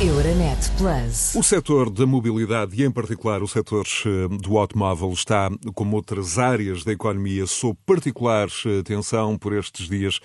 Euronet 0.00 0.58
Plus. 0.76 1.36
O 1.36 1.42
setor 1.42 1.88
da 1.88 2.04
mobilidade 2.04 2.74
e, 2.74 2.84
em 2.84 2.90
particular, 2.90 3.44
o 3.44 3.48
setor 3.48 3.86
eh, 4.04 4.28
do 4.42 4.58
automóvel 4.58 5.12
está, 5.12 5.48
como 5.72 5.94
outras 5.94 6.36
áreas 6.36 6.82
da 6.82 6.90
economia, 6.90 7.46
sob 7.46 7.78
particular 7.86 8.48
eh, 8.66 8.82
tensão 8.82 9.38
por 9.38 9.52
estes 9.52 9.88
dias 9.88 10.18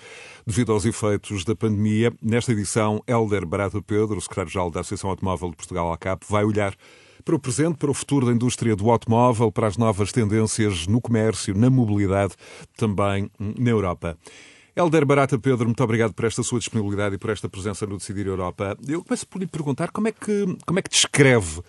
devido 0.44 0.72
aos 0.72 0.84
efeitos 0.84 1.44
da 1.44 1.54
pandemia. 1.54 2.12
Nesta 2.20 2.50
edição, 2.50 3.00
Helder 3.06 3.46
Barata 3.46 3.80
Pedro, 3.80 4.20
secretário-geral 4.20 4.72
da 4.72 4.80
Associação 4.80 5.08
Automóvel 5.08 5.50
de 5.50 5.56
Portugal, 5.56 5.92
ACAP, 5.92 6.24
vai 6.28 6.44
olhar 6.44 6.74
para 7.24 7.36
o 7.36 7.38
presente, 7.38 7.76
para 7.76 7.90
o 7.90 7.94
futuro 7.94 8.26
da 8.26 8.32
indústria 8.32 8.74
do 8.74 8.90
automóvel, 8.90 9.52
para 9.52 9.68
as 9.68 9.76
novas 9.76 10.10
tendências 10.10 10.88
no 10.88 11.00
comércio, 11.00 11.56
na 11.56 11.70
mobilidade, 11.70 12.34
também 12.76 13.30
na 13.38 13.70
Europa. 13.70 14.18
Helder 14.76 15.04
Barata 15.04 15.38
Pedro, 15.38 15.66
muito 15.66 15.82
obrigado 15.82 16.12
por 16.12 16.24
esta 16.24 16.42
sua 16.42 16.58
disponibilidade 16.58 17.16
e 17.16 17.18
por 17.18 17.30
esta 17.30 17.48
presença 17.48 17.86
no 17.86 17.96
Decidir 17.96 18.26
Europa. 18.26 18.76
Eu 18.86 19.02
começo 19.02 19.26
por 19.26 19.40
lhe 19.40 19.46
perguntar 19.46 19.90
como 19.90 20.08
é 20.08 20.12
que, 20.12 20.56
como 20.64 20.78
é 20.78 20.82
que 20.82 20.90
descreve 20.90 21.60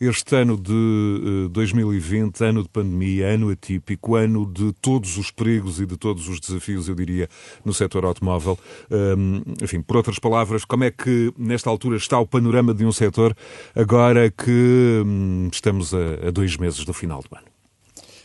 este 0.00 0.36
ano 0.36 0.56
de 0.56 1.48
2020, 1.50 2.40
eh, 2.40 2.48
ano 2.48 2.62
de 2.62 2.68
pandemia, 2.68 3.28
ano 3.28 3.50
atípico, 3.50 4.16
ano 4.16 4.46
de 4.46 4.72
todos 4.80 5.16
os 5.18 5.30
perigos 5.30 5.80
e 5.80 5.86
de 5.86 5.96
todos 5.96 6.28
os 6.28 6.40
desafios, 6.40 6.88
eu 6.88 6.94
diria, 6.94 7.28
no 7.64 7.72
setor 7.72 8.04
automóvel. 8.04 8.58
Um, 8.90 9.42
enfim, 9.62 9.80
por 9.80 9.96
outras 9.96 10.18
palavras, 10.18 10.64
como 10.64 10.84
é 10.84 10.90
que 10.90 11.32
nesta 11.36 11.68
altura 11.70 11.96
está 11.96 12.18
o 12.18 12.26
panorama 12.26 12.72
de 12.74 12.84
um 12.84 12.92
setor 12.92 13.36
agora 13.74 14.30
que 14.30 15.02
um, 15.04 15.48
estamos 15.52 15.92
a, 15.94 16.28
a 16.28 16.30
dois 16.30 16.56
meses 16.56 16.84
do 16.84 16.92
final 16.92 17.20
do 17.20 17.36
ano? 17.36 17.57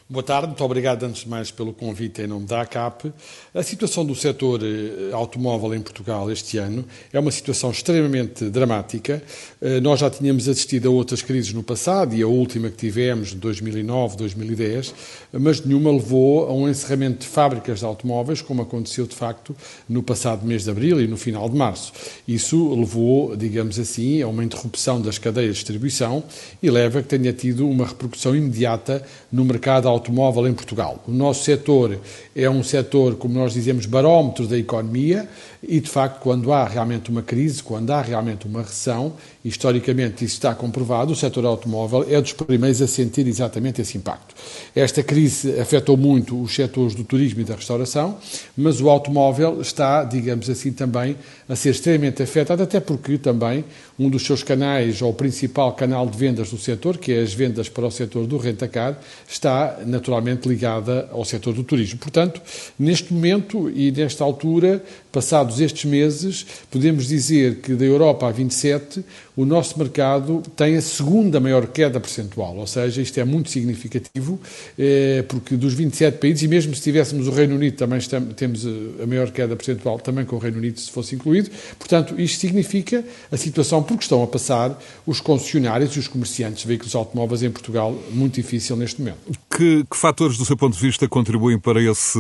Boa 0.10 0.22
tarde, 0.22 0.48
muito 0.48 0.64
obrigado 0.66 1.04
antes 1.04 1.24
de 1.24 1.30
mais 1.30 1.50
pelo 1.50 1.72
convite 1.72 2.22
em 2.22 2.28
nome 2.28 2.46
da 2.46 2.60
ACAP. 2.60 3.14
A 3.56 3.64
situação 3.64 4.06
do 4.06 4.14
setor 4.14 4.60
eh, 4.62 5.14
automóvel 5.14 5.74
em 5.74 5.80
Portugal 5.80 6.30
este 6.30 6.58
ano 6.58 6.84
é 7.14 7.18
uma 7.18 7.32
situação 7.32 7.72
extremamente 7.72 8.50
dramática. 8.50 9.24
Eh, 9.62 9.80
nós 9.80 10.02
já 10.02 10.10
tínhamos 10.10 10.50
assistido 10.50 10.90
a 10.90 10.92
outras 10.92 11.22
crises 11.22 11.54
no 11.54 11.64
passado 11.64 12.14
e 12.14 12.22
a 12.22 12.28
última 12.28 12.70
que 12.70 12.76
tivemos, 12.76 13.30
de 13.30 13.38
2009, 13.38 14.18
2010, 14.18 14.94
mas 15.32 15.64
nenhuma 15.64 15.90
levou 15.90 16.48
a 16.50 16.54
um 16.54 16.68
encerramento 16.68 17.20
de 17.20 17.28
fábricas 17.28 17.80
de 17.80 17.86
automóveis, 17.86 18.42
como 18.42 18.62
aconteceu 18.62 19.08
de 19.08 19.16
facto 19.16 19.56
no 19.88 20.04
passado 20.04 20.46
mês 20.46 20.66
de 20.66 20.70
abril 20.70 21.00
e 21.00 21.08
no 21.08 21.16
final 21.16 21.48
de 21.48 21.56
março. 21.56 21.94
Isso 22.28 22.76
levou, 22.76 23.38
digamos 23.38 23.80
assim, 23.80 24.22
a 24.22 24.28
uma 24.28 24.44
interrupção 24.44 25.02
das 25.02 25.18
cadeias 25.18 25.56
de 25.56 25.62
distribuição 25.62 26.22
e 26.62 26.70
leva 26.70 27.00
a 27.00 27.02
que 27.02 27.08
tenha 27.08 27.32
tido 27.32 27.66
uma 27.66 27.86
repercussão 27.88 28.36
imediata 28.36 29.02
no 29.32 29.46
mercado 29.46 29.93
automóvel 29.94 30.48
em 30.48 30.54
Portugal. 30.54 31.04
O 31.08 31.12
nosso 31.12 31.44
setor 31.44 32.00
é 32.36 32.50
um 32.50 32.64
setor, 32.64 33.16
como 33.16 33.36
nós 33.36 33.54
dizemos, 33.54 33.86
barómetro 33.86 34.48
da 34.48 34.58
economia 34.58 35.28
e, 35.68 35.80
de 35.80 35.90
facto, 35.90 36.20
quando 36.20 36.52
há 36.52 36.68
realmente 36.68 37.10
uma 37.10 37.22
crise, 37.22 37.64
quando 37.64 37.92
há 37.92 38.02
realmente 38.02 38.46
uma 38.46 38.62
recessão, 38.62 39.14
historicamente 39.44 40.26
isso 40.26 40.36
está 40.36 40.54
comprovado, 40.54 41.14
o 41.14 41.16
setor 41.16 41.46
automóvel 41.46 42.06
é 42.10 42.20
dos 42.20 42.34
primeiros 42.34 42.82
a 42.82 42.88
sentir 42.88 43.28
exatamente 43.28 43.82
esse 43.82 43.98
impacto. 43.98 44.36
Esta 44.76 45.02
crise 45.02 45.60
afetou 45.60 45.96
muito 45.96 46.42
os 46.42 46.54
setores 46.54 46.96
do 46.96 47.04
turismo 47.04 47.42
e 47.42 47.44
da 47.44 47.56
restauração, 47.56 48.18
mas 48.56 48.82
o 48.82 48.90
automóvel 48.90 49.62
está, 49.62 50.04
digamos 50.04 50.50
assim, 50.50 50.72
também 50.72 51.16
a 51.48 51.56
ser 51.56 51.70
extremamente 51.70 52.22
afetado, 52.22 52.64
até 52.64 52.80
porque 52.80 53.18
também 53.18 53.64
um 53.98 54.10
dos 54.10 54.26
seus 54.26 54.44
canais, 54.44 55.02
ou 55.02 55.12
o 55.12 55.14
principal 55.14 55.74
canal 55.74 56.08
de 56.08 56.18
vendas 56.18 56.50
do 56.50 56.58
setor, 56.58 56.98
que 56.98 57.12
é 57.12 57.22
as 57.22 57.34
vendas 57.34 57.70
para 57.70 57.86
o 57.86 57.92
setor 57.92 58.26
do 58.26 58.38
rentacar, 58.38 59.00
está 59.28 59.80
naturalmente 59.86 60.48
ligada 60.48 61.08
ao 61.12 61.24
setor 61.24 61.54
do 61.54 61.64
turismo. 61.64 62.00
Portanto, 62.00 62.42
neste 62.78 63.14
momento 63.14 63.70
e 63.70 63.92
nesta 63.92 64.24
altura, 64.24 64.84
passados 65.14 65.62
estes 65.62 65.86
meses, 65.86 66.44
podemos 66.72 67.08
dizer 67.08 67.62
que 67.62 67.76
da 67.76 67.86
Europa 67.86 68.28
a 68.28 68.32
27, 68.32 69.06
o 69.36 69.46
nosso 69.46 69.78
mercado 69.80 70.44
tem 70.56 70.78
a 70.78 70.82
segunda 70.82 71.40
maior 71.40 71.68
queda 71.68 72.00
percentual, 72.00 72.56
ou 72.56 72.68
seja, 72.68 73.02
isto 73.02 73.20
é 73.20 73.26
muito 73.26 73.50
significativo, 73.50 74.40
eh, 74.78 75.24
porque 75.28 75.56
dos 75.56 75.74
27 75.74 76.20
países, 76.20 76.44
e 76.44 76.48
mesmo 76.48 76.76
se 76.76 76.82
tivéssemos 76.82 77.28
o 77.28 77.32
Reino 77.32 77.56
Unido, 77.56 77.76
também 77.76 77.98
estamos, 77.98 78.34
temos 78.36 78.66
a 79.02 79.08
maior 79.08 79.32
queda 79.32 79.56
percentual, 79.56 80.00
também 80.00 80.26
com 80.26 80.36
o 80.36 80.40
Reino 80.40 80.58
Unido, 80.58 80.80
se 80.80 80.92
fosse 80.92 81.16
incluído, 81.16 81.50
portanto, 81.80 82.20
isto 82.20 82.40
significa 82.40 83.04
a 83.32 83.38
situação 83.38 83.82
porque 83.82 84.04
estão 84.04 84.22
a 84.24 84.28
passar 84.28 84.78
os 85.06 85.20
concessionários 85.20 85.96
e 85.96 86.00
os 86.00 86.08
comerciantes 86.08 86.62
de 86.62 86.68
veículos 86.68 86.96
automóveis 86.96 87.44
em 87.44 87.50
Portugal 87.50 87.98
muito 88.12 88.36
difícil 88.36 88.76
neste 88.76 89.02
momento. 89.02 89.18
Que, 89.56 89.84
que 89.90 89.98
fatores, 89.98 90.38
do 90.38 90.46
seu 90.46 90.58
ponto 90.58 90.76
de 90.76 90.82
vista, 90.82 91.08
contribuem 91.08 91.60
para 91.60 91.82
esse, 91.82 92.20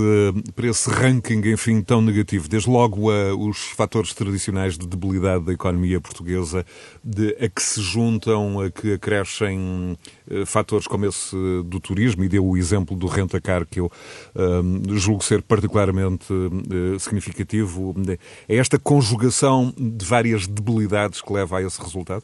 para 0.55 0.67
esse 0.67 0.89
ranking, 0.89 1.41
enfim, 1.45 1.81
tão 1.81 2.01
negativo? 2.01 2.47
Desde 2.47 2.69
logo 2.69 3.11
uh, 3.11 3.49
os 3.49 3.57
fatores 3.57 4.13
tradicionais 4.13 4.77
de 4.77 4.87
debilidade 4.87 5.45
da 5.45 5.53
economia 5.53 5.99
portuguesa, 5.99 6.65
de, 7.03 7.35
a 7.39 7.49
que 7.49 7.61
se 7.61 7.81
juntam, 7.81 8.61
a 8.61 8.71
que 8.71 8.93
acrescem 8.93 9.97
uh, 10.31 10.45
fatores 10.45 10.87
como 10.87 11.05
esse 11.05 11.35
do 11.65 11.79
turismo, 11.79 12.23
e 12.23 12.29
deu 12.29 12.45
o 12.45 12.55
exemplo 12.55 12.95
do 12.95 13.07
rentacar, 13.07 13.65
que 13.65 13.79
eu 13.79 13.87
uh, 13.87 14.97
julgo 14.97 15.23
ser 15.23 15.41
particularmente 15.41 16.25
significativo. 16.99 17.93
É 18.47 18.55
esta 18.55 18.79
conjugação 18.79 19.73
de 19.77 20.05
várias 20.05 20.47
debilidades 20.47 21.21
que 21.21 21.33
leva 21.33 21.57
a 21.57 21.61
esse 21.63 21.81
resultado? 21.81 22.23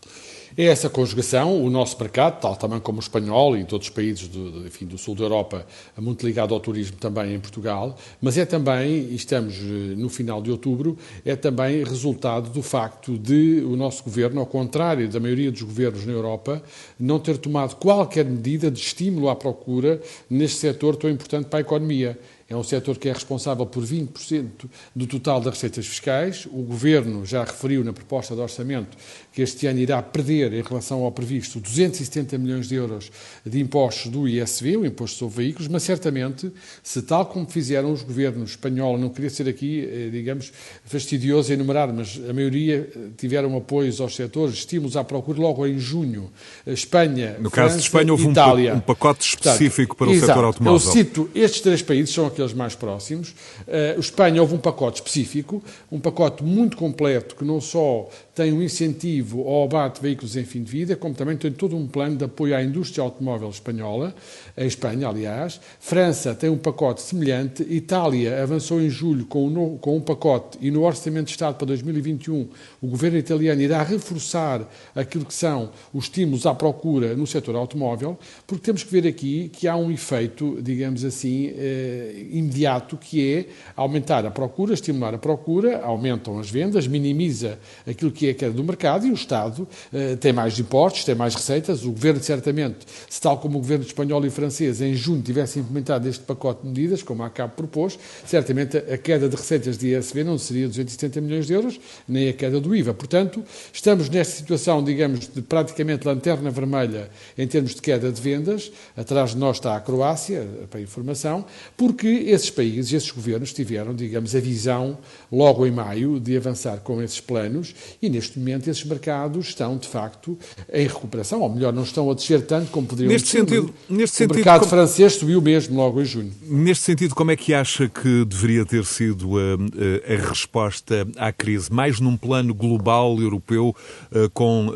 É 0.57 0.65
essa 0.65 0.89
conjugação, 0.89 1.63
o 1.63 1.69
nosso 1.69 1.97
mercado, 1.99 2.41
tal 2.41 2.55
também 2.55 2.79
como 2.79 2.97
o 2.97 3.01
espanhol 3.01 3.55
e 3.55 3.63
todos 3.63 3.87
os 3.87 3.93
países 3.93 4.27
do, 4.27 4.65
enfim, 4.65 4.85
do 4.85 4.97
sul 4.97 5.15
da 5.15 5.23
Europa, 5.23 5.65
é 5.97 6.01
muito 6.01 6.25
ligado 6.25 6.53
ao 6.53 6.59
turismo 6.59 6.97
também 6.97 7.33
em 7.33 7.39
Portugal, 7.39 7.95
mas 8.21 8.37
é 8.37 8.45
também, 8.45 8.91
e 8.91 9.15
estamos 9.15 9.55
eh, 9.55 9.95
no 9.95 10.09
final 10.09 10.41
de 10.41 10.51
outubro, 10.51 10.97
é 11.23 11.35
também 11.35 11.83
resultado 11.83 12.49
do 12.49 12.61
facto 12.61 13.17
de 13.17 13.63
o 13.65 13.75
nosso 13.75 14.03
governo, 14.03 14.39
ao 14.39 14.45
contrário 14.45 14.68
da 15.07 15.19
maioria 15.19 15.51
dos 15.51 15.61
governos 15.61 16.05
na 16.05 16.13
Europa, 16.13 16.61
não 16.99 17.19
ter 17.19 17.37
tomado 17.37 17.75
qualquer 17.75 18.25
medida 18.25 18.71
de 18.71 18.79
estímulo 18.79 19.29
à 19.29 19.35
procura 19.35 20.01
neste 20.29 20.59
setor 20.59 20.95
tão 20.95 21.09
importante 21.09 21.47
para 21.47 21.59
a 21.59 21.61
economia. 21.61 22.17
É 22.49 22.55
um 22.55 22.63
setor 22.63 22.97
que 22.97 23.07
é 23.07 23.13
responsável 23.13 23.63
por 23.65 23.83
20% 23.83 24.49
do 24.95 25.05
total 25.05 25.39
das 25.39 25.53
receitas 25.53 25.85
fiscais. 25.85 26.47
O 26.47 26.63
Governo 26.63 27.23
já 27.23 27.43
referiu 27.43 27.83
na 27.83 27.93
proposta 27.93 28.33
de 28.33 28.41
orçamento 28.41 28.97
que 29.31 29.41
este 29.41 29.67
ano 29.67 29.79
irá 29.79 30.01
perder, 30.01 30.53
em 30.53 30.61
relação 30.61 31.03
ao 31.03 31.11
previsto, 31.11 31.59
270 31.59 32.37
milhões 32.37 32.67
de 32.67 32.75
euros 32.75 33.11
de 33.45 33.59
impostos 33.59 34.11
do 34.11 34.27
ISV, 34.27 34.77
o 34.77 34.85
Imposto 34.85 35.17
sobre 35.17 35.43
Veículos, 35.43 35.67
mas 35.67 35.83
certamente, 35.83 36.51
se 36.83 37.01
tal 37.01 37.25
como 37.25 37.47
fizeram 37.47 37.91
os 37.91 38.01
governos 38.01 38.51
espanhol, 38.51 38.97
não 38.97 39.09
queria 39.09 39.29
ser 39.29 39.47
aqui, 39.47 39.87
eh, 39.89 40.09
digamos, 40.11 40.51
fastidioso 40.83 41.53
enumerar, 41.53 41.93
mas 41.93 42.19
a 42.27 42.33
maioria 42.33 42.89
eh, 42.95 42.99
tiveram 43.17 43.55
apoios 43.55 44.01
aos 44.01 44.15
setores, 44.15 44.55
estímulos 44.55 44.97
à 44.97 45.03
procura 45.03 45.39
logo 45.39 45.65
em 45.65 45.77
junho. 45.77 46.31
Espanha, 46.65 47.37
No 47.39 47.49
França, 47.49 47.55
caso 47.67 47.77
de 47.77 47.83
Espanha, 47.83 48.11
houve 48.11 48.27
Itália. 48.29 48.73
um 48.75 48.79
pacote 48.79 49.25
específico 49.25 49.95
Portanto, 49.95 49.97
para 49.97 50.07
o 50.07 50.11
exato, 50.13 50.27
setor 50.27 50.45
automóvel. 50.45 50.73
Eu 50.87 50.93
cito, 50.93 51.29
estes 51.35 51.61
três 51.61 51.81
países 51.81 52.13
são 52.13 52.25
aqueles 52.25 52.53
mais 52.53 52.75
próximos. 52.75 53.29
Uh, 53.67 53.99
Espanha 53.99 54.41
houve 54.41 54.55
um 54.55 54.59
pacote 54.59 55.01
específico, 55.01 55.63
um 55.91 55.99
pacote 55.99 56.43
muito 56.43 56.75
completo, 56.77 57.35
que 57.35 57.43
não 57.43 57.61
só 57.61 58.09
tem 58.39 58.53
um 58.53 58.61
incentivo 58.61 59.45
ao 59.45 59.65
abate 59.65 59.95
de 59.95 60.01
veículos 60.01 60.37
em 60.37 60.45
fim 60.45 60.63
de 60.63 60.71
vida, 60.71 60.95
como 60.95 61.13
também 61.13 61.35
tem 61.35 61.51
todo 61.51 61.75
um 61.75 61.85
plano 61.85 62.15
de 62.15 62.23
apoio 62.23 62.55
à 62.55 62.63
indústria 62.63 63.03
automóvel 63.03 63.49
espanhola, 63.49 64.15
em 64.57 64.65
Espanha, 64.65 65.09
aliás. 65.09 65.59
França 65.77 66.33
tem 66.33 66.49
um 66.49 66.57
pacote 66.57 67.01
semelhante. 67.01 67.63
Itália 67.69 68.41
avançou 68.41 68.79
em 68.79 68.89
julho 68.89 69.25
com 69.25 69.45
um, 69.45 69.49
novo, 69.49 69.77
com 69.79 69.97
um 69.97 69.99
pacote 69.99 70.57
e 70.61 70.71
no 70.71 70.83
Orçamento 70.83 71.25
de 71.25 71.31
Estado 71.31 71.55
para 71.55 71.67
2021 71.67 72.47
o 72.81 72.87
governo 72.87 73.17
italiano 73.17 73.61
irá 73.61 73.83
reforçar 73.83 74.65
aquilo 74.95 75.25
que 75.25 75.33
são 75.33 75.71
os 75.93 76.05
estímulos 76.05 76.45
à 76.45 76.55
procura 76.55 77.17
no 77.17 77.27
setor 77.27 77.57
automóvel, 77.57 78.17
porque 78.47 78.63
temos 78.63 78.85
que 78.85 78.91
ver 78.93 79.05
aqui 79.05 79.49
que 79.49 79.67
há 79.67 79.75
um 79.75 79.91
efeito, 79.91 80.59
digamos 80.61 81.03
assim, 81.03 81.51
eh, 81.57 82.25
imediato, 82.31 82.95
que 82.95 83.33
é 83.33 83.45
aumentar 83.75 84.25
a 84.25 84.31
procura, 84.31 84.73
estimular 84.73 85.13
a 85.13 85.17
procura, 85.17 85.81
aumentam 85.81 86.39
as 86.39 86.49
vendas, 86.49 86.87
minimiza 86.87 87.59
aquilo 87.85 88.11
que 88.11 88.28
é 88.28 88.28
a 88.29 88.33
queda 88.33 88.51
do 88.51 88.63
mercado 88.63 89.05
e 89.05 89.11
o 89.11 89.13
Estado 89.13 89.67
eh, 89.93 90.15
tem 90.15 90.33
mais 90.33 90.57
impostos, 90.59 91.03
tem 91.03 91.15
mais 91.15 91.35
receitas. 91.35 91.83
O 91.83 91.91
Governo, 91.91 92.21
certamente, 92.21 92.77
se 93.09 93.19
tal 93.21 93.37
como 93.37 93.57
o 93.57 93.61
Governo 93.61 93.85
espanhol 93.85 94.25
e 94.25 94.29
francês 94.29 94.81
em 94.81 94.93
junho 94.93 95.21
tivesse 95.21 95.59
implementado 95.59 96.07
este 96.07 96.23
pacote 96.23 96.61
de 96.61 96.67
medidas, 96.67 97.03
como 97.03 97.23
a 97.23 97.29
CAP 97.29 97.55
propôs, 97.55 97.97
certamente 98.25 98.77
a 98.77 98.97
queda 98.97 99.27
de 99.27 99.35
receitas 99.35 99.77
de 99.77 99.95
ISV 99.95 100.23
não 100.23 100.37
seria 100.37 100.67
270 100.67 101.21
milhões 101.21 101.47
de 101.47 101.53
euros, 101.53 101.79
nem 102.07 102.29
a 102.29 102.33
queda 102.33 102.59
do 102.59 102.75
IVA. 102.75 102.93
Portanto, 102.93 103.43
estamos 103.73 104.09
nesta 104.09 104.35
situação, 104.35 104.83
digamos, 104.83 105.27
de 105.27 105.41
praticamente 105.41 106.05
lanterna 106.07 106.49
vermelha 106.49 107.09
em 107.37 107.47
termos 107.47 107.75
de 107.75 107.81
queda 107.81 108.11
de 108.11 108.21
vendas. 108.21 108.71
Atrás 108.95 109.31
de 109.31 109.37
nós 109.37 109.57
está 109.57 109.75
a 109.75 109.79
Croácia, 109.79 110.47
para 110.69 110.81
informação, 110.81 111.45
porque 111.77 112.07
esses 112.07 112.49
países, 112.49 112.93
esses 112.93 113.11
governos 113.11 113.53
tiveram, 113.53 113.95
digamos, 113.95 114.35
a 114.35 114.39
visão, 114.39 114.97
logo 115.31 115.65
em 115.65 115.71
maio, 115.71 116.19
de 116.19 116.35
avançar 116.35 116.79
com 116.79 117.01
esses 117.01 117.19
planos 117.19 117.75
e, 118.01 118.09
neste 118.19 118.37
momento, 118.37 118.69
esses 118.69 118.83
mercados 118.83 119.47
estão, 119.47 119.77
de 119.77 119.87
facto, 119.87 120.37
em 120.71 120.85
recuperação, 120.85 121.39
ou 121.41 121.49
melhor, 121.49 121.71
não 121.71 121.83
estão 121.83 122.11
a 122.11 122.13
descer 122.13 122.45
tanto 122.45 122.69
como 122.69 122.85
poderiam 122.85 123.11
neste 123.11 123.29
Sentido, 123.29 123.73
neste 123.89 124.15
o 124.15 124.17
sentido, 124.17 124.35
mercado 124.35 124.59
como... 124.61 124.71
francês 124.71 125.13
subiu 125.13 125.41
mesmo 125.41 125.77
logo 125.77 126.01
em 126.01 126.05
junho. 126.05 126.31
Neste 126.43 126.83
sentido, 126.83 127.15
como 127.15 127.31
é 127.31 127.35
que 127.35 127.53
acha 127.53 127.87
que 127.87 128.25
deveria 128.25 128.65
ter 128.65 128.83
sido 128.83 129.37
a, 129.37 129.41
a, 129.41 130.13
a 130.13 130.29
resposta 130.29 131.07
à 131.15 131.31
crise? 131.31 131.71
Mais 131.71 131.99
num 131.99 132.17
plano 132.17 132.53
global 132.53 133.17
europeu, 133.19 133.73
uh, 134.11 134.29
com 134.31 134.73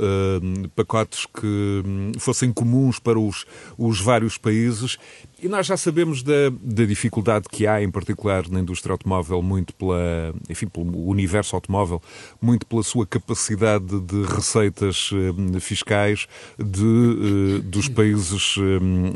pacotes 0.76 1.26
que 1.26 1.84
um, 1.86 2.12
fossem 2.20 2.54
comuns 2.54 3.00
para 3.00 3.20
os, 3.20 3.46
os 3.78 4.00
vários 4.00 4.38
países 4.38 4.98
e 5.44 5.48
nós 5.50 5.68
já 5.68 5.76
sabemos 5.76 6.24
da, 6.24 6.50
da, 6.62 6.86
dificuldade 6.86 7.50
que 7.52 7.68
há, 7.68 7.84
em 7.84 7.92
particular 7.92 8.48
na 8.50 8.62
indústria 8.62 8.94
automóvel, 8.94 9.42
muito 9.42 9.74
pela, 9.74 10.34
enfim, 10.50 10.68
pelo 10.68 11.06
universo 11.06 11.54
automóvel, 11.54 12.02
muito 12.42 12.66
pela 12.66 12.82
sua 12.82 13.06
capacidade 13.06 14.00
de 14.00 14.24
receitas 14.24 15.12
uh, 15.12 15.60
fiscais 15.60 16.28
de, 16.58 16.86
uh, 16.86 17.62
dos 17.62 17.90
países, 17.90 18.56
uh, 18.56 18.62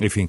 enfim 0.03 0.27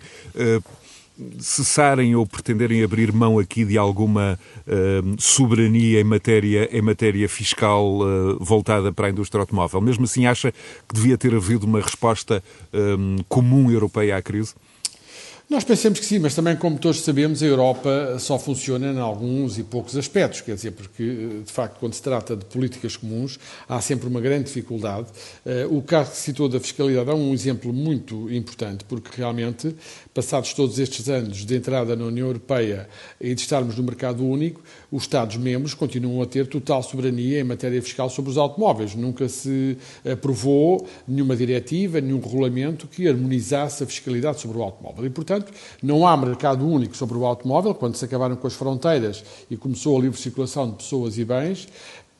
cessarem 1.41 2.15
ou 2.15 2.25
pretenderem 2.25 2.83
abrir 2.85 3.13
mão 3.13 3.39
aqui 3.39 3.65
de 3.65 3.77
alguma 3.77 4.39
uh, 4.67 5.21
soberania 5.21 6.01
em 6.01 6.05
matéria, 6.05 6.69
em 6.71 6.81
matéria 6.81 7.29
fiscal 7.29 7.85
uh, 7.85 8.39
voltada 8.39 8.93
para 8.93 9.09
a 9.09 9.11
indústria 9.11 9.41
automóvel. 9.41 9.81
Mesmo 9.81 10.05
assim, 10.05 10.27
acha 10.27 10.53
que 10.53 10.95
devia 10.95 11.19
ter 11.19 11.35
havido 11.35 11.67
uma 11.67 11.81
resposta 11.81 12.43
um, 12.73 13.17
comum 13.29 13.71
europeia 13.71 14.17
à 14.17 14.23
crise? 14.23 14.55
Nós 15.51 15.65
pensamos 15.65 15.99
que 15.99 16.05
sim, 16.05 16.19
mas 16.19 16.35
também, 16.35 16.55
como 16.57 16.79
todos 16.79 17.01
sabemos, 17.01 17.43
a 17.43 17.47
Europa 17.47 18.19
só 18.19 18.39
funciona 18.39 18.93
em 18.93 18.99
alguns 18.99 19.57
e 19.57 19.63
poucos 19.63 19.97
aspectos, 19.97 20.43
quer 20.43 20.55
dizer, 20.55 20.73
porque, 20.73 21.41
de 21.43 21.51
facto, 21.51 21.79
quando 21.81 21.95
se 21.95 22.03
trata 22.03 22.37
de 22.37 22.45
políticas 22.45 22.99
comuns, 22.99 23.41
há 23.67 23.81
sempre 23.81 24.07
uma 24.09 24.21
grande 24.21 24.45
dificuldade. 24.45 25.07
Eh, 25.47 25.67
o 25.71 25.81
caso 25.81 26.11
que 26.11 26.19
citou 26.19 26.51
da 26.51 26.61
fiscalidade 26.61 27.09
é 27.09 27.15
um 27.15 27.33
exemplo 27.33 27.73
muito 27.73 28.31
importante, 28.31 28.85
porque 28.85 29.09
realmente, 29.17 29.75
passados 30.13 30.53
todos 30.53 30.79
estes 30.79 31.09
anos 31.09 31.47
de 31.47 31.57
entrada 31.57 31.97
na 31.97 32.05
União 32.05 32.27
Europeia 32.27 32.87
e 33.19 33.35
de 33.35 33.41
estarmos 33.41 33.75
no 33.75 33.83
mercado 33.83 34.23
único, 34.23 34.61
os 34.91 35.03
Estados-membros 35.03 35.75
continuam 35.75 36.23
a 36.23 36.27
ter 36.27 36.47
total 36.47 36.83
soberania 36.83 37.41
em 37.41 37.45
matéria 37.45 37.81
fiscal 37.83 38.09
sobre 38.09 38.31
os 38.31 38.39
automóveis. 38.39 38.95
Nunca 38.95 39.29
se 39.29 39.77
aprovou 40.11 40.87
nenhuma 41.07 41.37
diretiva, 41.37 42.01
nenhum 42.01 42.21
regulamento 42.21 42.87
que 42.87 43.07
harmonizasse 43.07 43.85
a 43.85 43.87
fiscalidade 43.87 44.41
sobre 44.41 44.59
o 44.59 44.63
automóvel. 44.63 45.05
E, 45.05 45.11
portanto, 45.11 45.53
não 45.83 46.07
há 46.07 46.17
mercado 46.17 46.67
único 46.67 46.97
sobre 46.97 47.19
o 47.19 47.27
automóvel, 47.27 47.75
quando 47.75 47.97
se 47.97 48.05
acabaram 48.05 48.37
com 48.37 48.47
as 48.47 48.55
fronteiras 48.55 49.23
e 49.51 49.57
começou 49.57 49.99
a 49.99 50.01
livre 50.01 50.19
circulação 50.19 50.71
de 50.71 50.77
pessoas 50.77 51.19
e 51.19 51.25
bens, 51.25 51.69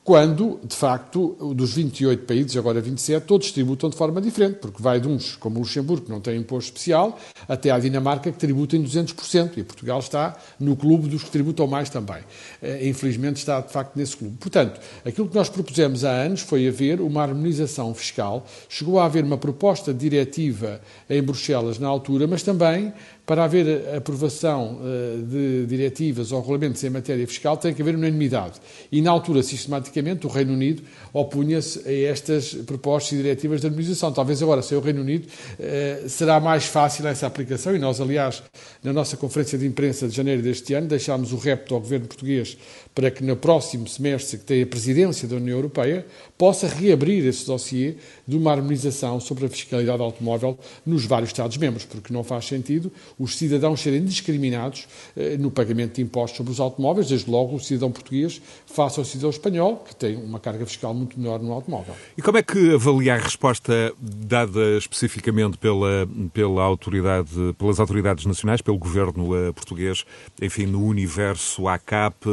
quando, 0.09 0.59
de 0.63 0.75
facto, 0.75 1.37
dos 1.53 1.75
28 1.75 2.25
países, 2.25 2.57
agora 2.57 2.81
27, 2.81 3.27
todos 3.27 3.51
tributam 3.51 3.91
de 3.91 3.95
forma 3.95 4.19
diferente, 4.19 4.55
porque 4.55 4.81
vai 4.81 4.99
de 4.99 5.07
uns, 5.07 5.35
como 5.35 5.57
o 5.57 5.59
Luxemburgo, 5.59 6.07
que 6.07 6.11
não 6.11 6.19
tem 6.19 6.35
imposto 6.35 6.71
especial, 6.71 7.19
até 7.47 7.69
à 7.69 7.77
Dinamarca, 7.77 8.31
que 8.31 8.37
tributa 8.39 8.75
em 8.75 8.83
200%, 8.83 9.57
e 9.57 9.63
Portugal 9.63 9.99
está 9.99 10.35
no 10.59 10.75
clube 10.75 11.07
dos 11.07 11.21
que 11.21 11.29
tributam 11.29 11.67
mais 11.67 11.91
também. 11.91 12.23
Eh, 12.59 12.89
infelizmente 12.89 13.35
está, 13.35 13.61
de 13.61 13.71
facto, 13.71 13.95
nesse 13.95 14.17
clube. 14.17 14.35
Portanto, 14.39 14.81
aquilo 15.05 15.29
que 15.29 15.35
nós 15.35 15.47
propusemos 15.47 16.03
há 16.03 16.09
anos 16.09 16.41
foi 16.41 16.67
haver 16.67 17.01
uma 17.01 17.21
harmonização 17.21 17.93
fiscal, 17.93 18.47
chegou 18.67 18.99
a 18.99 19.05
haver 19.05 19.23
uma 19.23 19.37
proposta 19.37 19.93
diretiva 19.93 20.81
em 21.07 21.21
Bruxelas 21.21 21.77
na 21.77 21.87
altura, 21.87 22.25
mas 22.25 22.41
também 22.41 22.91
para 23.29 23.43
haver 23.43 23.95
aprovação 23.95 24.79
uh, 24.81 25.21
de 25.21 25.67
diretivas 25.67 26.31
ou 26.31 26.41
regulamentos 26.41 26.83
em 26.83 26.89
matéria 26.89 27.27
fiscal, 27.27 27.55
tem 27.57 27.75
que 27.75 27.81
haver 27.83 27.93
unanimidade. 27.93 28.59
E, 28.91 29.03
na 29.03 29.11
altura, 29.11 29.43
sistematicamente, 29.43 30.25
o 30.25 30.29
Reino 30.31 30.51
Unido 30.51 30.81
opunha-se 31.13 31.87
a 31.87 32.09
estas 32.09 32.55
propostas 32.55 33.11
e 33.11 33.17
diretivas 33.17 33.61
de 33.61 33.67
harmonização. 33.67 34.11
Talvez 34.11 34.41
agora, 34.41 34.63
sem 34.63 34.75
o 34.75 34.81
Reino 34.81 35.01
Unido, 35.01 35.27
uh, 35.27 36.09
será 36.09 36.39
mais 36.39 36.65
fácil 36.65 37.05
essa 37.07 37.27
aplicação. 37.27 37.75
E 37.75 37.77
nós, 37.77 38.01
aliás, 38.01 38.41
na 38.81 38.91
nossa 38.91 39.15
conferência 39.15 39.59
de 39.59 39.67
imprensa 39.67 40.07
de 40.07 40.15
janeiro 40.15 40.41
deste 40.41 40.73
ano, 40.73 40.87
deixámos 40.87 41.31
o 41.31 41.37
repto 41.37 41.75
ao 41.75 41.81
governo 41.81 42.07
português 42.07 42.57
para 42.93 43.11
que 43.11 43.23
no 43.23 43.35
próximo 43.35 43.87
semestre, 43.87 44.37
que 44.37 44.45
tem 44.45 44.63
a 44.63 44.67
presidência 44.67 45.27
da 45.27 45.35
União 45.37 45.57
Europeia, 45.57 46.05
possa 46.37 46.67
reabrir 46.67 47.25
esse 47.25 47.45
dossiê 47.45 47.95
de 48.27 48.35
uma 48.37 48.51
harmonização 48.51 49.19
sobre 49.19 49.45
a 49.45 49.49
fiscalidade 49.49 50.01
automóvel 50.01 50.57
nos 50.85 51.05
vários 51.05 51.29
Estados-membros, 51.29 51.85
porque 51.85 52.13
não 52.13 52.23
faz 52.23 52.45
sentido 52.45 52.91
os 53.17 53.37
cidadãos 53.37 53.81
serem 53.81 54.03
discriminados 54.03 54.87
eh, 55.15 55.37
no 55.37 55.51
pagamento 55.51 55.95
de 55.95 56.01
impostos 56.01 56.37
sobre 56.37 56.51
os 56.51 56.59
automóveis, 56.59 57.07
desde 57.07 57.29
logo 57.29 57.55
o 57.55 57.59
cidadão 57.59 57.91
português 57.91 58.41
face 58.65 58.99
ao 58.99 59.05
cidadão 59.05 59.29
espanhol, 59.29 59.77
que 59.77 59.95
tem 59.95 60.15
uma 60.15 60.39
carga 60.39 60.65
fiscal 60.65 60.93
muito 60.93 61.19
menor 61.19 61.39
no 61.39 61.51
automóvel. 61.53 61.95
E 62.17 62.21
como 62.21 62.37
é 62.37 62.43
que 62.43 62.73
avalia 62.73 63.15
a 63.15 63.17
resposta 63.17 63.93
dada 63.99 64.77
especificamente 64.77 65.57
pela, 65.57 66.07
pela 66.33 66.63
autoridade, 66.63 67.31
pelas 67.57 67.79
autoridades 67.79 68.25
nacionais, 68.25 68.61
pelo 68.61 68.77
governo 68.77 69.49
uh, 69.49 69.53
português, 69.53 70.05
enfim, 70.41 70.65
no 70.65 70.83
universo 70.85 71.67
ACAP? 71.67 72.25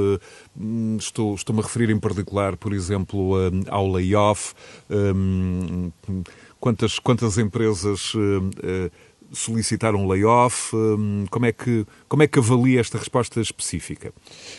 Hum, 0.58 0.96
estou, 0.98 1.34
estou-me 1.34 1.60
a 1.60 1.64
referir 1.64 1.90
em 1.90 1.98
particular, 1.98 2.56
por 2.56 2.72
exemplo, 2.72 3.34
ao 3.68 3.90
layoff. 3.90 4.54
Um, 4.90 5.90
quantas, 6.58 6.98
quantas 6.98 7.38
empresas. 7.38 8.12
Uh, 9.30 9.34
solicitaram 9.34 10.06
layoff? 10.06 10.74
Hum, 10.74 11.26
como 11.30 11.46
é, 11.46 11.52
que, 11.52 11.86
como 12.08 12.22
é 12.22 12.26
que 12.26 12.38
avalia 12.38 12.80
esta 12.80 12.98
resposta 12.98 13.40
específica? 13.40 14.12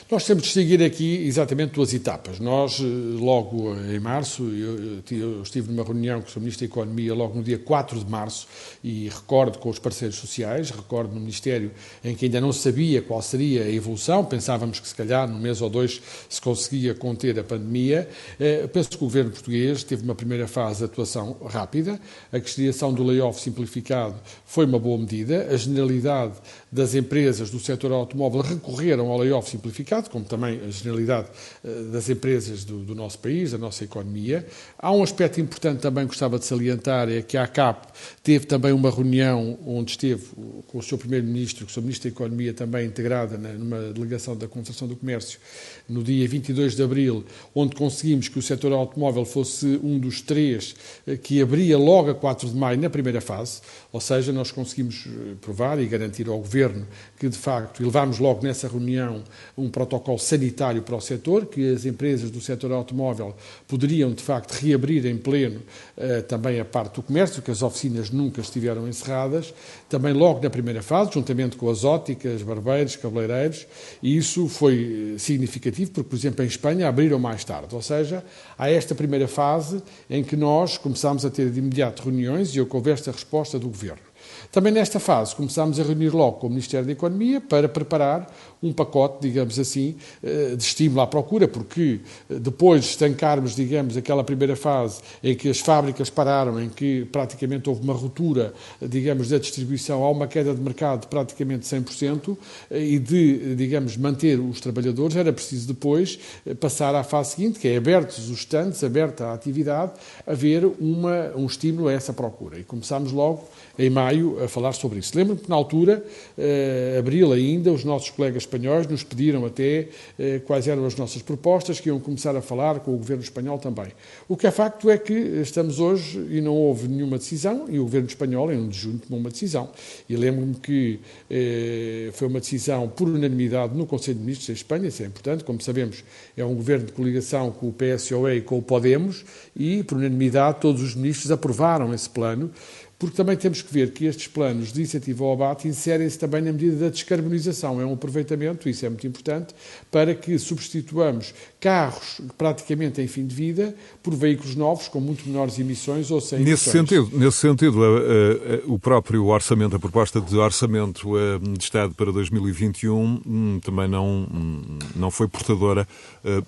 Nós 0.10 0.26
temos 0.26 0.44
de 0.44 0.50
seguir 0.50 0.84
aqui 0.84 1.26
exatamente 1.28 1.74
duas 1.74 1.94
etapas. 1.94 2.40
Nós, 2.40 2.80
eh, 2.80 2.84
logo 2.84 3.76
em 3.76 4.00
março, 4.00 4.44
eu, 4.44 5.02
eu 5.12 5.42
estive 5.42 5.72
numa 5.72 5.84
reunião 5.84 6.22
com 6.22 6.28
o 6.28 6.32
Sr. 6.32 6.40
Ministro 6.40 6.68
da 6.68 6.72
Economia 6.72 7.14
logo 7.14 7.36
no 7.36 7.44
dia 7.44 7.60
4 7.60 8.00
de 8.00 8.10
março 8.10 8.48
e 8.84 9.10
recordo 9.10 9.58
com 9.60 9.70
os 9.70 9.80
parceiros 9.80 10.18
sociais, 10.18 10.70
recordo 10.72 11.14
no 11.14 11.20
Ministério 11.20 11.72
em 12.04 12.16
que 12.16 12.26
ainda 12.26 12.42
não 12.42 12.54
sabia 12.54 13.02
qual 13.02 13.22
seria 13.22 13.64
a 13.64 13.70
evolução, 13.70 14.24
pensávamos 14.24 14.80
que 14.80 14.88
se 14.88 14.96
calhar 14.96 15.28
num 15.28 15.40
mês 15.40 15.62
ou 15.62 15.70
dois 15.70 16.02
se 16.30 16.42
conseguia 16.42 16.94
conter 16.94 17.40
a 17.40 17.44
pandemia. 17.44 18.10
Eh, 18.40 18.68
penso 18.68 18.90
que 18.90 18.96
o 18.98 19.00
Governo 19.00 19.32
português 19.32 19.84
teve 19.84 20.04
uma 20.04 20.16
primeira 20.16 20.48
fase 20.48 20.80
de 20.80 20.86
atuação 20.86 21.38
rápida, 21.46 22.00
a 22.32 22.40
criação 22.40 22.94
do 22.94 23.04
layoff 23.04 23.40
simplificado 23.40 24.16
foi 24.46 24.57
uma 24.66 24.80
boa 24.80 24.98
medida. 24.98 25.48
A 25.52 25.58
generalidade 25.58 26.34
das 26.72 26.96
empresas 26.96 27.50
do 27.50 27.60
setor 27.60 27.92
automóvel 27.92 28.42
recorreram 28.42 29.10
ao 29.10 29.18
layoff 29.18 29.50
simplificado, 29.50 30.10
como 30.10 30.26
também 30.26 30.60
a 30.66 30.70
generalidade 30.70 31.28
eh, 31.64 31.84
das 31.92 32.10
empresas 32.10 32.66
do, 32.66 32.80
do, 32.80 32.94
nosso 32.94 33.20
país, 33.20 33.52
da 33.52 33.58
nossa 33.58 33.84
economia. 33.84 34.46
Há 34.78 34.92
um 34.92 35.02
aspecto 35.02 35.40
importante 35.40 35.80
também 35.80 36.04
que 36.04 36.10
gostava 36.10 36.38
de 36.38 36.46
salientar, 36.46 37.10
é 37.10 37.22
que 37.22 37.38
a 37.38 37.44
ACAP 37.44 37.88
teve 38.22 38.46
também 38.46 38.74
uma 38.74 38.92
reunião 38.92 39.58
onde 39.66 39.92
esteve 39.92 40.24
com 40.68 40.78
o 40.78 40.82
Sr. 40.82 40.98
Primeiro-Ministro, 40.98 41.66
com 41.66 41.72
o 41.72 41.74
Sr. 41.74 41.82
Ministro 41.82 42.10
da 42.10 42.16
Economia 42.16 42.54
também 42.54 42.86
integrada 42.86 43.38
numa 43.38 43.94
delegação 43.94 44.36
da 44.36 44.48
Concertação 44.48 44.88
do 44.88 44.96
Comércio, 44.96 45.40
no 45.88 46.04
dia 46.04 46.28
22 46.28 46.76
de 46.76 46.84
abril, 46.84 47.24
onde 47.56 47.76
conseguimos 47.76 48.28
que 48.28 48.40
o 48.40 48.42
setor 48.42 48.74
automóvel 48.74 49.24
fosse 49.24 49.80
um 49.82 49.98
dos 49.98 50.22
três 50.22 50.76
eh, 51.06 51.16
que 51.16 51.42
abria 51.42 51.78
logo 51.78 52.10
a 52.10 52.16
4 52.16 52.50
de 52.50 52.56
maio 52.56 52.78
na 52.78 52.90
primeira 52.90 53.22
fase, 53.22 53.62
ou 53.92 54.02
seja, 54.02 54.34
nós 54.34 54.52
conseguimos 54.52 55.06
eh, 55.08 55.36
provar 55.40 55.80
e 55.80 55.86
garantir 55.86 56.28
ao 56.28 56.38
Governo 56.38 56.57
Governo 56.58 56.88
que, 57.20 57.28
de 57.28 57.38
facto, 57.38 57.84
levámos 57.84 58.20
logo 58.20 58.44
nessa 58.44 58.68
reunião 58.68 59.24
um 59.58 59.70
protocolo 59.70 60.20
sanitário 60.20 60.82
para 60.84 60.96
o 60.96 61.02
setor, 61.02 61.48
que 61.48 61.74
as 61.74 61.86
empresas 61.86 62.30
do 62.30 62.40
setor 62.40 62.72
automóvel 62.72 63.36
poderiam, 63.68 64.12
de 64.12 64.22
facto, 64.22 64.52
reabrir 64.54 65.06
em 65.06 65.18
pleno 65.18 65.62
uh, 65.98 66.22
também 66.24 66.60
a 66.60 66.66
parte 66.66 66.96
do 66.96 67.02
comércio, 67.02 67.42
que 67.42 67.50
as 67.50 67.62
oficinas 67.64 68.12
nunca 68.12 68.42
estiveram 68.42 68.88
encerradas, 68.88 69.54
também 69.90 70.14
logo 70.14 70.42
na 70.42 70.50
primeira 70.50 70.82
fase, 70.82 71.12
juntamente 71.14 71.58
com 71.58 71.70
as 71.70 71.84
óticas, 71.84 72.44
barbeiros, 72.44 72.96
cabeleireiros, 72.96 73.66
e 74.02 74.16
isso 74.16 74.48
foi 74.48 75.14
eh, 75.16 75.20
significativo, 75.20 75.92
porque, 75.92 76.10
por 76.10 76.16
exemplo, 76.16 76.44
em 76.44 76.48
Espanha 76.48 76.88
abriram 76.88 77.20
mais 77.20 77.44
tarde, 77.44 77.74
ou 77.74 77.82
seja, 77.82 78.24
há 78.58 78.70
esta 78.70 78.94
primeira 78.94 79.28
fase 79.28 79.82
em 80.10 80.24
que 80.24 80.36
nós 80.36 80.78
começámos 80.78 81.26
a 81.26 81.30
ter 81.30 81.50
de 81.50 81.60
imediato 81.60 82.04
reuniões 82.04 82.54
e 82.54 82.58
eu 82.58 82.66
converso 82.66 83.10
a 83.10 83.14
resposta 83.14 83.58
do 83.58 83.68
Governo. 83.68 84.07
Também 84.52 84.72
nesta 84.72 85.00
fase 85.00 85.36
começámos 85.36 85.80
a 85.80 85.84
reunir 85.84 86.10
logo 86.10 86.38
com 86.38 86.48
o 86.48 86.50
Ministério 86.50 86.86
da 86.86 86.92
Economia 86.92 87.42
para 87.42 87.68
preparar 87.68 88.28
um 88.62 88.74
pacote, 88.74 89.22
digamos 89.22 89.60
assim, 89.60 89.96
eh, 90.24 90.56
de 90.56 90.64
estímulo 90.64 91.02
à 91.02 91.08
procura, 91.08 91.48
porque 91.48 92.00
eh, 92.30 92.36
depois 92.40 92.84
de 92.84 92.90
estancarmos, 92.92 93.56
digamos, 93.56 93.96
aquela 93.98 94.24
primeira 94.24 94.56
fase 94.56 95.02
em 95.24 95.36
que 95.36 95.50
as 95.50 95.60
fábricas 95.60 96.10
pararam, 96.10 96.60
em 96.60 96.70
que 96.70 97.06
praticamente 97.12 97.70
houve 97.70 97.84
uma 97.84 97.94
ruptura, 97.94 98.54
digamos, 98.82 99.30
da 99.30 99.38
distribuição, 99.38 100.04
há 100.04 100.10
uma 100.10 100.28
queda 100.28 100.54
de 100.54 100.62
mercado 100.62 101.02
de 101.02 101.08
praticamente 101.08 101.66
100% 101.66 102.38
eh, 102.72 102.82
e 102.82 103.00
de, 103.00 103.56
digamos, 103.56 103.96
manter 103.98 104.40
os 104.40 104.60
trabalhadores, 104.60 105.16
era 105.16 105.32
preciso 105.32 105.68
depois 105.68 106.18
passar 106.60 106.96
à 106.96 107.04
fase 107.04 107.36
seguinte, 107.36 107.60
que 107.60 107.68
é 107.68 107.78
abertos 107.78 108.30
os 108.30 108.40
estantes, 108.40 108.84
aberta 108.84 109.26
a 109.26 109.34
atividade, 109.34 109.92
haver 110.26 110.66
uma, 110.80 111.32
um 111.36 111.46
estímulo 111.46 111.88
a 111.88 111.94
essa 111.94 112.14
procura. 112.14 112.58
E 112.58 112.64
começámos 112.64 113.12
logo 113.12 113.44
em 113.78 113.90
maio 113.90 114.44
a 114.44 114.48
falar 114.48 114.74
sobre 114.74 115.00
isso. 115.00 115.16
Lembro-me 115.16 115.42
que 115.42 115.50
na 115.50 115.56
altura, 115.56 116.04
uh, 116.38 117.00
abril 117.00 117.32
ainda, 117.32 117.72
os 117.72 117.84
nossos 117.84 118.10
colegas 118.10 118.44
espanhóis 118.44 118.88
nos 118.88 119.04
pediram 119.04 119.46
até 119.46 119.90
uh, 120.18 120.40
quais 120.42 120.68
eram 120.68 120.86
as 120.86 120.96
nossas 120.96 121.22
propostas, 121.22 121.80
que 121.80 121.90
iam 121.90 122.00
começar 122.00 122.36
a 122.36 122.42
falar 122.42 122.80
com 122.80 122.94
o 122.94 122.98
governo 122.98 123.24
espanhol 123.24 123.60
também. 123.60 123.88
O 124.28 124.36
que 124.36 124.48
é 124.48 124.52
facto 124.52 124.90
é 124.90 124.98
que 124.98 125.14
estamos 125.14 125.80
hoje 125.80 126.20
e 126.30 126.42
não 126.42 126.54
houve 126.54 126.88
nenhuma 126.88 127.18
decisão, 127.18 127.66
e 127.70 127.80
o 127.80 127.84
governo 127.84 128.08
espanhol, 128.08 128.52
em 128.52 128.58
1 128.58 128.70
de 128.70 128.78
junho, 128.78 129.00
tomou 129.00 129.20
uma 129.20 129.30
decisão. 129.30 129.70
E 130.10 130.16
lembro-me 130.16 130.56
que 130.56 131.00
uh, 131.30 132.12
foi 132.14 132.28
uma 132.28 132.40
decisão 132.40 132.88
por 132.88 133.08
unanimidade 133.08 133.76
no 133.76 133.86
Conselho 133.86 134.18
de 134.18 134.22
Ministros 134.22 134.48
da 134.48 134.54
Espanha, 134.54 134.88
isso 134.88 135.04
é 135.04 135.06
importante, 135.06 135.44
como 135.44 135.62
sabemos, 135.62 136.04
é 136.36 136.44
um 136.44 136.56
governo 136.56 136.86
de 136.86 136.94
coligação 136.94 137.52
com 137.52 137.70
o 137.70 137.74
PSOE 137.74 138.38
e 138.38 138.42
com 138.42 138.58
o 138.58 138.62
Podemos, 138.62 139.24
e 139.56 139.84
por 139.84 139.98
unanimidade 139.98 140.60
todos 140.62 140.82
os 140.82 140.96
ministros 140.96 141.32
aprovaram 141.32 141.94
esse 141.94 142.10
plano, 142.10 142.52
porque 143.00 143.16
também 143.16 143.38
temos 143.38 143.62
que 143.62 143.72
ver 143.72 143.92
que 143.92 144.06
estes 144.06 144.28
planos 144.28 144.74
de 144.74 144.82
incentivo 144.82 145.26
ao 145.26 145.34
abate 145.34 145.68
inserem-se 145.68 146.18
também 146.18 146.42
na 146.42 146.52
medida 146.52 146.78
da 146.78 146.90
descarbonização. 146.90 147.80
É 147.80 147.86
um 147.86 147.94
aproveitamento, 147.94 148.68
isso 148.68 148.86
é 148.86 148.90
muito 148.90 149.06
importante, 149.06 149.54
para 149.92 150.16
que 150.16 150.38
substituamos 150.40 151.34
carros 151.60 152.20
praticamente 152.38 153.00
em 153.00 153.08
fim 153.08 153.28
de 153.28 153.36
vida 153.36 153.76
por 154.02 154.16
veículos 154.16 154.56
novos 154.56 154.88
com 154.88 155.00
muito 155.00 155.28
menores 155.28 155.60
emissões 155.60 156.10
ou 156.10 156.20
sem 156.20 156.40
nesse 156.40 156.70
emissões. 156.70 156.90
Sentido, 156.90 157.20
nesse 157.20 157.38
sentido, 157.38 157.80
uh, 157.80 158.68
uh, 158.68 158.74
o 158.74 158.80
próprio 158.80 159.26
orçamento, 159.28 159.76
a 159.76 159.80
proposta 159.80 160.20
de 160.20 160.36
orçamento 160.36 161.08
de 161.56 161.64
Estado 161.64 161.94
para 161.94 162.12
2021 162.12 163.22
um, 163.26 163.60
também 163.60 163.88
não, 163.88 164.08
um, 164.08 164.80
não 164.96 165.12
foi 165.12 165.28
portadora 165.28 165.88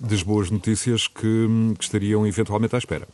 das 0.00 0.22
boas 0.22 0.50
notícias 0.50 1.06
que, 1.06 1.46
que 1.78 1.84
estariam 1.84 2.26
eventualmente 2.26 2.74
à 2.74 2.78
espera. 2.78 3.06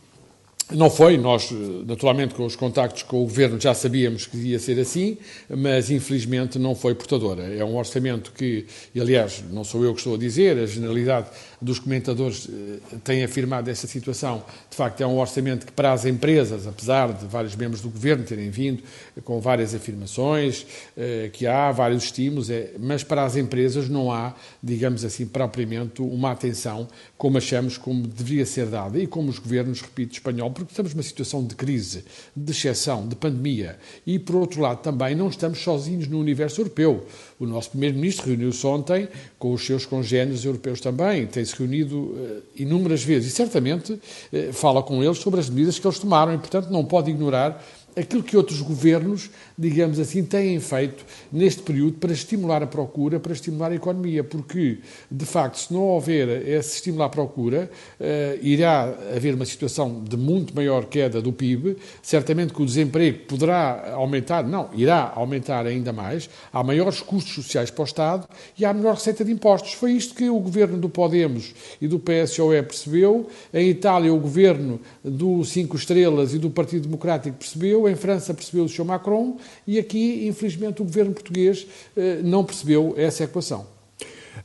Não 0.73 0.91
foi, 0.91 1.17
nós, 1.17 1.53
naturalmente, 1.87 2.35
com 2.35 2.45
os 2.45 2.57
contactos 2.57 3.05
com 3.05 3.19
o 3.19 3.25
Governo 3.25 3.61
já 3.61 3.73
sabíamos 3.73 4.27
que 4.27 4.37
ia 4.37 4.59
ser 4.59 4.81
assim, 4.81 5.17
mas 5.49 5.93
infelizmente 5.93 6.59
não 6.59 6.75
foi 6.75 6.93
portadora. 6.93 7.45
É 7.55 7.65
um 7.65 7.77
orçamento 7.77 8.33
que, 8.33 8.67
e 8.93 9.01
aliás, 9.01 9.45
não 9.53 9.63
sou 9.63 9.85
eu 9.85 9.93
que 9.93 10.01
estou 10.01 10.17
a 10.17 10.19
dizer, 10.19 10.59
a 10.59 10.67
generalidade 10.67 11.29
dos 11.63 11.79
comentadores 11.79 12.49
eh, 12.51 12.97
tem 13.05 13.23
afirmado 13.23 13.71
essa 13.71 13.87
situação. 13.87 14.43
De 14.69 14.77
facto, 14.77 15.01
é 15.01 15.07
um 15.07 15.21
orçamento 15.21 15.67
que, 15.67 15.73
para 15.73 15.93
as 15.93 16.05
empresas, 16.05 16.67
apesar 16.67 17.13
de 17.13 17.27
vários 17.27 17.55
membros 17.55 17.81
do 17.81 17.89
Governo 17.89 18.25
terem 18.25 18.51
vindo 18.51 18.83
com 19.23 19.41
várias 19.41 19.73
afirmações, 19.73 20.67
eh, 20.97 21.31
que 21.33 21.47
há 21.47 21.71
vários 21.71 22.05
estímulos, 22.05 22.49
mas 22.81 23.05
para 23.05 23.25
as 23.25 23.37
empresas 23.37 23.89
não 23.89 24.11
há, 24.11 24.35
digamos 24.61 25.05
assim, 25.05 25.27
propriamente 25.27 26.03
uma 26.03 26.33
atenção 26.33 26.89
como 27.17 27.39
achamos 27.39 27.79
como 27.79 28.05
deveria 28.05 28.45
ser 28.45 28.67
dada 28.67 28.99
e 28.99 29.07
como 29.07 29.31
os 29.31 29.39
governos, 29.39 29.81
repito, 29.81 30.15
espanhol 30.15 30.56
porque 30.57 30.73
estamos 30.73 30.95
numa 30.95 31.03
situação 31.03 31.45
de 31.45 31.55
crise, 31.55 32.05
de 32.35 32.53
exceção, 32.53 33.07
de 33.07 33.15
pandemia. 33.15 33.79
E, 34.07 34.19
por 34.19 34.37
outro 34.37 34.61
lado, 34.61 34.81
também 34.81 35.15
não 35.15 35.29
estamos 35.29 35.61
sozinhos 35.61 36.09
no 36.09 36.19
universo 36.19 36.61
europeu. 36.61 37.07
O 37.39 37.47
nosso 37.47 37.71
Primeiro-Ministro 37.71 38.27
reuniu-se 38.27 38.67
ontem 38.67 39.09
com 39.39 39.53
os 39.53 39.65
seus 39.65 39.85
congêneres 39.85 40.45
europeus 40.45 40.81
também, 40.81 41.27
tem-se 41.27 41.55
reunido 41.57 41.97
uh, 41.97 42.43
inúmeras 42.57 43.03
vezes 43.03 43.33
e 43.33 43.37
certamente 43.37 43.93
uh, 43.93 44.53
fala 44.53 44.83
com 44.83 45.03
eles 45.05 45.19
sobre 45.19 45.41
as 45.41 45.51
medidas 45.51 45.79
que 45.79 45.87
eles 45.87 45.99
tomaram 45.99 46.35
e, 46.35 46.39
portanto, 46.39 46.71
não 46.71 46.85
pode 46.85 47.11
ignorar 47.11 47.63
aquilo 47.97 48.23
que 48.23 48.37
outros 48.37 48.61
governos, 48.61 49.31
digamos 49.57 49.99
assim, 49.99 50.23
têm 50.23 50.61
feito 50.61 51.03
neste 51.33 51.63
período 51.63 51.95
para 51.95 52.13
estimular 52.13 52.63
a 52.63 52.67
procura, 52.67 53.19
para 53.19 53.33
estimular 53.33 53.73
a 53.73 53.75
economia, 53.75 54.23
porque, 54.23 54.81
de 55.11 55.25
facto, 55.25 55.57
se 55.57 55.73
não 55.73 55.81
houver 55.81 56.47
esse 56.47 56.77
estímulo 56.77 57.05
à 57.05 57.09
procura, 57.09 57.71
uh, 57.99 58.45
irá 58.45 58.95
haver 59.15 59.35
uma 59.35 59.47
situação 59.47 60.05
de 60.05 60.17
muito 60.17 60.55
maior 60.55 60.85
queda 60.85 61.23
do 61.23 61.33
PIB, 61.33 61.79
certamente 62.03 62.53
que 62.53 62.61
o 62.61 62.67
desemprego 62.67 63.21
poderá 63.21 63.95
aumentar, 63.95 64.43
não, 64.43 64.69
irá 64.75 65.13
aumentar 65.15 65.67
ainda 65.67 65.91
mais, 65.91 66.29
há 66.53 66.63
maiores 66.63 67.01
custos 67.01 67.35
sociais 67.35 67.71
para 67.71 67.83
o 67.83 67.87
Estado 67.87 68.29
e 68.59 68.65
há 68.67 68.75
menor 68.75 68.95
receita 68.95 69.25
de 69.25 69.33
impostos. 69.33 69.73
Foi 69.73 69.93
isto 69.93 70.15
que 70.15 70.29
o 70.29 70.39
governo 70.39 70.77
do 70.77 70.91
Podemos 70.91 71.55
e 71.81 71.89
do 71.89 71.99
PSOE 71.99 72.63
percebeu, 72.63 73.27
em 73.55 73.71
Itália 73.71 74.13
o 74.13 74.21
governo 74.21 74.79
do 75.03 75.43
Cinco 75.45 75.77
Estrelas 75.77 76.35
e 76.35 76.39
do 76.39 76.51
Partido 76.51 76.83
Democrático 76.83 77.39
percebeu, 77.39 77.86
em 77.89 77.97
França 77.97 78.35
percebeu 78.35 78.65
o 78.65 78.69
Sr. 78.69 78.85
Macron 78.85 79.39
e 79.67 79.79
aqui, 79.79 80.27
infelizmente, 80.27 80.83
o 80.83 80.85
governo 80.85 81.13
português 81.13 81.67
eh, 81.97 82.21
não 82.23 82.45
percebeu 82.45 82.95
essa 82.97 83.25
equação. 83.25 83.67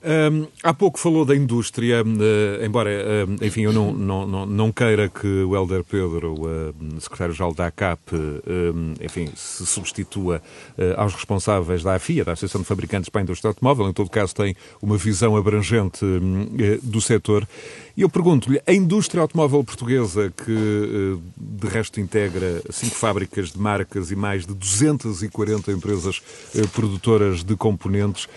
Um, 0.04 0.48
há 0.64 0.74
pouco 0.74 0.98
falou 0.98 1.24
da 1.24 1.36
indústria, 1.36 2.04
uh, 2.04 2.66
embora, 2.66 2.90
uh, 2.90 3.46
enfim, 3.46 3.62
eu 3.62 3.74
não, 3.74 3.94
não, 3.94 4.46
não, 4.46 4.72
queira 4.72 5.08
que 5.08 5.28
o 5.28 5.56
Helder 5.56 5.84
Pedro, 5.84 6.34
uh, 6.34 7.00
secretário-geral 7.00 7.54
da 7.54 7.68
ACAP, 7.68 8.12
enfim, 9.00 9.30
se 9.36 9.66
substitua 9.66 10.42
aos 10.98 11.14
responsáveis 11.14 11.84
da 11.84 11.96
AFIA, 11.96 12.26
da 12.26 12.32
Associação 12.32 12.62
de 12.62 12.68
Fabricantes 12.68 13.10
para 13.10 13.22
a 13.22 13.24
Indústria 13.24 13.50
Automóvel, 13.50 13.90
em 13.90 13.94
todo 13.94 14.10
caso 14.10 14.34
tem 14.34 14.56
uma 14.82 14.98
visão 14.98 15.36
abrangente 15.36 16.04
do 16.82 17.02
setor. 17.02 17.48
E 18.02 18.04
eu 18.04 18.10
pergunto-lhe, 18.10 18.60
a 18.66 18.74
indústria 18.74 19.22
automóvel 19.22 19.64
portuguesa, 19.64 20.34
que 20.36 21.20
de 21.38 21.68
resto 21.68 22.02
integra 22.02 22.60
cinco 22.72 22.96
fábricas 22.96 23.52
de 23.52 23.60
marcas 23.60 24.10
e 24.10 24.16
mais 24.16 24.44
de 24.44 24.56
240 24.56 25.72
empresas 25.72 26.20
produtoras 26.74 27.44
de 27.44 27.56
componentes, 27.56 28.28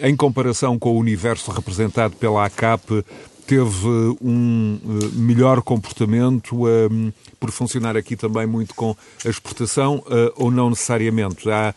em 0.00 0.14
comparação 0.14 0.78
com 0.78 0.92
o 0.92 0.98
universo 1.00 1.50
representado 1.50 2.14
pela 2.14 2.46
ACAP, 2.46 3.04
teve 3.46 3.86
um 4.20 4.78
eh, 4.84 5.08
melhor 5.14 5.62
comportamento, 5.62 6.66
um, 6.66 7.12
por 7.38 7.50
funcionar 7.50 7.96
aqui 7.96 8.16
também 8.16 8.46
muito 8.46 8.74
com 8.74 8.96
a 9.24 9.28
exportação, 9.28 10.02
ou 10.36 10.50
não 10.50 10.70
necessariamente? 10.70 11.50
Há 11.50 11.74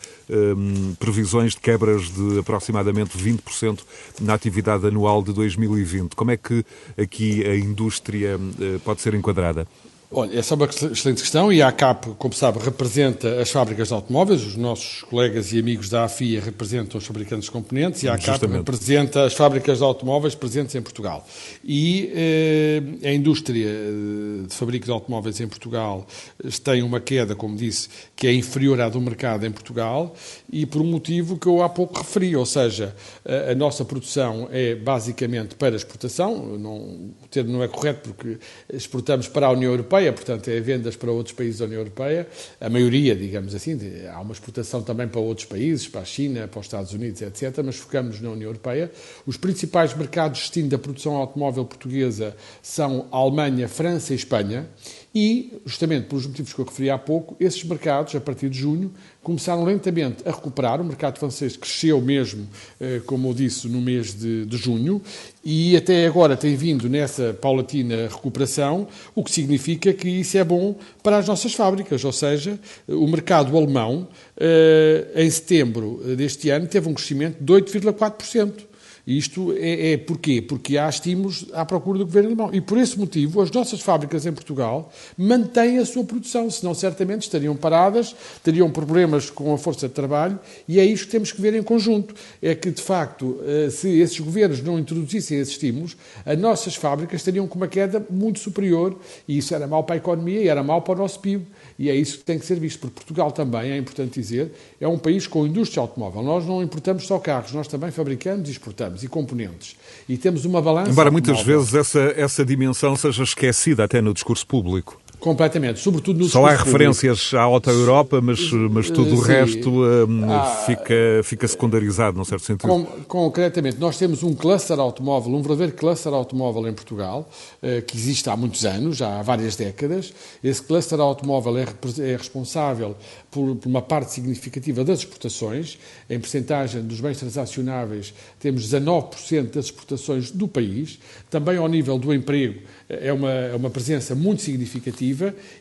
previsões 0.98 1.54
de 1.54 1.60
quebras 1.60 2.08
de 2.08 2.38
aproximadamente 2.38 3.18
20% 3.18 3.80
na 4.20 4.34
atividade 4.34 4.86
anual 4.86 5.22
de 5.22 5.32
2020. 5.32 6.14
Como 6.14 6.30
é 6.30 6.36
que 6.36 6.64
aqui 6.96 7.44
a 7.44 7.56
indústria 7.56 8.38
pode 8.84 9.00
ser 9.00 9.14
enquadrada? 9.14 9.66
Olha, 10.10 10.38
essa 10.38 10.54
é 10.54 10.56
uma 10.56 10.66
excelente 10.66 11.20
questão 11.20 11.52
e 11.52 11.60
a 11.60 11.66
ACAP, 11.66 12.14
como 12.16 12.32
sabe, 12.32 12.60
representa 12.60 13.40
as 13.40 13.50
fábricas 13.50 13.88
de 13.88 13.94
automóveis, 13.94 14.40
os 14.46 14.54
nossos 14.54 15.02
colegas 15.02 15.52
e 15.52 15.58
amigos 15.58 15.88
da 15.88 16.04
AFIA 16.04 16.40
representam 16.40 16.98
os 16.98 17.04
fabricantes 17.04 17.46
de 17.46 17.50
componentes 17.50 18.04
e 18.04 18.08
a 18.08 18.14
ACAP 18.14 18.26
Justamente. 18.26 18.58
representa 18.58 19.24
as 19.24 19.34
fábricas 19.34 19.78
de 19.78 19.84
automóveis 19.84 20.36
presentes 20.36 20.76
em 20.76 20.82
Portugal. 20.82 21.26
E 21.64 22.12
eh, 22.14 23.08
a 23.08 23.12
indústria 23.12 23.66
eh, 23.66 24.46
de 24.46 24.54
fabrico 24.54 24.86
de 24.86 24.92
automóveis 24.92 25.40
em 25.40 25.48
Portugal 25.48 26.06
eh, 26.42 26.48
tem 26.62 26.84
uma 26.84 27.00
queda, 27.00 27.34
como 27.34 27.56
disse, 27.56 27.88
que 28.14 28.28
é 28.28 28.32
inferior 28.32 28.80
à 28.80 28.88
do 28.88 29.00
mercado 29.00 29.44
em 29.44 29.50
Portugal 29.50 30.14
e 30.50 30.64
por 30.64 30.82
um 30.82 30.86
motivo 30.86 31.36
que 31.36 31.48
eu 31.48 31.62
há 31.64 31.68
pouco 31.68 31.98
referi, 31.98 32.36
ou 32.36 32.46
seja, 32.46 32.94
a, 33.24 33.50
a 33.50 33.54
nossa 33.56 33.84
produção 33.84 34.48
é 34.52 34.76
basicamente 34.76 35.56
para 35.56 35.74
exportação, 35.74 36.56
não, 36.56 36.76
o 36.76 37.28
termo 37.28 37.52
não 37.52 37.62
é 37.62 37.66
correto 37.66 38.14
porque 38.14 38.38
exportamos 38.72 39.26
para 39.26 39.48
a 39.48 39.50
União 39.50 39.72
Europeia, 39.72 39.95
Europeia, 39.96 40.12
portanto, 40.12 40.48
é 40.48 40.60
vendas 40.60 40.96
para 40.96 41.10
outros 41.10 41.34
países 41.34 41.58
da 41.58 41.64
União 41.64 41.80
Europeia, 41.80 42.28
a 42.60 42.68
maioria, 42.68 43.14
digamos 43.16 43.54
assim, 43.54 43.78
há 44.12 44.20
uma 44.20 44.32
exportação 44.32 44.82
também 44.82 45.08
para 45.08 45.20
outros 45.20 45.46
países, 45.46 45.88
para 45.88 46.02
a 46.02 46.04
China, 46.04 46.46
para 46.46 46.60
os 46.60 46.66
Estados 46.66 46.92
Unidos, 46.92 47.22
etc., 47.22 47.62
mas 47.64 47.76
focamos 47.76 48.20
na 48.20 48.30
União 48.30 48.48
Europeia. 48.48 48.90
Os 49.26 49.36
principais 49.36 49.94
mercados 49.94 50.38
de 50.38 50.44
destino 50.44 50.68
da 50.68 50.78
produção 50.78 51.16
automóvel 51.16 51.64
portuguesa 51.64 52.36
são 52.62 53.06
Alemanha, 53.10 53.68
França 53.68 54.12
e 54.12 54.16
Espanha, 54.16 54.68
e, 55.18 55.50
justamente 55.64 56.08
pelos 56.08 56.26
motivos 56.26 56.52
que 56.52 56.60
eu 56.60 56.64
referi 56.66 56.90
há 56.90 56.98
pouco, 56.98 57.34
esses 57.40 57.64
mercados, 57.64 58.14
a 58.14 58.20
partir 58.20 58.50
de 58.50 58.58
junho, 58.58 58.92
começaram 59.22 59.64
lentamente 59.64 60.22
a 60.28 60.30
recuperar. 60.30 60.78
O 60.78 60.84
mercado 60.84 61.18
francês 61.18 61.56
cresceu 61.56 62.02
mesmo, 62.02 62.46
eh, 62.78 63.00
como 63.06 63.30
eu 63.30 63.32
disse, 63.32 63.66
no 63.66 63.80
mês 63.80 64.12
de, 64.12 64.44
de 64.44 64.56
junho, 64.58 65.00
e 65.42 65.74
até 65.74 66.06
agora 66.06 66.36
tem 66.36 66.54
vindo 66.54 66.86
nessa 66.86 67.32
paulatina 67.32 68.08
recuperação, 68.08 68.88
o 69.14 69.24
que 69.24 69.30
significa 69.30 69.90
que 69.94 70.06
isso 70.06 70.36
é 70.36 70.44
bom 70.44 70.76
para 71.02 71.16
as 71.16 71.26
nossas 71.26 71.54
fábricas, 71.54 72.04
ou 72.04 72.12
seja, 72.12 72.60
o 72.86 73.06
mercado 73.06 73.56
alemão, 73.56 74.06
eh, 74.36 75.12
em 75.14 75.30
setembro 75.30 76.02
deste 76.14 76.50
ano, 76.50 76.66
teve 76.66 76.90
um 76.90 76.92
crescimento 76.92 77.42
de 77.42 77.50
8,4%. 77.54 78.75
Isto 79.06 79.52
é, 79.56 79.92
é 79.92 79.96
porquê? 79.96 80.42
Porque 80.42 80.76
há 80.76 80.88
estímulos 80.88 81.46
à 81.52 81.64
procura 81.64 81.98
do 82.00 82.04
governo 82.04 82.30
alemão. 82.30 82.50
E 82.52 82.60
por 82.60 82.76
esse 82.76 82.98
motivo, 82.98 83.40
as 83.40 83.50
nossas 83.52 83.80
fábricas 83.80 84.26
em 84.26 84.32
Portugal 84.32 84.92
mantêm 85.16 85.78
a 85.78 85.86
sua 85.86 86.02
produção, 86.02 86.50
senão 86.50 86.74
certamente 86.74 87.22
estariam 87.22 87.54
paradas, 87.54 88.16
teriam 88.42 88.68
problemas 88.68 89.30
com 89.30 89.54
a 89.54 89.58
força 89.58 89.86
de 89.86 89.94
trabalho, 89.94 90.40
e 90.66 90.80
é 90.80 90.84
isto 90.84 91.06
que 91.06 91.12
temos 91.12 91.30
que 91.30 91.40
ver 91.40 91.54
em 91.54 91.62
conjunto. 91.62 92.14
É 92.42 92.54
que, 92.54 92.70
de 92.72 92.82
facto, 92.82 93.38
eh, 93.46 93.70
se 93.70 93.88
esses 94.00 94.18
governos 94.18 94.60
não 94.60 94.76
introduzissem 94.76 95.38
esses 95.38 95.52
estímulos, 95.52 95.96
as 96.24 96.36
nossas 96.36 96.74
fábricas 96.74 97.20
estariam 97.20 97.46
com 97.46 97.56
uma 97.56 97.68
queda 97.68 98.04
muito 98.10 98.40
superior, 98.40 98.98
e 99.28 99.38
isso 99.38 99.54
era 99.54 99.68
mau 99.68 99.84
para 99.84 99.94
a 99.94 99.98
economia 99.98 100.40
e 100.40 100.48
era 100.48 100.64
mau 100.64 100.82
para 100.82 100.94
o 100.94 100.98
nosso 100.98 101.20
PIB. 101.20 101.46
E 101.78 101.90
é 101.90 101.94
isso 101.94 102.18
que 102.18 102.24
tem 102.24 102.38
que 102.38 102.46
ser 102.46 102.58
visto, 102.58 102.80
porque 102.80 102.94
Portugal 102.94 103.30
também, 103.30 103.72
é 103.72 103.76
importante 103.76 104.18
dizer, 104.18 104.52
é 104.80 104.88
um 104.88 104.98
país 104.98 105.26
com 105.26 105.46
indústria 105.46 105.80
automóvel. 105.80 106.22
Nós 106.22 106.46
não 106.46 106.62
importamos 106.62 107.06
só 107.06 107.18
carros, 107.18 107.52
nós 107.52 107.68
também 107.68 107.90
fabricamos 107.90 108.48
e 108.48 108.52
exportamos 108.52 109.02
e 109.02 109.08
componentes. 109.08 109.76
E 110.08 110.16
temos 110.16 110.44
uma 110.44 110.62
balança. 110.62 110.90
Embora 110.90 111.10
muitas 111.10 111.42
vezes 111.42 111.74
essa, 111.74 112.00
essa 112.16 112.44
dimensão 112.44 112.96
seja 112.96 113.22
esquecida 113.22 113.84
até 113.84 114.00
no 114.00 114.14
discurso 114.14 114.46
público. 114.46 115.00
Completamente, 115.18 115.80
sobretudo 115.80 116.18
no 116.18 116.28
Só 116.28 116.44
há 116.44 116.54
referências 116.54 117.32
à 117.32 117.40
Alta 117.40 117.70
Europa, 117.70 118.20
mas, 118.20 118.38
mas 118.70 118.90
tudo 118.90 119.16
o 119.16 119.20
resto 119.20 119.70
um, 119.70 120.30
ah, 120.30 120.62
fica, 120.66 120.94
fica 121.24 121.48
secundarizado, 121.48 122.18
num 122.18 122.24
certo 122.24 122.44
sentido. 122.44 122.68
Com, 122.68 122.84
concretamente, 123.08 123.78
nós 123.78 123.96
temos 123.96 124.22
um 124.22 124.34
cluster 124.34 124.78
automóvel, 124.78 125.34
um 125.34 125.40
verdadeiro 125.40 125.72
cluster 125.72 126.12
automóvel 126.12 126.68
em 126.68 126.72
Portugal, 126.74 127.28
uh, 127.62 127.82
que 127.82 127.96
existe 127.96 128.28
há 128.28 128.36
muitos 128.36 128.64
anos, 128.66 128.98
já 128.98 129.18
há 129.18 129.22
várias 129.22 129.56
décadas. 129.56 130.12
Esse 130.44 130.62
cluster 130.62 131.00
automóvel 131.00 131.56
é, 131.58 131.66
é 132.00 132.16
responsável 132.16 132.94
por, 133.30 133.56
por, 133.56 133.68
uma 133.68 133.82
parte 133.82 134.12
significativa 134.12 134.84
das 134.84 135.00
exportações. 135.00 135.78
Em 136.10 136.20
percentagem 136.20 136.82
dos 136.82 137.00
bens 137.00 137.18
transacionáveis, 137.18 138.12
temos 138.38 138.70
19% 138.70 139.50
das 139.50 139.66
exportações 139.66 140.30
do 140.30 140.46
país. 140.46 140.98
Também 141.30 141.56
ao 141.56 141.68
nível 141.68 141.98
do 141.98 142.12
emprego, 142.12 142.60
é 142.88 143.12
uma, 143.12 143.30
é 143.30 143.56
uma 143.56 143.70
presença 143.70 144.14
muito 144.14 144.42
significativa 144.42 145.05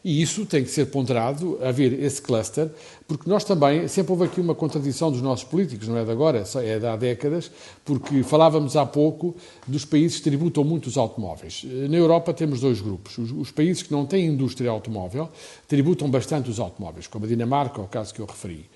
e 0.04 0.22
isso 0.22 0.46
tem 0.46 0.64
que 0.64 0.70
ser 0.70 0.88
ponderado, 0.88 1.60
haver 1.62 1.94
esse 2.02 2.22
cluster, 2.22 2.70
porque 3.08 3.30
nós 3.30 3.44
também, 3.44 3.88
sempre 3.88 4.12
houve 4.12 4.26
aqui 4.26 4.42
uma 4.42 4.56
contradição 4.56 5.12
dos 5.12 5.22
nossos 5.22 5.46
políticos, 5.46 5.88
não 5.88 5.98
é 5.98 6.04
de 6.04 6.12
agora, 6.12 6.44
é 6.64 6.80
de 6.80 6.86
há 6.86 6.96
décadas, 6.96 7.52
porque 7.84 8.24
falávamos 8.24 8.76
há 8.76 8.86
pouco 8.86 9.36
dos 9.68 9.86
países 9.86 10.18
que 10.18 10.24
tributam 10.24 10.64
muito 10.64 10.88
os 10.88 10.98
automóveis. 10.98 11.64
Na 11.90 11.98
Europa 11.98 12.34
temos 12.34 12.62
dois 12.62 12.82
grupos. 12.82 13.18
Os, 13.18 13.32
os 13.32 13.52
países 13.52 13.84
que 13.84 13.92
não 13.92 14.06
têm 14.06 14.26
indústria 14.26 14.72
automóvel 14.72 15.30
tributam 15.68 16.10
bastante 16.10 16.50
os 16.50 16.60
automóveis, 16.60 17.08
como 17.08 17.26
a 17.26 17.28
Dinamarca, 17.28 17.82
o 17.82 17.88
caso 17.88 18.14
que 18.14 18.22
eu 18.22 18.26
referi, 18.26 18.70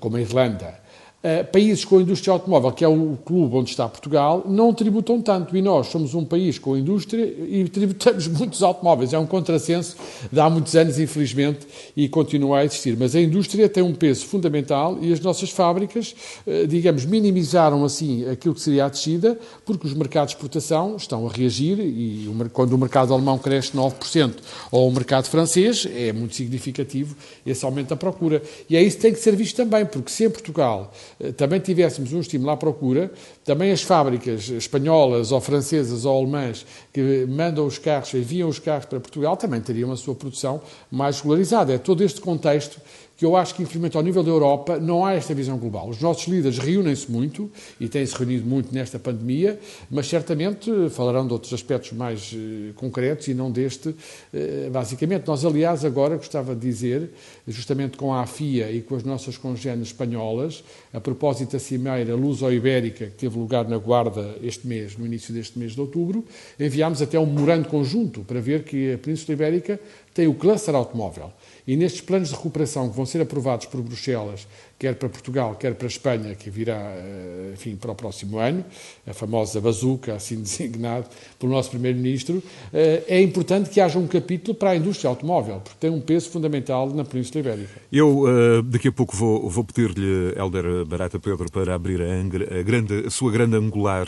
como 0.00 0.16
a 0.16 0.20
Irlanda. 0.20 0.82
Uh, 1.24 1.42
países 1.50 1.86
com 1.86 1.96
a 1.96 2.02
indústria 2.02 2.34
automóvel, 2.34 2.70
que 2.70 2.84
é 2.84 2.88
o 2.88 3.16
clube 3.24 3.56
onde 3.56 3.70
está 3.70 3.88
Portugal, 3.88 4.44
não 4.46 4.74
tributam 4.74 5.22
tanto. 5.22 5.56
E 5.56 5.62
nós 5.62 5.86
somos 5.86 6.12
um 6.12 6.22
país 6.22 6.58
com 6.58 6.76
indústria 6.76 7.24
e 7.24 7.66
tributamos 7.66 8.28
muitos 8.28 8.62
automóveis. 8.62 9.14
É 9.14 9.18
um 9.18 9.24
contrassenso 9.24 9.96
de 10.30 10.38
há 10.38 10.50
muitos 10.50 10.76
anos, 10.76 10.98
infelizmente, 10.98 11.66
e 11.96 12.10
continua 12.10 12.58
a 12.58 12.64
existir. 12.66 12.94
Mas 12.98 13.16
a 13.16 13.20
indústria 13.22 13.70
tem 13.70 13.82
um 13.82 13.94
peso 13.94 14.26
fundamental 14.26 14.98
e 15.00 15.14
as 15.14 15.20
nossas 15.20 15.48
fábricas, 15.48 16.14
uh, 16.46 16.66
digamos, 16.66 17.06
minimizaram 17.06 17.86
assim 17.86 18.28
aquilo 18.28 18.54
que 18.54 18.60
seria 18.60 18.84
a 18.84 18.88
descida, 18.90 19.38
porque 19.64 19.86
os 19.86 19.94
mercados 19.94 20.32
de 20.32 20.36
exportação 20.36 20.96
estão 20.96 21.26
a 21.26 21.32
reagir 21.32 21.80
e 21.80 22.28
quando 22.52 22.74
o 22.74 22.78
mercado 22.78 23.14
alemão 23.14 23.38
cresce 23.38 23.72
9% 23.72 24.34
ou 24.70 24.88
o 24.88 24.92
mercado 24.92 25.26
francês, 25.28 25.88
é 25.94 26.12
muito 26.12 26.34
significativo 26.34 27.16
esse 27.46 27.64
aumento 27.64 27.88
da 27.88 27.96
procura. 27.96 28.42
E 28.68 28.76
é 28.76 28.82
isso 28.82 28.96
que 28.96 29.02
tem 29.02 29.12
que 29.12 29.20
ser 29.20 29.34
visto 29.34 29.56
também, 29.56 29.86
porque 29.86 30.10
se 30.10 30.24
em 30.24 30.30
Portugal 30.30 30.92
eh, 31.13 31.13
também 31.36 31.60
tivéssemos 31.60 32.12
um 32.12 32.20
estímulo 32.20 32.50
à 32.50 32.56
procura, 32.56 33.12
também 33.44 33.70
as 33.70 33.82
fábricas 33.82 34.48
espanholas 34.48 35.32
ou 35.32 35.40
francesas 35.40 36.04
ou 36.04 36.18
alemãs 36.18 36.66
que 36.92 37.26
mandam 37.26 37.66
os 37.66 37.78
carros, 37.78 38.12
enviam 38.14 38.48
os 38.48 38.58
carros 38.58 38.86
para 38.86 39.00
Portugal, 39.00 39.36
também 39.36 39.60
teriam 39.60 39.92
a 39.92 39.96
sua 39.96 40.14
produção 40.14 40.60
mais 40.90 41.20
regularizada. 41.20 41.72
É 41.72 41.78
todo 41.78 42.02
este 42.02 42.20
contexto 42.20 42.80
que 43.16 43.24
eu 43.24 43.36
acho 43.36 43.54
que, 43.54 43.62
infelizmente, 43.62 43.96
ao 43.96 44.02
nível 44.02 44.22
da 44.22 44.30
Europa, 44.30 44.78
não 44.78 45.04
há 45.04 45.14
esta 45.14 45.32
visão 45.34 45.56
global. 45.56 45.88
Os 45.88 46.00
nossos 46.00 46.26
líderes 46.26 46.58
reúnem-se 46.58 47.10
muito 47.10 47.50
e 47.78 47.88
têm-se 47.88 48.16
reunido 48.16 48.46
muito 48.46 48.74
nesta 48.74 48.98
pandemia, 48.98 49.58
mas 49.90 50.08
certamente 50.08 50.70
falarão 50.90 51.26
de 51.26 51.32
outros 51.32 51.52
aspectos 51.52 51.92
mais 51.92 52.32
uh, 52.32 52.74
concretos 52.74 53.28
e 53.28 53.34
não 53.34 53.50
deste. 53.50 53.90
Uh, 53.90 54.70
basicamente, 54.72 55.26
nós, 55.26 55.44
aliás, 55.44 55.84
agora 55.84 56.16
gostava 56.16 56.54
de 56.54 56.60
dizer, 56.60 57.10
justamente 57.46 57.96
com 57.96 58.12
a 58.12 58.22
AFIA 58.22 58.70
e 58.72 58.82
com 58.82 58.96
as 58.96 59.04
nossas 59.04 59.36
congêneres 59.36 59.88
espanholas, 59.88 60.64
a 60.92 61.00
propósito 61.00 61.52
da 61.52 61.58
cimeira 61.58 62.16
Luso-Ibérica, 62.16 63.06
que 63.06 63.12
teve 63.12 63.38
lugar 63.38 63.68
na 63.68 63.78
Guarda 63.78 64.36
este 64.42 64.66
mês, 64.66 64.96
no 64.96 65.06
início 65.06 65.32
deste 65.32 65.58
mês 65.58 65.72
de 65.72 65.80
outubro, 65.80 66.24
enviámos 66.58 67.00
até 67.00 67.18
um 67.18 67.26
memorando 67.26 67.68
conjunto 67.68 68.22
para 68.22 68.40
ver 68.40 68.64
que 68.64 68.94
a 68.94 68.98
Península 68.98 69.34
Ibérica 69.34 69.78
tem 70.12 70.26
o 70.26 70.34
cluster 70.34 70.74
automóvel. 70.74 71.32
E 71.66 71.76
nestes 71.76 72.02
planos 72.02 72.28
de 72.28 72.34
recuperação 72.34 72.90
que 72.90 72.96
vão 72.96 73.06
ser 73.06 73.22
aprovados 73.22 73.66
por 73.66 73.80
Bruxelas, 73.80 74.46
quer 74.78 74.94
para 74.96 75.08
Portugal, 75.08 75.54
quer 75.54 75.74
para 75.74 75.86
Espanha, 75.86 76.34
que 76.34 76.50
virá, 76.50 76.76
eh, 76.76 77.52
enfim, 77.54 77.76
para 77.76 77.92
o 77.92 77.94
próximo 77.94 78.38
ano, 78.38 78.64
a 79.06 79.14
famosa 79.14 79.60
bazuca, 79.60 80.14
assim 80.14 80.36
designado 80.42 81.06
pelo 81.38 81.52
nosso 81.52 81.70
Primeiro-Ministro, 81.70 82.42
eh, 82.72 83.02
é 83.06 83.22
importante 83.22 83.70
que 83.70 83.80
haja 83.80 83.98
um 83.98 84.06
capítulo 84.06 84.54
para 84.54 84.70
a 84.70 84.76
indústria 84.76 85.08
automóvel, 85.08 85.60
porque 85.60 85.78
tem 85.78 85.90
um 85.90 86.00
peso 86.00 86.30
fundamental 86.30 86.90
na 86.90 87.04
Península 87.04 87.40
Ibérica. 87.40 87.80
Eu, 87.90 88.24
eh, 88.28 88.62
daqui 88.62 88.88
a 88.88 88.92
pouco, 88.92 89.16
vou, 89.16 89.48
vou 89.48 89.64
pedir-lhe, 89.64 90.34
Helder 90.36 90.84
Barata 90.84 91.18
Pedro, 91.18 91.50
para 91.50 91.74
abrir 91.74 92.00
a, 92.02 92.62
grande, 92.62 93.06
a 93.06 93.10
sua 93.10 93.30
grande 93.30 93.56
angular 93.56 94.06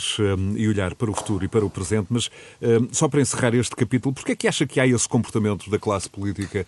e 0.56 0.68
olhar 0.68 0.94
para 0.94 1.10
o 1.10 1.14
futuro 1.14 1.44
e 1.44 1.48
para 1.48 1.64
o 1.64 1.70
presente, 1.70 2.08
mas 2.10 2.30
só 2.92 3.08
para 3.08 3.20
encerrar 3.20 3.54
este 3.54 3.74
capítulo, 3.76 4.14
porquê 4.14 4.32
é 4.32 4.36
que 4.36 4.48
acha 4.48 4.66
que 4.66 4.80
há 4.80 4.86
esse 4.86 5.08
comportamento 5.08 5.70
da 5.70 5.78
classe 5.78 6.08
política 6.08 6.66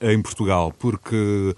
em 0.00 0.20
Portugal? 0.22 0.72
Porque 0.78 1.54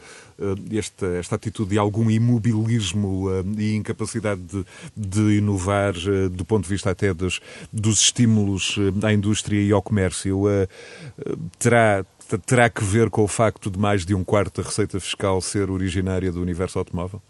esta, 0.71 1.07
esta 1.07 1.37
atitude 1.37 1.71
de 1.71 1.79
algum 1.79 2.11
imobilismo 2.11 3.31
eh, 3.31 3.45
e 3.59 3.75
incapacidade 3.75 4.41
de, 4.43 4.65
de 4.97 5.39
inovar 5.39 5.95
eh, 5.97 6.29
do 6.29 6.45
ponto 6.45 6.65
de 6.65 6.69
vista 6.69 6.91
até 6.91 7.13
dos, 7.13 7.41
dos 7.73 8.01
estímulos 8.01 8.77
à 9.03 9.13
indústria 9.13 9.61
e 9.61 9.73
ao 9.73 9.83
comércio 9.83 10.43
terá, 11.59 12.05
terá 12.47 12.69
que 12.71 12.83
ver 12.85 13.11
com 13.11 13.23
o 13.23 13.29
facto 13.29 13.71
de 13.71 13.79
mais 13.79 14.05
de 14.05 14.15
um 14.15 14.25
quarto 14.25 14.61
da 14.61 14.69
receita 14.69 14.99
fiscal 15.01 15.41
ser 15.41 15.71
originária 15.71 16.31
do 16.31 16.41
universo 16.41 16.79
automóvel? 16.79 17.21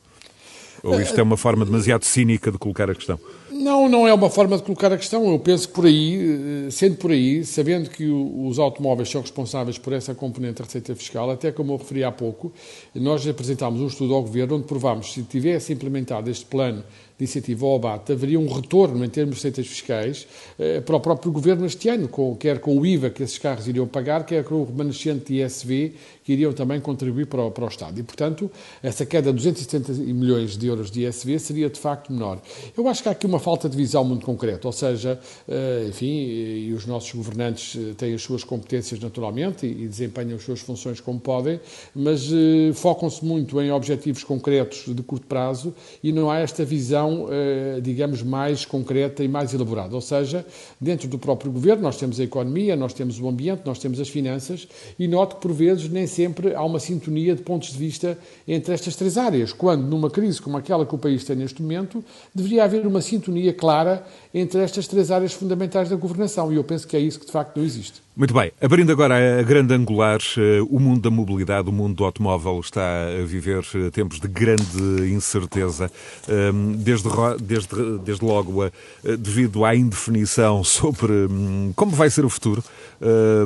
Ou 0.83 1.01
isto 1.01 1.19
é 1.19 1.23
uma 1.23 1.37
forma 1.37 1.65
demasiado 1.65 2.05
cínica 2.05 2.51
de 2.51 2.59
colocar 2.59 2.91
a 2.91 2.95
questão? 2.95 3.19
Não, 3.51 3.89
não 3.89 4.09
é 4.09 4.13
uma 4.13 4.29
forma 4.29 4.57
de 4.57 4.63
colocar 4.65 4.93
a 4.93 4.97
questão. 4.97 5.31
Eu 5.31 5.39
penso 5.39 5.69
que 5.69 5.75
por 5.75 5.87
aí, 5.87 6.67
sendo 6.71 6.97
por 6.97 7.13
aí, 7.13 7.45
sabendo 7.45 7.89
que 7.89 8.09
os 8.09 8.59
automóveis 8.59 9.09
são 9.09 9.21
responsáveis 9.21 9.79
por 9.79 9.93
essa 9.93 10.15
componente 10.15 10.55
da 10.55 10.65
receita 10.65 10.95
fiscal, 10.97 11.31
até 11.31 11.53
como 11.53 11.73
eu 11.73 11.77
referi 11.77 12.03
há 12.03 12.11
pouco, 12.11 12.53
nós 12.95 13.27
apresentámos 13.27 13.81
um 13.81 13.87
estudo 13.87 14.15
ao 14.15 14.23
Governo 14.23 14.57
onde 14.57 14.67
provámos 14.67 15.09
que 15.09 15.15
se 15.15 15.23
tivesse 15.23 15.73
implementado 15.73 16.29
este 16.29 16.45
plano 16.45 16.83
incentivo 17.25 17.67
ao 17.67 17.77
abate, 17.77 18.13
haveria 18.13 18.39
um 18.39 18.49
retorno 18.49 19.05
em 19.05 19.09
termos 19.09 19.37
de 19.37 19.43
receitas 19.43 19.67
fiscais 19.67 20.27
eh, 20.59 20.81
para 20.81 20.97
o 20.97 21.01
próprio 21.01 21.33
Governo 21.33 21.65
este 21.67 21.89
ano, 21.89 22.09
com, 22.09 22.35
quer 22.37 22.59
com 22.61 22.79
o 22.79 22.87
IVA 22.87 23.11
que 23.11 23.23
esses 23.23 23.39
carros 23.39 23.67
iriam 23.69 23.87
pagar, 23.87 24.25
quer 24.25 24.45
com 24.45 24.57
o 24.57 24.65
remanescente 24.65 25.41
ISV 25.41 25.95
que 26.25 26.33
iriam 26.33 26.53
também 26.53 26.81
contribuir 26.81 27.27
para 27.27 27.43
o, 27.43 27.51
para 27.51 27.65
o 27.65 27.69
Estado. 27.69 27.99
E, 27.99 28.03
portanto, 28.03 28.51
essa 28.83 29.05
queda 29.05 29.31
de 29.31 29.37
270 29.37 29.93
milhões 30.13 30.57
de 30.57 30.67
euros 30.67 30.91
de 30.91 31.05
ISV 31.05 31.39
seria 31.39 31.69
de 31.69 31.79
facto 31.79 32.13
menor. 32.13 32.41
Eu 32.77 32.87
acho 32.89 33.03
que 33.03 33.09
há 33.09 33.13
aqui 33.13 33.27
uma 33.27 33.41
falta 33.41 33.69
de 33.69 33.77
visão 33.77 34.05
muito 34.05 34.25
concreta, 34.25 34.67
ou 34.67 34.73
seja, 34.73 35.19
eh, 35.49 35.87
enfim, 35.89 36.07
e 36.07 36.73
os 36.73 36.87
nossos 36.87 37.13
governantes 37.13 37.77
eh, 37.77 37.95
têm 37.97 38.15
as 38.15 38.23
suas 38.23 38.45
competências 38.45 39.01
naturalmente 39.01 39.67
e 39.67 39.89
desempenham 39.89 40.37
as 40.37 40.43
suas 40.43 40.61
funções 40.61 41.01
como 41.01 41.19
podem, 41.19 41.61
mas 41.95 42.31
focam-se 42.75 43.25
muito 43.25 43.61
em 43.61 43.71
objetivos 43.71 44.25
concretos 44.25 44.85
de 44.95 45.03
curto 45.03 45.27
prazo 45.27 45.75
e 46.03 46.13
não 46.13 46.31
há 46.31 46.39
esta 46.39 46.65
visão 46.65 47.12
eh, 47.31 47.81
digamos, 47.81 48.23
mais 48.23 48.65
concreta 48.65 49.23
e 49.23 49.29
mais 49.29 49.53
elaborada. 49.55 49.95
Ou 49.95 50.01
seja, 50.01 50.45
dentro 50.81 51.09
do 51.09 51.19
próprio 51.19 51.51
governo 51.51 51.83
nós 51.83 51.97
temos 51.97 52.19
a 52.21 52.25
economia, 52.25 52.77
nós 52.77 52.93
temos 52.93 53.19
o 53.21 53.29
ambiente, 53.29 53.63
nós 53.65 53.79
temos 53.79 54.01
as 54.01 54.09
finanças 54.09 54.67
e 54.99 55.07
noto 55.09 55.37
que, 55.37 55.43
por 55.43 55.53
vezes, 55.53 55.89
nem 55.89 56.07
sempre 56.07 56.55
há 56.55 56.63
uma 56.63 56.79
sintonia 56.79 57.35
de 57.35 57.43
pontos 57.43 57.73
de 57.73 57.79
vista 57.79 58.19
entre 58.47 58.75
estas 58.75 58.97
três 58.97 59.17
áreas, 59.17 59.53
quando 59.53 59.85
numa 59.85 60.11
crise 60.11 60.41
como 60.41 60.57
aquela 60.57 60.87
que 60.87 60.95
o 60.95 60.99
país 60.99 61.25
tem 61.25 61.37
neste 61.37 61.63
momento, 61.63 62.05
deveria 62.35 62.65
haver 62.65 62.87
uma 62.87 63.01
sintonia 63.01 63.53
clara 63.53 64.05
entre 64.35 64.61
estas 64.61 64.87
três 64.87 65.11
áreas 65.11 65.33
fundamentais 65.33 65.89
da 65.89 65.97
governação 65.97 66.53
e 66.53 66.57
eu 66.57 66.65
penso 66.65 66.87
que 66.87 66.97
é 66.97 67.01
isso 67.01 67.21
que, 67.21 67.27
de 67.27 67.33
facto, 67.33 67.57
não 67.57 67.65
existe. 67.65 68.03
Muito 68.15 68.35
bem. 68.35 68.53
Abrindo 68.61 68.93
agora 68.93 69.41
a 69.41 69.43
grande 69.43 69.73
angular, 69.73 70.21
eh, 70.37 70.61
o 70.69 70.79
mundo 70.79 71.01
da 71.01 71.11
mobilidade, 71.11 71.71
o 71.71 71.73
mundo 71.73 71.95
do 71.95 72.05
automóvel 72.05 72.61
está 72.61 73.07
a 73.07 73.25
viver 73.25 73.65
eh, 73.75 73.89
tempos 73.89 74.21
de 74.21 74.29
grande 74.29 75.11
incerteza. 75.11 75.91
Ehm, 76.29 76.75
desde, 76.75 77.09
desde, 77.41 77.99
desde 78.05 78.23
logo, 78.23 78.67
eh, 78.67 78.71
devido 79.19 79.65
à 79.65 79.75
indefinição 79.75 80.61
sobre 80.63 81.11
hum, 81.11 81.73
como 81.75 81.93
vai 81.93 82.11
ser 82.11 82.27
o 82.27 82.29
futuro, 82.29 82.63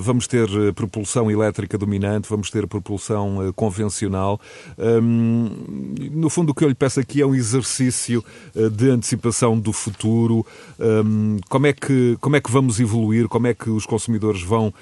vamos 0.03 0.27
ter 0.27 0.47
propulsão 0.75 1.31
elétrica 1.31 1.79
dominante, 1.79 2.29
vamos 2.29 2.51
ter 2.51 2.67
propulsão 2.67 3.51
convencional. 3.57 4.39
Ehm, 4.77 5.49
no 6.13 6.29
fundo, 6.29 6.51
o 6.51 6.55
que 6.55 6.63
eu 6.63 6.69
lhe 6.69 6.75
peço 6.75 7.01
aqui 7.01 7.23
é 7.23 7.27
um 7.27 7.35
exercício 7.35 8.23
de 8.55 8.91
antecipação 8.91 9.59
do 9.59 9.73
futuro. 9.73 10.45
Ehm, 10.79 11.39
como 11.49 11.67
é 11.69 11.73
que, 11.73 12.19
como 12.21 12.37
é 12.37 12.41
que 12.41 12.51
vamos 12.51 12.79
evoluir? 12.81 13.29
Como 13.29 13.47
é 13.47 13.55
que 13.55 13.71
os 13.71 13.87
consumidores 13.87 14.43
vão 14.43 14.56
vão 14.57 14.69
uh, 14.69 14.73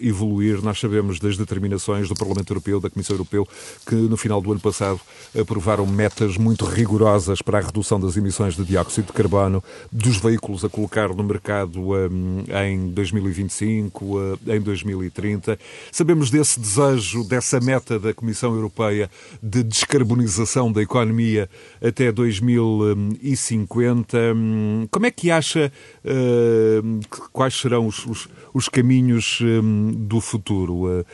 evoluir. 0.00 0.62
Nós 0.62 0.80
sabemos 0.80 1.20
das 1.20 1.36
determinações 1.36 2.08
do 2.08 2.14
Parlamento 2.14 2.50
Europeu, 2.50 2.80
da 2.80 2.88
Comissão 2.88 3.14
Europeu, 3.14 3.46
que 3.86 3.94
no 3.94 4.16
final 4.16 4.40
do 4.40 4.50
ano 4.50 4.60
passado 4.60 4.98
aprovaram 5.38 5.86
metas 5.86 6.38
muito 6.38 6.64
rigorosas 6.64 7.42
para 7.42 7.58
a 7.58 7.60
redução 7.60 8.00
das 8.00 8.16
emissões 8.16 8.56
de 8.56 8.64
dióxido 8.64 9.08
de 9.08 9.12
carbono 9.12 9.62
dos 9.92 10.16
veículos 10.16 10.64
a 10.64 10.68
colocar 10.68 11.10
no 11.10 11.22
mercado 11.22 11.92
um, 11.92 12.44
eh, 12.48 12.70
em 12.70 12.88
2025, 12.88 14.04
uh, 14.04 14.38
em 14.46 14.60
2030. 14.60 15.58
Sabemos 15.92 16.30
desse 16.30 16.58
desejo, 16.58 17.22
dessa 17.24 17.60
meta 17.60 17.98
da 17.98 18.14
Comissão 18.14 18.54
Europeia 18.54 19.10
de 19.42 19.62
descarbonização 19.62 20.72
da 20.72 20.80
economia 20.82 21.50
até 21.82 22.10
2050. 22.10 24.16
Hum, 24.34 24.88
como 24.90 25.04
é 25.06 25.10
que 25.10 25.30
acha 25.30 25.70
uh, 26.04 27.00
quais 27.32 27.54
serão 27.54 27.86
os, 27.86 28.06
os, 28.06 28.28
os 28.54 28.68
caminhos 28.68 29.17
hum, 29.40 29.92
do 29.94 30.20
futuro. 30.20 31.04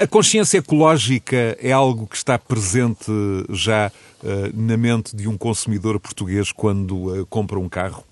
A 0.00 0.06
consciência 0.06 0.58
ecológica 0.58 1.56
é 1.58 1.72
algo 1.72 2.06
que 2.06 2.16
está 2.16 2.38
presente 2.38 3.10
já 3.48 3.90
na 4.52 4.76
mente 4.76 5.16
de 5.16 5.26
um 5.26 5.38
consumidor 5.38 5.98
português 5.98 6.52
quando 6.52 7.26
compra 7.30 7.58
um 7.58 7.66
carro? 7.66 8.04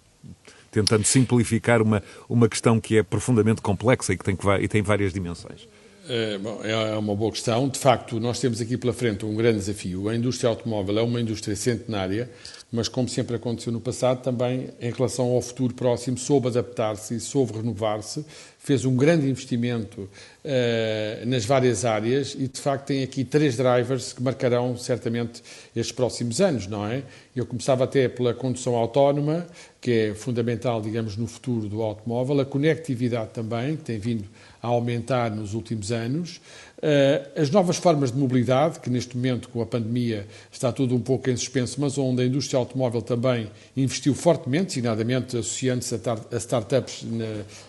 Tentando 0.71 1.05
simplificar 1.05 1.83
uma, 1.83 2.03
uma 2.27 2.49
questão 2.49 2.81
que 2.81 2.97
é 2.97 3.03
profundamente 3.03 3.61
complexa 3.61 4.15
e 4.15 4.17
que 4.17 4.25
tem, 4.25 4.35
que, 4.35 4.49
e 4.63 4.67
tem 4.67 4.81
várias 4.81 5.13
dimensões. 5.13 5.69
É, 6.11 6.39
bom, 6.39 6.61
é 6.65 6.97
uma 6.97 7.15
boa 7.15 7.31
questão. 7.31 7.69
De 7.69 7.79
facto, 7.79 8.19
nós 8.19 8.41
temos 8.41 8.63
aqui 8.63 8.79
pela 8.79 8.95
frente 8.95 9.27
um 9.27 9.35
grande 9.35 9.59
desafio. 9.59 10.09
A 10.09 10.17
indústria 10.17 10.49
automóvel 10.49 10.99
é 10.99 11.03
uma 11.03 11.21
indústria 11.21 11.55
centenária, 11.55 12.31
mas 12.73 12.89
como 12.89 13.07
sempre 13.07 13.37
aconteceu 13.37 13.71
no 13.71 13.81
passado, 13.81 14.23
também 14.23 14.71
em 14.81 14.91
relação 14.91 15.27
ao 15.27 15.43
futuro 15.43 15.75
próximo, 15.75 16.17
soube 16.17 16.49
adaptar-se 16.49 17.15
e 17.15 17.21
soube 17.21 17.59
renovar-se, 17.59 18.25
fez 18.69 18.85
um 18.85 18.95
grande 18.95 19.27
investimento 19.27 20.03
uh, 20.03 21.27
nas 21.27 21.47
várias 21.47 21.87
áreas 21.87 22.37
e, 22.39 22.47
de 22.47 22.61
facto, 22.61 22.89
tem 22.89 23.03
aqui 23.03 23.25
três 23.25 23.57
drivers 23.57 24.13
que 24.13 24.23
marcarão 24.23 24.77
certamente 24.77 25.43
estes 25.75 25.91
próximos 25.91 26.39
anos, 26.39 26.67
não 26.67 26.87
é? 26.87 27.03
Eu 27.35 27.47
começava 27.47 27.85
até 27.85 28.11
pela 28.11 28.35
condução 28.35 28.77
autónoma, 28.77 29.47
que 29.81 29.91
é 29.91 30.15
fundamental, 30.15 30.83
digamos, 30.83 31.17
no 31.17 31.27
futuro 31.27 31.67
do 31.67 31.81
automóvel, 31.81 32.41
a 32.41 32.45
conectividade 32.45 33.31
também, 33.31 33.75
que 33.75 33.85
tem 33.85 33.99
vindo 33.99 34.25
a 34.63 34.67
aumentar 34.67 35.31
nos 35.31 35.55
últimos 35.55 35.91
anos. 35.91 36.39
Eh, 36.81 37.31
as 37.35 37.51
novas 37.51 37.77
formas 37.77 38.13
de 38.13 38.19
mobilidade, 38.19 38.79
que 38.79 38.89
neste 38.89 39.17
momento, 39.17 39.49
com 39.49 39.61
a 39.61 39.67
pandemia, 39.67 40.27
está 40.51 40.71
tudo 40.71 40.95
um 40.95 41.01
pouco 41.01 41.29
em 41.29 41.37
suspenso, 41.37 41.81
mas 41.81 41.99
onde 41.99 42.23
a 42.23 42.25
indústria 42.25 42.59
automóvel 42.59 43.03
também 43.03 43.51
investiu 43.77 44.15
fortemente, 44.15 44.67
designadamente 44.67 45.37
associando-se 45.37 45.95
a 45.95 46.37
startups 46.37 47.05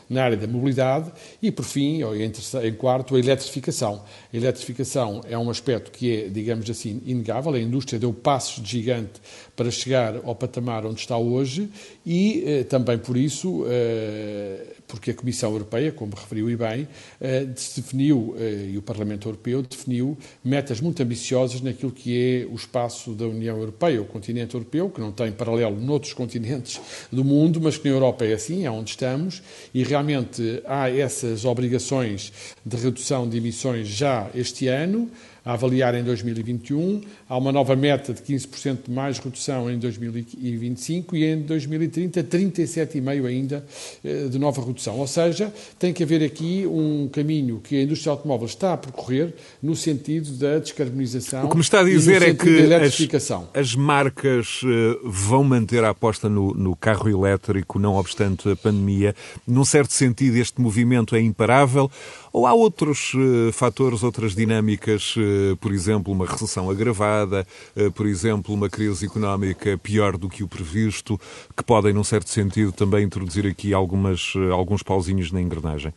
na, 0.10 0.24
área 0.24 0.38
da 0.38 0.46
mobilidade. 0.46 1.12
E, 1.42 1.52
por 1.52 1.66
fim, 1.66 2.04
ou 2.04 2.16
em, 2.16 2.32
em 2.64 2.74
quarto, 2.74 3.16
a 3.16 3.20
eletrificação. 3.20 4.04
A 4.32 4.38
eletrificação 4.38 5.22
é 5.28 5.38
um 5.38 5.50
aspecto 5.50 5.92
que 5.92 6.16
é, 6.16 6.30
digamos 6.30 6.70
assim, 6.70 7.02
inegável. 7.06 7.54
A 7.54 7.60
indústria 7.60 8.00
deu 8.00 8.14
passos 8.14 8.64
de 8.64 8.70
gigante 8.70 9.20
para 9.56 9.72
chegar 9.72 10.18
ao 10.24 10.36
patamar 10.36 10.86
onde 10.86 11.00
está 11.02 11.18
hoje 11.18 11.70
e 12.06 12.44
eh, 12.46 12.64
também 12.64 12.98
por 12.98 13.18
isso, 13.18 13.66
eh, 13.68 14.66
porque 14.90 15.12
a 15.12 15.14
Comissão 15.14 15.52
Europeia, 15.52 15.92
como 15.92 16.14
referiu 16.16 16.50
e 16.50 16.58
bem, 16.58 16.88
eh, 17.22 17.46
definiu, 17.46 18.36
e 18.70 18.78
o 18.78 18.82
Parlamento 18.82 19.30
Europeu 19.30 19.62
definiu 19.62 20.18
metas 20.44 20.82
muito 20.82 21.02
ambiciosas 21.02 21.62
naquilo 21.62 21.92
que 21.92 22.44
é 22.44 22.52
o 22.52 22.56
espaço 22.56 23.14
da 23.14 23.26
União 23.26 23.58
Europeia, 23.58 24.02
o 24.02 24.06
continente 24.06 24.56
europeu, 24.56 24.90
que 24.90 25.00
não 25.00 25.12
tem 25.12 25.32
paralelo 25.32 25.80
noutros 25.80 26.14
continentes 26.14 26.82
do 27.12 27.24
mundo, 27.24 27.62
mas 27.62 27.78
que 27.78 27.88
na 27.88 27.96
Europa 27.96 28.26
é 28.26 28.34
assim, 28.34 28.66
é 28.66 28.72
onde 28.72 28.90
estamos, 28.90 29.42
e 29.74 29.84
realmente 29.84 30.62
há 30.66 30.90
essas 30.90 31.46
obrigações 31.46 32.34
de 32.66 32.76
redução 32.76 33.30
de 33.30 33.38
emissões 33.38 33.88
já 33.88 34.30
este 34.34 34.68
ano, 34.68 35.10
a 35.44 35.54
avaliar 35.54 35.96
em 35.96 36.04
2021. 36.04 37.02
Há 37.28 37.38
uma 37.38 37.52
nova 37.52 37.76
meta 37.76 38.14
de 38.14 38.22
15% 38.22 38.86
de 38.88 38.92
mais 38.92 39.20
redução 39.20 39.70
em 39.70 39.78
2025 39.78 41.16
e 41.16 41.26
em 41.26 41.42
2030 41.42 42.24
37,5% 42.24 43.26
ainda 43.26 43.66
eh, 44.04 44.28
de 44.30 44.38
nova 44.40 44.64
redução. 44.64 44.98
Ou 44.98 45.08
seja, 45.08 45.54
tem 45.78 45.94
que 45.94 46.04
haver 46.04 46.24
aqui 46.24 46.66
um 46.68 47.10
caminho 47.12 47.60
que 47.60 47.76
a 47.78 47.84
indústria 47.84 48.12
automóvel 48.12 48.46
está 48.46 48.74
a 48.74 48.78
percorrer 48.78 49.34
no 49.62 49.76
sentido 49.76 50.32
da 50.34 50.60
descarbonização. 50.60 51.46
O 51.46 51.50
que 51.50 51.56
me 51.56 51.62
está 51.62 51.82
a 51.82 51.84
dizer 51.84 52.22
é 52.22 52.34
que 52.34 52.74
as, 52.74 53.32
as, 53.54 53.76
marcas 53.76 54.62
eh, 54.64 55.00
vão 55.04 55.44
manter 55.44 55.84
a 55.84 55.90
aposta 55.90 56.30
no, 56.30 56.54
no 56.54 56.76
carro 56.76 57.10
elétrico, 57.10 57.80
não 57.80 57.96
obstante 57.96 58.50
a 58.50 58.56
pandemia. 58.56 59.16
Num 59.48 59.66
certo 59.66 59.94
sentido, 59.94 60.38
este 60.38 60.62
movimento 60.62 61.16
é 61.16 61.22
imparável 61.22 61.90
ou 62.32 62.46
há 62.46 62.54
outros 62.54 63.14
uh, 63.16 63.52
fatores, 63.52 64.04
outras 64.04 64.36
dinâmicas, 64.36 65.16
por 65.60 65.72
exemplo, 65.72 66.14
uma 66.14 66.26
recessão 66.26 66.70
agravada, 66.70 67.46
uh, 67.76 67.92
por 67.92 68.06
exemplo, 68.06 68.54
uma 68.54 68.70
crise 68.70 69.06
económica 69.06 69.78
pior 69.78 70.18
do 70.18 70.30
que 70.30 70.44
o 70.44 70.48
previsto, 70.48 71.20
que 71.56 71.64
podem, 71.64 71.94
num 71.94 72.04
certo 72.04 72.30
sentido, 72.30 72.72
também 72.72 73.06
introduzir 73.06 73.46
aqui 73.46 73.74
algumas, 73.74 74.34
alguns 74.52 74.84
pauzinhos 74.84 75.32
na 75.32 75.42
engrenagem? 75.42 75.94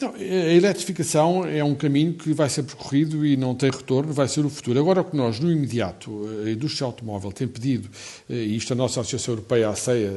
Não, 0.00 0.14
a 0.14 0.18
eletrificação 0.54 1.44
é 1.44 1.62
um 1.62 1.74
caminho 1.74 2.14
que 2.14 2.32
vai 2.32 2.48
ser 2.48 2.62
percorrido 2.62 3.26
e 3.26 3.36
não 3.36 3.54
tem 3.54 3.70
retorno, 3.70 4.14
vai 4.14 4.26
ser 4.26 4.46
o 4.46 4.48
futuro. 4.48 4.80
Agora, 4.80 5.02
o 5.02 5.04
que 5.04 5.14
nós, 5.14 5.38
no 5.38 5.52
imediato, 5.52 6.26
a 6.42 6.50
indústria 6.50 6.86
automóvel 6.86 7.30
tem 7.30 7.46
pedido, 7.46 7.86
e 8.26 8.56
isto 8.56 8.72
a 8.72 8.76
nossa 8.76 9.02
Associação 9.02 9.34
Europeia, 9.34 9.68
a 9.68 9.72
ACEA, 9.72 10.10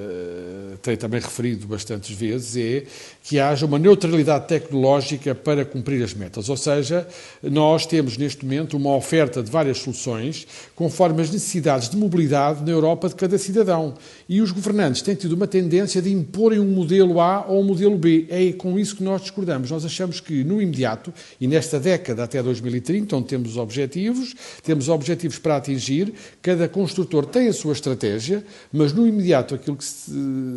tem 0.82 0.96
também 0.96 1.20
referido 1.20 1.68
bastantes 1.68 2.16
vezes, 2.16 2.56
é 2.56 2.84
que 3.22 3.40
haja 3.40 3.66
uma 3.66 3.78
neutralidade 3.78 4.48
tecnológica 4.48 5.36
para 5.36 5.66
cumprir 5.66 6.02
as 6.02 6.14
metas. 6.14 6.48
Ou 6.48 6.56
seja, 6.56 7.06
nós 7.42 7.86
temos 7.86 8.18
neste 8.18 8.46
momento 8.46 8.78
uma 8.78 8.96
oferta 8.96 9.44
de 9.44 9.52
várias 9.52 9.80
soluções 9.80 10.48
conforme 10.76 11.22
as 11.22 11.30
necessidades 11.30 11.90
de 11.90 11.98
mobilidade 11.98 12.64
na 12.64 12.72
Europa 12.72 13.10
de 13.10 13.16
cada 13.16 13.38
cidadão. 13.38 13.96
E 14.30 14.40
os 14.40 14.52
governantes 14.52 15.02
têm 15.02 15.16
tido 15.16 15.34
uma 15.34 15.48
tendência 15.48 16.02
de 16.02 16.10
imporem 16.10 16.60
um 16.60 16.72
modelo 16.72 17.20
A 17.20 17.46
ou 17.48 17.60
um 17.60 17.66
modelo 17.66 17.98
B. 17.98 18.28
É 18.30 18.54
com 18.54 18.80
isso 18.80 18.96
que 18.96 19.04
nós 19.04 19.22
discordamos. 19.22 19.73
Nós 19.74 19.86
achamos 19.86 20.20
que, 20.20 20.44
no 20.44 20.62
imediato, 20.62 21.12
e 21.42 21.48
nesta 21.48 21.80
década 21.80 22.24
até 22.24 22.44
2030, 22.44 23.16
onde 23.16 23.28
temos 23.28 23.52
os 23.52 23.58
objetivos, 23.58 24.36
temos 24.62 24.88
objetivos 24.88 25.40
para 25.40 25.58
atingir, 25.58 26.14
cada 26.44 26.70
construtor 26.70 27.26
tem 27.26 27.48
a 27.48 27.54
sua 27.54 27.74
estratégia, 27.74 28.46
mas 28.72 28.94
no 28.94 29.08
imediato 29.08 29.56
aquilo 29.56 29.76
que 29.76 29.84
se 29.84 30.12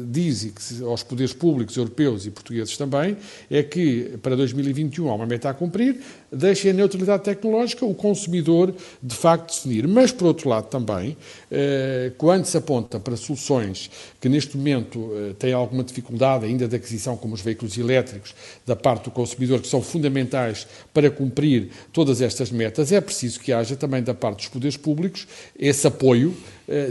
diz 0.09 0.45
e 0.45 0.51
que 0.51 0.63
se, 0.63 0.83
aos 0.83 1.03
poderes 1.03 1.33
públicos 1.33 1.75
europeus 1.79 2.27
e 2.27 2.31
portugueses 2.31 2.77
também, 2.77 3.17
é 3.51 3.63
que 3.63 4.19
para 4.23 4.37
2021 4.37 5.09
há 5.09 5.15
uma 5.15 5.27
meta 5.27 5.49
a 5.49 5.55
cumprir, 5.55 5.99
deixem 6.31 6.71
a 6.71 6.75
neutralidade 6.75 7.23
tecnológica 7.23 7.85
o 7.85 7.95
consumidor 7.95 8.75
de 9.03 9.15
facto 9.15 9.55
definir. 9.55 9.87
Mas, 9.87 10.13
por 10.13 10.27
outro 10.27 10.49
lado, 10.49 10.69
também, 10.69 11.17
eh, 11.51 12.13
quando 12.19 12.45
se 12.45 12.57
aponta 12.57 12.99
para 12.99 13.17
soluções 13.17 13.91
que 14.21 14.29
neste 14.29 14.57
momento 14.57 15.11
eh, 15.15 15.35
têm 15.39 15.53
alguma 15.53 15.85
dificuldade 15.85 16.45
ainda 16.45 16.67
de 16.67 16.77
aquisição, 16.77 17.17
como 17.17 17.35
os 17.35 17.41
veículos 17.41 17.77
elétricos, 17.79 18.35
da 18.67 18.77
parte 18.77 19.05
do 19.05 19.11
consumidor, 19.11 19.61
que 19.61 19.69
são 19.69 19.81
fundamentais 19.81 20.67
para 20.93 21.11
cumprir 21.11 21.71
todas 21.93 22.21
estas 22.21 22.51
metas, 22.51 22.93
é 22.93 23.01
preciso 23.01 23.41
que 23.41 23.53
haja 23.53 23.77
também 23.77 24.03
da 24.03 24.15
parte 24.15 24.39
dos 24.39 24.49
poderes 24.49 24.77
públicos 24.77 25.27
esse 25.59 25.87
apoio 25.87 26.35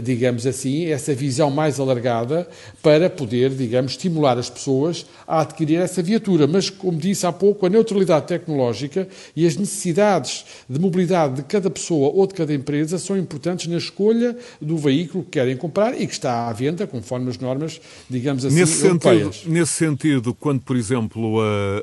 digamos 0.02 0.46
assim, 0.46 0.86
essa 0.86 1.14
visão 1.14 1.50
mais 1.50 1.78
alargada 1.78 2.48
para 2.82 3.10
poder, 3.10 3.50
digamos, 3.50 3.92
estimular 3.92 4.38
as 4.38 4.48
pessoas 4.48 5.06
a 5.26 5.40
adquirir 5.40 5.80
essa 5.80 6.02
viatura. 6.02 6.46
Mas, 6.46 6.70
como 6.70 6.98
disse 6.98 7.26
há 7.26 7.32
pouco, 7.32 7.66
a 7.66 7.68
neutralidade 7.68 8.26
tecnológica 8.26 9.08
e 9.34 9.46
as 9.46 9.56
necessidades 9.56 10.44
de 10.68 10.78
mobilidade 10.78 11.36
de 11.36 11.42
cada 11.42 11.70
pessoa 11.70 12.10
ou 12.14 12.26
de 12.26 12.34
cada 12.34 12.54
empresa 12.54 12.98
são 12.98 13.16
importantes 13.16 13.66
na 13.66 13.76
escolha 13.76 14.36
do 14.60 14.76
veículo 14.76 15.24
que 15.24 15.30
querem 15.30 15.56
comprar 15.56 16.00
e 16.00 16.06
que 16.06 16.12
está 16.12 16.48
à 16.48 16.52
venda 16.52 16.86
conforme 16.86 17.28
as 17.30 17.38
normas, 17.38 17.80
digamos 18.08 18.44
assim, 18.44 18.56
nesse 18.56 18.86
europeias. 18.86 19.36
Sentido, 19.36 19.52
nesse 19.52 19.72
sentido, 19.72 20.34
quando, 20.34 20.60
por 20.60 20.76
exemplo, 20.76 21.40
a, 21.40 21.82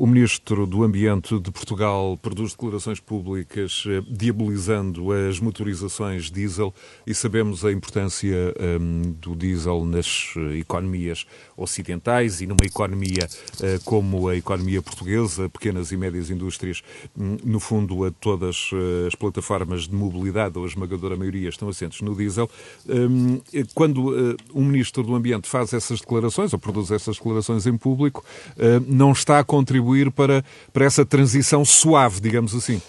o 0.00 0.06
Ministro 0.06 0.66
do 0.66 0.82
Ambiente 0.82 1.38
de 1.38 1.50
Portugal 1.50 2.18
produz 2.22 2.52
declarações 2.52 2.98
públicas 2.98 3.84
eh, 3.86 4.02
diabolizando 4.08 5.12
as 5.12 5.38
motorizações 5.38 6.30
diesel 6.30 6.72
e 7.06 7.14
sabemos 7.14 7.66
a 7.66 7.70
importância 7.70 8.34
um, 8.80 9.12
do 9.20 9.36
diesel 9.36 9.84
nas 9.84 10.32
eh, 10.38 10.56
economias 10.56 11.26
ocidentais 11.54 12.40
e 12.40 12.46
numa 12.46 12.64
economia 12.64 13.28
uh, 13.56 13.84
como 13.84 14.28
a 14.28 14.36
economia 14.36 14.80
portuguesa, 14.80 15.50
pequenas 15.50 15.92
e 15.92 15.98
médias 15.98 16.30
indústrias, 16.30 16.82
um, 17.14 17.36
no 17.44 17.60
fundo, 17.60 18.02
a 18.06 18.10
todas 18.10 18.70
as 19.06 19.14
plataformas 19.14 19.82
de 19.82 19.94
mobilidade, 19.94 20.56
ou 20.56 20.64
a 20.64 20.66
esmagadora 20.66 21.14
maioria, 21.14 21.50
estão 21.50 21.68
assentes 21.68 22.00
no 22.00 22.16
diesel. 22.16 22.50
Um, 22.88 23.42
quando 23.74 24.38
o 24.54 24.62
Ministro 24.62 25.02
do 25.02 25.14
Ambiente 25.14 25.46
faz 25.46 25.74
essas 25.74 26.00
declarações, 26.00 26.54
ou 26.54 26.58
produz 26.58 26.90
essas 26.90 27.16
declarações 27.16 27.66
em 27.66 27.76
público, 27.76 28.24
não 28.86 29.12
está 29.12 29.38
a 29.38 29.44
contribuir 29.44 29.89
contribuir 29.90 30.10
para, 30.10 30.44
para 30.72 30.84
essa 30.84 31.04
transição 31.04 31.64
suave, 31.64 32.20
digamos 32.20 32.54
assim. 32.54 32.80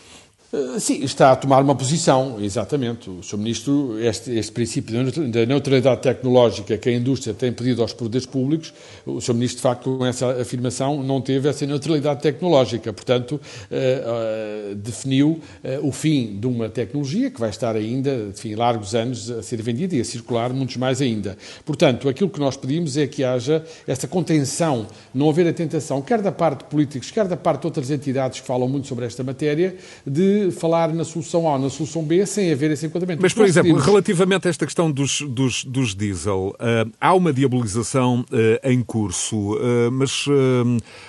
Eh, 0.53 0.79
sim, 0.79 1.01
está 1.03 1.31
a 1.31 1.35
tomar 1.35 1.63
uma 1.63 1.73
posição, 1.73 2.37
exatamente. 2.41 3.09
O 3.09 3.23
Sr. 3.23 3.37
Ministro, 3.37 3.97
este, 3.99 4.31
este 4.31 4.51
princípio 4.51 5.11
da 5.29 5.45
neutralidade 5.45 6.01
tecnológica 6.01 6.77
que 6.77 6.89
a 6.89 6.91
indústria 6.91 7.33
tem 7.33 7.53
pedido 7.53 7.81
aos 7.81 7.93
poderes 7.93 8.27
públicos, 8.27 8.73
o 9.05 9.21
Sr. 9.21 9.33
Ministro, 9.33 9.57
de 9.57 9.61
facto, 9.61 9.97
com 9.97 10.05
essa 10.05 10.41
afirmação, 10.41 11.01
não 11.01 11.21
teve 11.21 11.47
essa 11.47 11.65
neutralidade 11.65 12.21
tecnológica. 12.21 12.91
Portanto, 12.91 13.39
eh, 13.71 14.03
eh, 14.03 14.75
definiu 14.75 15.39
o 15.81 15.91
fim 15.91 16.37
de 16.39 16.47
uma 16.47 16.69
tecnologia 16.69 17.29
que 17.29 17.39
vai 17.39 17.49
estar 17.49 17.75
ainda, 17.75 18.11
enfim, 18.29 18.55
largos 18.55 18.93
anos 18.93 19.29
a 19.31 19.41
ser 19.41 19.61
vendida 19.61 19.95
e 19.95 20.01
a 20.01 20.05
circular, 20.05 20.51
muitos 20.51 20.75
mais 20.77 21.01
ainda. 21.01 21.37
Portanto, 21.65 22.09
aquilo 22.09 22.29
que 22.29 22.39
nós 22.39 22.57
pedimos 22.57 22.97
é 22.97 23.07
que 23.07 23.23
haja 23.23 23.63
essa 23.87 24.07
contenção, 24.07 24.87
não 25.13 25.29
haver 25.29 25.47
a 25.47 25.53
tentação, 25.53 26.01
quer 26.01 26.21
da 26.21 26.31
parte 26.31 26.59
de 26.59 26.65
políticos, 26.65 27.11
quer 27.11 27.27
da 27.27 27.37
parte 27.37 27.61
de 27.61 27.67
outras 27.67 27.89
entidades 27.89 28.41
que 28.41 28.47
falam 28.47 28.67
muito 28.67 28.87
sobre 28.87 29.05
esta 29.05 29.23
matéria, 29.23 29.75
de 30.05 30.40
de 30.49 30.51
falar 30.51 30.93
na 30.93 31.03
solução 31.03 31.47
A 31.47 31.53
ou 31.53 31.59
na 31.59 31.69
solução 31.69 32.03
B 32.03 32.25
sem 32.25 32.51
haver 32.51 32.71
esse 32.71 32.85
enquadramento. 32.85 33.21
Mas, 33.21 33.33
por 33.33 33.45
exemplo, 33.45 33.75
relativamente 33.75 34.47
a 34.47 34.49
esta 34.49 34.65
questão 34.65 34.91
dos, 34.91 35.21
dos, 35.21 35.63
dos 35.63 35.95
diesel, 35.95 36.55
uh, 36.55 36.91
há 36.99 37.13
uma 37.13 37.33
diabolização 37.33 38.21
uh, 38.21 38.69
em 38.69 38.81
curso, 38.81 39.55
uh, 39.55 39.91
mas 39.91 40.25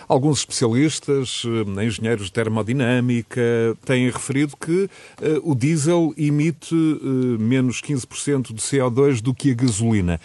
alguns 0.09 0.39
especialistas, 0.39 1.43
engenheiros 1.83 2.27
de 2.27 2.33
termodinâmica, 2.33 3.41
têm 3.85 4.11
referido 4.11 4.57
que 4.57 4.89
o 5.43 5.55
diesel 5.55 6.13
emite 6.17 6.75
menos 7.39 7.81
15% 7.81 8.53
de 8.53 8.61
CO2 8.61 9.21
do 9.21 9.35
que 9.35 9.51
a 9.51 9.55
gasolina. 9.55 10.21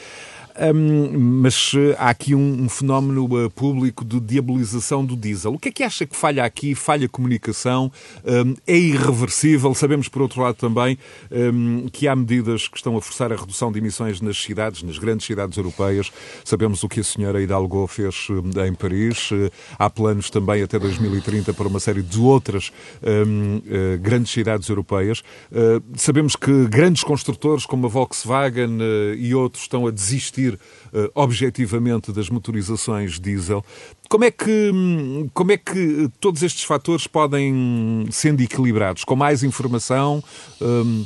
Um, 0.60 1.42
mas 1.42 1.74
uh, 1.74 1.96
há 1.98 2.10
aqui 2.10 2.34
um, 2.34 2.64
um 2.64 2.70
fenómeno 2.70 3.26
uh, 3.26 3.50
público 3.52 4.04
de 4.04 4.20
diabolização 4.20 5.06
do 5.06 5.16
diesel. 5.16 5.54
O 5.54 5.60
que 5.60 5.70
é 5.70 5.72
que 5.72 5.84
acha 5.84 6.06
que 6.06 6.16
falha 6.16 6.44
aqui? 6.44 6.74
Falha 6.74 7.06
a 7.06 7.10
comunicação? 7.10 7.92
Um, 8.26 8.56
é 8.66 8.76
irreversível? 8.76 9.74
Sabemos, 9.76 10.08
por 10.08 10.22
outro 10.22 10.42
lado, 10.42 10.56
também 10.56 10.98
que 11.92 12.08
há 12.08 12.16
medidas 12.16 12.68
que 12.68 12.78
estão 12.78 12.98
a 12.98 13.02
forçar 13.02 13.32
a 13.32 13.36
redução 13.36 13.72
de 13.72 13.80
emissões 13.80 14.22
nas 14.22 14.38
cidades, 14.38 14.82
nas 14.82 14.98
grandes 14.98 15.26
cidades 15.26 15.58
europeias. 15.58 16.12
Sabemos 16.44 16.84
o 16.84 16.90
que 16.90 17.00
a 17.00 17.04
senhora 17.04 17.42
Hidalgo 17.42 17.86
fez 17.88 18.28
em 18.66 18.74
Paris. 18.74 19.30
Há 19.78 19.90
planos 19.90 20.30
também 20.30 20.62
até 20.64 20.80
2030 20.80 21.54
para 21.54 21.68
uma 21.68 21.80
série 21.80 22.02
de 22.02 22.20
outras 22.20 22.72
grandes 24.02 24.32
cidades 24.32 24.68
europeias. 24.70 25.24
sabemos 25.96 26.36
que 26.36 26.68
grandes 26.68 27.04
construtores 27.04 27.66
como 27.66 27.88
a 27.88 27.90
Volkswagen 27.90 28.80
e 29.18 29.34
outros 29.36 29.64
estão 29.64 29.88
a 29.88 29.92
desistir 29.92 30.47
uh, 30.56 31.12
objetivamente 31.16 32.12
das 32.12 32.30
motorizações 32.30 33.20
diesel. 33.20 33.64
Como 34.10 34.24
é 34.24 34.32
que, 34.32 34.72
como 35.34 35.52
é 35.52 35.58
que 35.58 36.10
todos 36.20 36.44
estes 36.44 36.64
fatores 36.64 37.08
podem 37.08 38.06
sendo 38.12 38.42
equilibrados? 38.42 39.04
Com 39.04 39.16
mais 39.16 39.44
informação? 39.44 40.24
Um... 40.62 41.06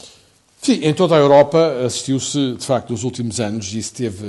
Sim, 0.62 0.74
em 0.84 0.94
toda 0.94 1.16
a 1.16 1.18
Europa 1.18 1.82
assistiu-se, 1.84 2.54
de 2.54 2.64
facto, 2.64 2.92
nos 2.92 3.04
últimos 3.04 3.40
anos, 3.40 3.74
e 3.74 3.80
isso 3.80 3.96
teve, 3.96 4.28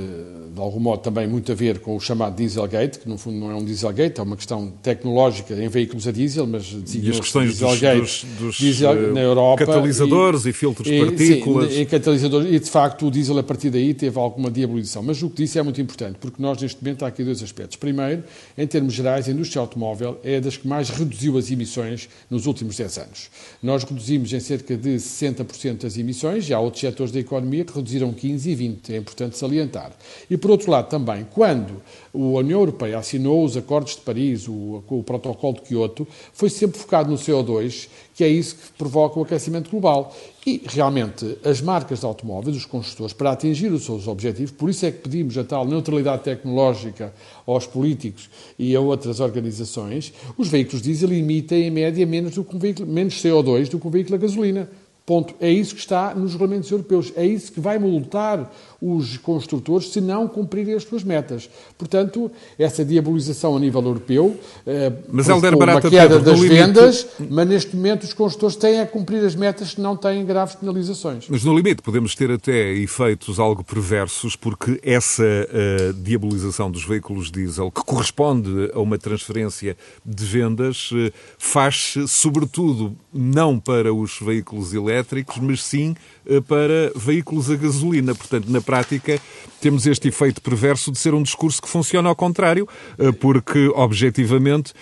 de 0.51 0.59
algum 0.59 0.79
modo, 0.79 0.99
também 1.03 1.27
muito 1.27 1.51
a 1.51 1.55
ver 1.55 1.77
com 1.77 1.95
o 1.95 1.99
chamado 1.99 2.35
Dieselgate, 2.35 2.97
que 2.97 3.07
no 3.07 3.19
fundo 3.19 3.37
não 3.37 3.51
é 3.51 3.55
um 3.55 3.63
Dieselgate, 3.63 4.19
é 4.19 4.23
uma 4.23 4.35
questão 4.35 4.73
tecnológica 4.81 5.53
em 5.53 5.67
veículos 5.67 6.07
a 6.07 6.11
diesel, 6.11 6.47
mas 6.47 6.75
E 6.91 7.07
as 7.07 7.19
questões 7.19 7.51
Dieselgate, 7.51 7.99
dos, 7.99 8.25
dos, 8.39 8.55
diesel, 8.55 9.13
na 9.13 9.19
Europa, 9.19 9.63
catalisadores 9.63 10.45
e, 10.45 10.49
e 10.49 10.53
filtros 10.53 10.89
de 10.89 11.05
partículas. 11.05 11.71
Sim, 11.71 11.81
e 11.81 11.85
catalisadores, 11.85 12.51
e 12.51 12.59
de 12.59 12.69
facto 12.71 13.05
o 13.05 13.11
diesel 13.11 13.37
a 13.37 13.43
partir 13.43 13.69
daí 13.69 13.93
teve 13.93 14.17
alguma 14.17 14.49
diabolização. 14.49 15.03
Mas 15.03 15.21
o 15.21 15.29
que 15.29 15.43
disse 15.43 15.59
é 15.59 15.61
muito 15.61 15.79
importante, 15.79 16.17
porque 16.19 16.41
nós 16.41 16.59
neste 16.59 16.83
momento 16.83 17.05
há 17.05 17.09
aqui 17.09 17.23
dois 17.23 17.43
aspectos. 17.43 17.77
Primeiro, 17.77 18.23
em 18.57 18.65
termos 18.65 18.95
gerais, 18.95 19.29
a 19.29 19.31
indústria 19.31 19.59
automóvel 19.59 20.19
é 20.23 20.41
das 20.41 20.57
que 20.57 20.67
mais 20.67 20.89
reduziu 20.89 21.37
as 21.37 21.51
emissões 21.51 22.09
nos 22.27 22.47
últimos 22.47 22.75
10 22.75 22.97
anos. 22.97 23.29
Nós 23.61 23.83
reduzimos 23.83 24.33
em 24.33 24.39
cerca 24.39 24.75
de 24.75 24.95
60% 24.95 25.85
as 25.85 25.95
emissões 25.95 26.22
já 26.39 26.57
há 26.57 26.59
outros 26.59 26.81
setores 26.81 27.11
da 27.11 27.19
economia 27.19 27.65
que 27.65 27.73
reduziram 27.73 28.13
15 28.13 28.49
e 28.49 28.55
20, 28.55 28.93
é 28.93 28.97
importante 28.97 29.37
salientar. 29.37 29.91
E 30.29 30.37
por 30.37 30.51
outro 30.51 30.71
lado 30.71 30.89
também, 30.89 31.27
quando 31.31 31.81
a 32.13 32.17
União 32.17 32.59
Europeia 32.59 32.97
assinou 32.97 33.43
os 33.43 33.57
acordos 33.57 33.95
de 33.95 34.01
Paris, 34.01 34.47
o, 34.47 34.83
o 34.87 35.03
protocolo 35.03 35.55
de 35.55 35.61
Kyoto, 35.61 36.07
foi 36.31 36.49
sempre 36.49 36.79
focado 36.79 37.09
no 37.09 37.17
CO2, 37.17 37.87
que 38.15 38.23
é 38.23 38.27
isso 38.27 38.55
que 38.55 38.71
provoca 38.77 39.19
o 39.19 39.23
aquecimento 39.23 39.69
global. 39.69 40.15
E, 40.45 40.61
realmente, 40.65 41.37
as 41.43 41.61
marcas 41.61 42.01
de 42.01 42.05
automóveis, 42.05 42.55
os 42.55 42.65
construtores, 42.65 43.13
para 43.13 43.31
atingir 43.31 43.71
os 43.71 43.85
seus 43.85 44.07
objetivos, 44.07 44.51
por 44.51 44.69
isso 44.69 44.85
é 44.85 44.91
que 44.91 44.99
pedimos 44.99 45.37
a 45.37 45.43
tal 45.43 45.65
neutralidade 45.65 46.23
tecnológica 46.23 47.13
aos 47.47 47.65
políticos 47.65 48.29
e 48.59 48.75
a 48.75 48.79
outras 48.79 49.19
organizações, 49.19 50.13
os 50.37 50.49
veículos 50.49 50.81
diesel 50.81 51.11
emitem, 51.13 51.67
em 51.67 51.71
média, 51.71 52.05
menos, 52.05 52.35
do 52.35 52.43
que 52.43 52.55
um 52.55 52.59
veículo, 52.59 52.87
menos 52.87 53.15
CO2 53.15 53.69
do 53.69 53.79
que 53.79 53.87
um 53.87 53.91
veículo 53.91 54.15
a 54.15 54.19
gasolina. 54.19 54.69
Ponto. 55.05 55.33
É 55.39 55.49
isso 55.49 55.75
que 55.75 55.81
está 55.81 56.15
nos 56.15 56.31
regulamentos 56.31 56.71
europeus. 56.71 57.11
É 57.15 57.25
isso 57.25 57.51
que 57.51 57.59
vai 57.59 57.77
multar 57.77 58.49
os 58.81 59.17
construtores 59.17 59.89
se 59.89 59.99
não 59.99 60.27
cumprirem 60.27 60.75
as 60.75 60.83
suas 60.83 61.03
metas. 61.03 61.49
Portanto, 61.77 62.31
essa 62.57 62.83
diabolização 62.83 63.55
a 63.55 63.59
nível 63.59 63.81
europeu 63.81 64.37
eh, 64.65 64.91
mas 65.09 65.27
Barata, 65.27 65.55
uma 65.65 65.81
queda 65.81 66.19
das 66.19 66.39
vendas, 66.39 67.07
limite... 67.17 67.33
mas 67.33 67.47
neste 67.47 67.75
momento 67.75 68.03
os 68.03 68.13
construtores 68.13 68.55
têm 68.55 68.81
a 68.81 68.87
cumprir 68.87 69.23
as 69.23 69.35
metas 69.35 69.71
se 69.71 69.81
não 69.81 69.95
têm 69.95 70.25
graves 70.25 70.55
penalizações. 70.55 71.27
Mas 71.29 71.43
no 71.43 71.55
limite 71.55 71.81
podemos 71.81 72.15
ter 72.15 72.31
até 72.31 72.73
efeitos 72.73 73.39
algo 73.39 73.63
perversos, 73.63 74.35
porque 74.35 74.79
essa 74.83 75.23
uh, 75.23 75.93
diabolização 75.93 76.69
dos 76.69 76.83
veículos 76.83 77.31
diesel, 77.31 77.71
que 77.71 77.83
corresponde 77.83 78.71
a 78.73 78.79
uma 78.79 78.97
transferência 78.97 79.77
de 80.05 80.25
vendas, 80.25 80.91
uh, 80.91 81.11
faz-se 81.37 82.07
sobretudo 82.07 82.95
não 83.13 83.59
para 83.59 83.93
os 83.93 84.19
veículos 84.19 84.73
elétricos, 84.73 84.92
elétricos, 84.93 85.37
mas 85.39 85.63
sim 85.63 85.95
eh, 86.25 86.39
para 86.41 86.91
veículos 86.95 87.49
a 87.49 87.55
gasolina. 87.55 88.13
Portanto, 88.13 88.47
na 88.49 88.61
prática, 88.61 89.19
temos 89.59 89.85
este 89.85 90.09
efeito 90.09 90.41
perverso 90.41 90.91
de 90.91 90.97
ser 90.97 91.13
um 91.13 91.23
discurso 91.23 91.61
que 91.61 91.67
funciona 91.67 92.09
ao 92.09 92.15
contrário, 92.15 92.67
eh, 92.97 93.11
porque, 93.11 93.67
objetivamente, 93.75 94.73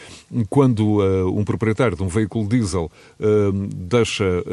quando 0.49 1.01
eh, 1.03 1.23
um 1.25 1.43
proprietário 1.43 1.95
de 1.95 2.03
um 2.03 2.07
veículo 2.07 2.47
diesel 2.47 2.91
deixa, 3.73 4.43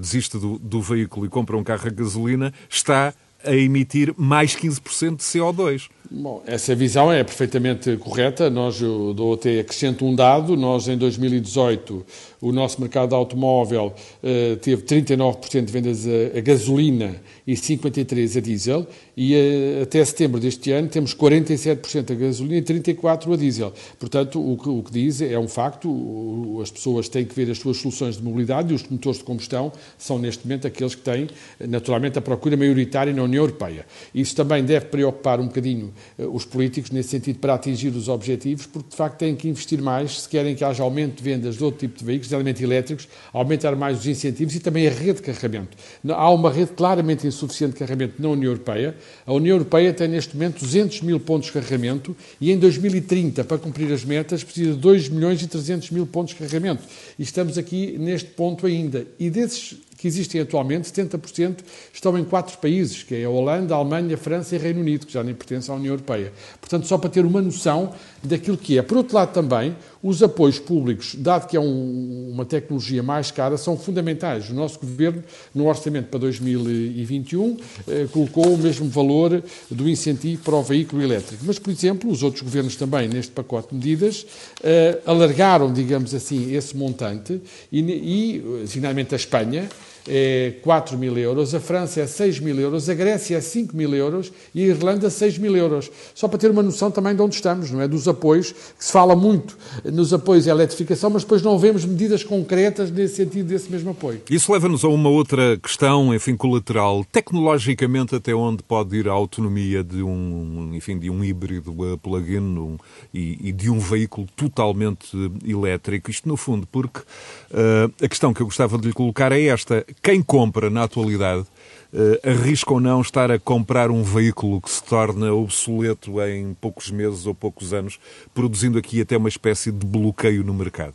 desiste 0.00 0.38
do, 0.38 0.58
do 0.58 0.80
veículo 0.80 1.26
e 1.26 1.28
compra 1.28 1.56
um 1.56 1.62
carro 1.62 1.86
a 1.86 1.90
gasolina, 1.90 2.52
está 2.68 3.14
a 3.44 3.54
emitir 3.54 4.12
mais 4.16 4.56
15% 4.56 5.16
de 5.16 5.22
CO2. 5.22 5.88
Bom, 6.10 6.42
essa 6.46 6.74
visão 6.74 7.12
é 7.12 7.22
perfeitamente 7.22 7.94
correta. 7.98 8.48
Nós, 8.48 8.80
eu 8.80 9.12
dou 9.12 9.34
até 9.34 9.60
acrescento 9.60 10.06
um 10.06 10.14
dado. 10.14 10.56
Nós, 10.56 10.88
em 10.88 10.96
2018, 10.96 12.06
o 12.40 12.50
nosso 12.50 12.80
mercado 12.80 13.14
automóvel 13.14 13.92
uh, 14.22 14.56
teve 14.56 14.82
39% 14.84 15.66
de 15.66 15.70
vendas 15.70 16.06
a, 16.06 16.38
a, 16.38 16.40
gasolina 16.40 17.16
e 17.46 17.52
53% 17.52 18.38
a 18.38 18.40
diesel. 18.40 18.86
E 19.14 19.34
uh, 19.34 19.82
até 19.82 20.02
setembro 20.02 20.40
deste 20.40 20.72
ano 20.72 20.88
temos 20.88 21.14
47% 21.14 22.10
a 22.10 22.14
gasolina 22.14 22.56
e 22.56 22.62
34% 22.62 23.34
a 23.34 23.36
diesel. 23.36 23.74
Portanto, 23.98 24.40
o 24.40 24.56
que, 24.56 24.68
o 24.70 24.82
que 24.82 24.92
diz 24.92 25.20
é 25.20 25.38
um 25.38 25.48
facto. 25.48 25.90
O, 25.90 26.60
as 26.62 26.70
pessoas 26.70 27.10
têm 27.10 27.26
que 27.26 27.34
ver 27.34 27.50
as 27.50 27.58
suas 27.58 27.76
soluções 27.76 28.16
de 28.16 28.22
mobilidade 28.22 28.72
e 28.72 28.74
os 28.74 28.82
motores 28.88 29.18
de 29.18 29.24
combustão 29.24 29.70
são, 29.98 30.18
neste 30.18 30.46
momento, 30.46 30.66
aqueles 30.66 30.94
que 30.94 31.02
têm, 31.02 31.28
naturalmente, 31.60 32.18
a 32.18 32.22
procura 32.22 32.56
maioritária 32.56 33.12
na 33.12 33.22
União 33.22 33.42
Europeia. 33.42 33.84
Isso 34.14 34.34
também 34.34 34.64
deve 34.64 34.86
preocupar 34.86 35.38
um 35.38 35.48
bocadinho 35.48 35.92
eh, 35.97 35.97
os 36.18 36.44
políticos 36.44 36.90
nesse 36.90 37.10
sentido 37.10 37.38
para 37.38 37.54
atingir 37.54 37.88
os 37.88 38.08
objetivos, 38.08 38.66
porque 38.66 38.90
de 38.90 38.96
facto 38.96 39.18
têm 39.18 39.34
que 39.34 39.48
investir 39.48 39.80
mais 39.80 40.22
se 40.22 40.28
querem 40.28 40.54
que 40.54 40.64
haja 40.64 40.82
aumento 40.82 41.16
de 41.16 41.22
vendas 41.22 41.56
de 41.56 41.64
outro 41.64 41.80
tipo 41.80 41.98
de 41.98 42.04
veículos, 42.04 42.28
de 42.28 42.34
elementos 42.34 42.62
elétricos, 42.62 43.08
aumentar 43.32 43.74
mais 43.76 43.98
os 44.00 44.06
incentivos 44.06 44.54
e 44.54 44.60
também 44.60 44.86
a 44.86 44.90
rede 44.90 45.14
de 45.14 45.22
carregamento. 45.22 45.76
Há 46.08 46.30
uma 46.30 46.50
rede 46.50 46.72
claramente 46.72 47.26
insuficiente 47.26 47.74
de 47.74 47.78
carregamento 47.78 48.20
na 48.20 48.28
União 48.28 48.50
Europeia. 48.50 48.96
A 49.26 49.32
União 49.32 49.54
Europeia 49.54 49.92
tem 49.92 50.08
neste 50.08 50.34
momento 50.34 50.60
200 50.60 51.02
mil 51.02 51.20
pontos 51.20 51.46
de 51.46 51.52
carregamento 51.52 52.16
e 52.40 52.50
em 52.50 52.58
2030, 52.58 53.44
para 53.44 53.58
cumprir 53.58 53.92
as 53.92 54.04
metas, 54.04 54.42
precisa 54.44 54.72
de 54.72 54.78
2 54.78 55.08
milhões 55.08 55.42
e 55.42 55.46
300 55.46 55.90
mil 55.90 56.06
pontos 56.06 56.34
de 56.34 56.40
carregamento. 56.40 56.82
E 57.18 57.22
estamos 57.22 57.58
aqui 57.58 57.96
neste 57.98 58.30
ponto 58.30 58.66
ainda. 58.66 59.06
E 59.18 59.30
desses 59.30 59.76
que 59.98 60.06
existem 60.06 60.40
atualmente, 60.40 60.90
70% 60.90 61.58
estão 61.92 62.16
em 62.16 62.24
quatro 62.24 62.56
países, 62.58 63.02
que 63.02 63.16
é 63.16 63.24
a 63.24 63.28
Holanda, 63.30 63.74
a 63.74 63.78
Alemanha, 63.78 64.14
a 64.14 64.18
França 64.18 64.54
e 64.54 64.58
Reino 64.58 64.80
Unido, 64.80 65.04
que 65.04 65.12
já 65.12 65.24
nem 65.24 65.34
pertencem 65.34 65.74
à 65.74 65.76
União 65.76 65.92
Europeia. 65.92 66.32
Portanto, 66.60 66.86
só 66.86 66.96
para 66.96 67.10
ter 67.10 67.26
uma 67.26 67.42
noção 67.42 67.92
daquilo 68.22 68.56
que 68.56 68.78
é. 68.78 68.82
Por 68.82 68.96
outro 68.96 69.14
lado, 69.14 69.32
também, 69.32 69.76
os 70.02 70.22
apoios 70.22 70.58
públicos, 70.58 71.14
dado 71.16 71.46
que 71.46 71.56
é 71.56 71.60
um, 71.60 72.30
uma 72.32 72.44
tecnologia 72.44 73.02
mais 73.02 73.30
cara, 73.30 73.56
são 73.56 73.76
fundamentais. 73.76 74.48
O 74.50 74.54
nosso 74.54 74.78
Governo, 74.78 75.22
no 75.54 75.66
orçamento 75.66 76.08
para 76.08 76.20
2021, 76.20 77.56
eh, 77.88 78.06
colocou 78.12 78.54
o 78.54 78.58
mesmo 78.58 78.88
valor 78.88 79.42
do 79.70 79.88
incentivo 79.88 80.42
para 80.42 80.54
o 80.54 80.62
veículo 80.62 81.02
elétrico. 81.02 81.44
Mas, 81.46 81.58
por 81.58 81.70
exemplo, 81.70 82.10
os 82.10 82.22
outros 82.22 82.42
governos 82.42 82.76
também, 82.76 83.08
neste 83.08 83.32
pacote 83.32 83.68
de 83.68 83.74
medidas, 83.74 84.26
eh, 84.62 85.00
alargaram, 85.04 85.72
digamos 85.72 86.14
assim, 86.14 86.54
esse 86.54 86.76
montante 86.76 87.40
e, 87.72 87.80
e 87.80 88.66
finalmente, 88.66 89.14
a 89.14 89.16
Espanha 89.16 89.68
é 90.08 90.54
4 90.62 90.96
mil 90.96 91.16
euros, 91.18 91.54
a 91.54 91.60
França 91.60 92.00
é 92.00 92.06
6 92.06 92.40
mil 92.40 92.58
euros, 92.58 92.88
a 92.88 92.94
Grécia 92.94 93.36
é 93.36 93.40
5 93.40 93.76
mil 93.76 93.94
euros 93.94 94.32
e 94.54 94.64
a 94.64 94.66
Irlanda 94.66 95.10
6 95.10 95.38
mil 95.38 95.56
euros. 95.56 95.90
Só 96.14 96.26
para 96.28 96.38
ter 96.38 96.50
uma 96.50 96.62
noção 96.62 96.90
também 96.90 97.14
de 97.14 97.22
onde 97.22 97.34
estamos, 97.34 97.70
não 97.70 97.80
é? 97.80 97.88
Dos 97.88 98.08
apoios, 98.08 98.52
que 98.52 98.84
se 98.84 98.92
fala 98.92 99.14
muito 99.14 99.56
nos 99.84 100.12
apoios 100.12 100.48
à 100.48 100.50
eletrificação, 100.50 101.10
mas 101.10 101.22
depois 101.22 101.42
não 101.42 101.58
vemos 101.58 101.84
medidas 101.84 102.24
concretas 102.24 102.90
nesse 102.90 103.16
sentido 103.16 103.48
desse 103.48 103.70
mesmo 103.70 103.90
apoio. 103.90 104.20
Isso 104.30 104.52
leva-nos 104.52 104.84
a 104.84 104.88
uma 104.88 105.08
outra 105.08 105.56
questão, 105.58 106.14
enfim, 106.14 106.36
colateral. 106.36 107.04
Tecnologicamente, 107.10 108.14
até 108.14 108.34
onde 108.34 108.62
pode 108.62 108.96
ir 108.96 109.08
a 109.08 109.12
autonomia 109.12 109.82
de 109.84 110.02
um, 110.02 110.70
enfim, 110.74 110.98
de 110.98 111.10
um 111.10 111.22
híbrido 111.22 111.74
plug-in 112.02 112.38
um, 112.38 112.76
e, 113.12 113.48
e, 113.48 113.52
de 113.52 113.70
um 113.70 113.78
veículo 113.78 114.26
totalmente 114.36 115.08
elétrico? 115.46 116.10
Isto, 116.10 116.28
no 116.28 116.36
fundo, 116.36 116.66
porque 116.70 117.00
uh, 117.00 117.92
a 118.02 118.08
questão 118.08 118.32
que 118.32 118.40
eu 118.40 118.46
gostava 118.46 118.78
de 118.78 118.88
lhe 118.88 118.92
colocar 118.92 119.32
é 119.32 119.42
esta 119.44 119.84
quem 120.02 120.22
compra 120.22 120.70
na 120.70 120.84
atualidade 120.84 121.46
uh, 121.92 122.28
arrisca 122.28 122.72
ou 122.72 122.80
não 122.80 123.00
estar 123.00 123.30
a 123.30 123.38
comprar 123.38 123.90
um 123.90 124.02
veículo 124.02 124.60
que 124.60 124.70
se 124.70 124.82
torna 124.82 125.32
obsoleto 125.32 126.20
em 126.22 126.54
poucos 126.54 126.90
meses 126.90 127.26
ou 127.26 127.34
poucos 127.34 127.72
anos, 127.72 127.98
produzindo 128.34 128.78
aqui 128.78 129.00
até 129.00 129.16
uma 129.16 129.28
espécie 129.28 129.70
de 129.72 129.86
bloqueio 129.86 130.44
no 130.44 130.54
mercado? 130.54 130.94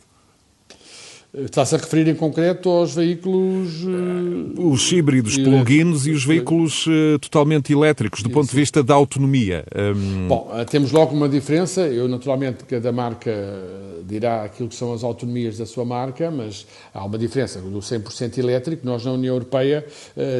Está-se 1.36 1.74
a 1.74 1.78
referir 1.78 2.06
em 2.08 2.14
concreto 2.14 2.70
aos 2.70 2.94
veículos. 2.94 3.82
Uh, 3.82 4.70
os 4.70 4.92
híbridos, 4.92 5.36
plug-ins 5.36 6.06
e 6.06 6.12
os 6.12 6.24
veículos 6.24 6.86
uh, 6.86 7.18
totalmente 7.18 7.72
elétricos, 7.72 8.22
do 8.22 8.28
Isso. 8.28 8.34
ponto 8.34 8.48
de 8.48 8.54
vista 8.54 8.84
da 8.84 8.94
autonomia. 8.94 9.64
Um... 9.74 10.28
Bom, 10.28 10.48
uh, 10.52 10.64
temos 10.64 10.92
logo 10.92 11.12
uma 11.12 11.28
diferença. 11.28 11.80
Eu, 11.80 12.06
naturalmente, 12.06 12.62
cada 12.62 12.92
marca 12.92 13.32
dirá 14.06 14.44
aquilo 14.44 14.68
que 14.68 14.76
são 14.76 14.92
as 14.92 15.02
autonomias 15.02 15.58
da 15.58 15.66
sua 15.66 15.84
marca, 15.84 16.30
mas 16.30 16.68
há 16.92 17.04
uma 17.04 17.18
diferença. 17.18 17.58
Do 17.58 17.80
100% 17.80 18.38
elétrico, 18.38 18.86
nós 18.86 19.04
na 19.04 19.10
União 19.12 19.34
Europeia 19.34 19.84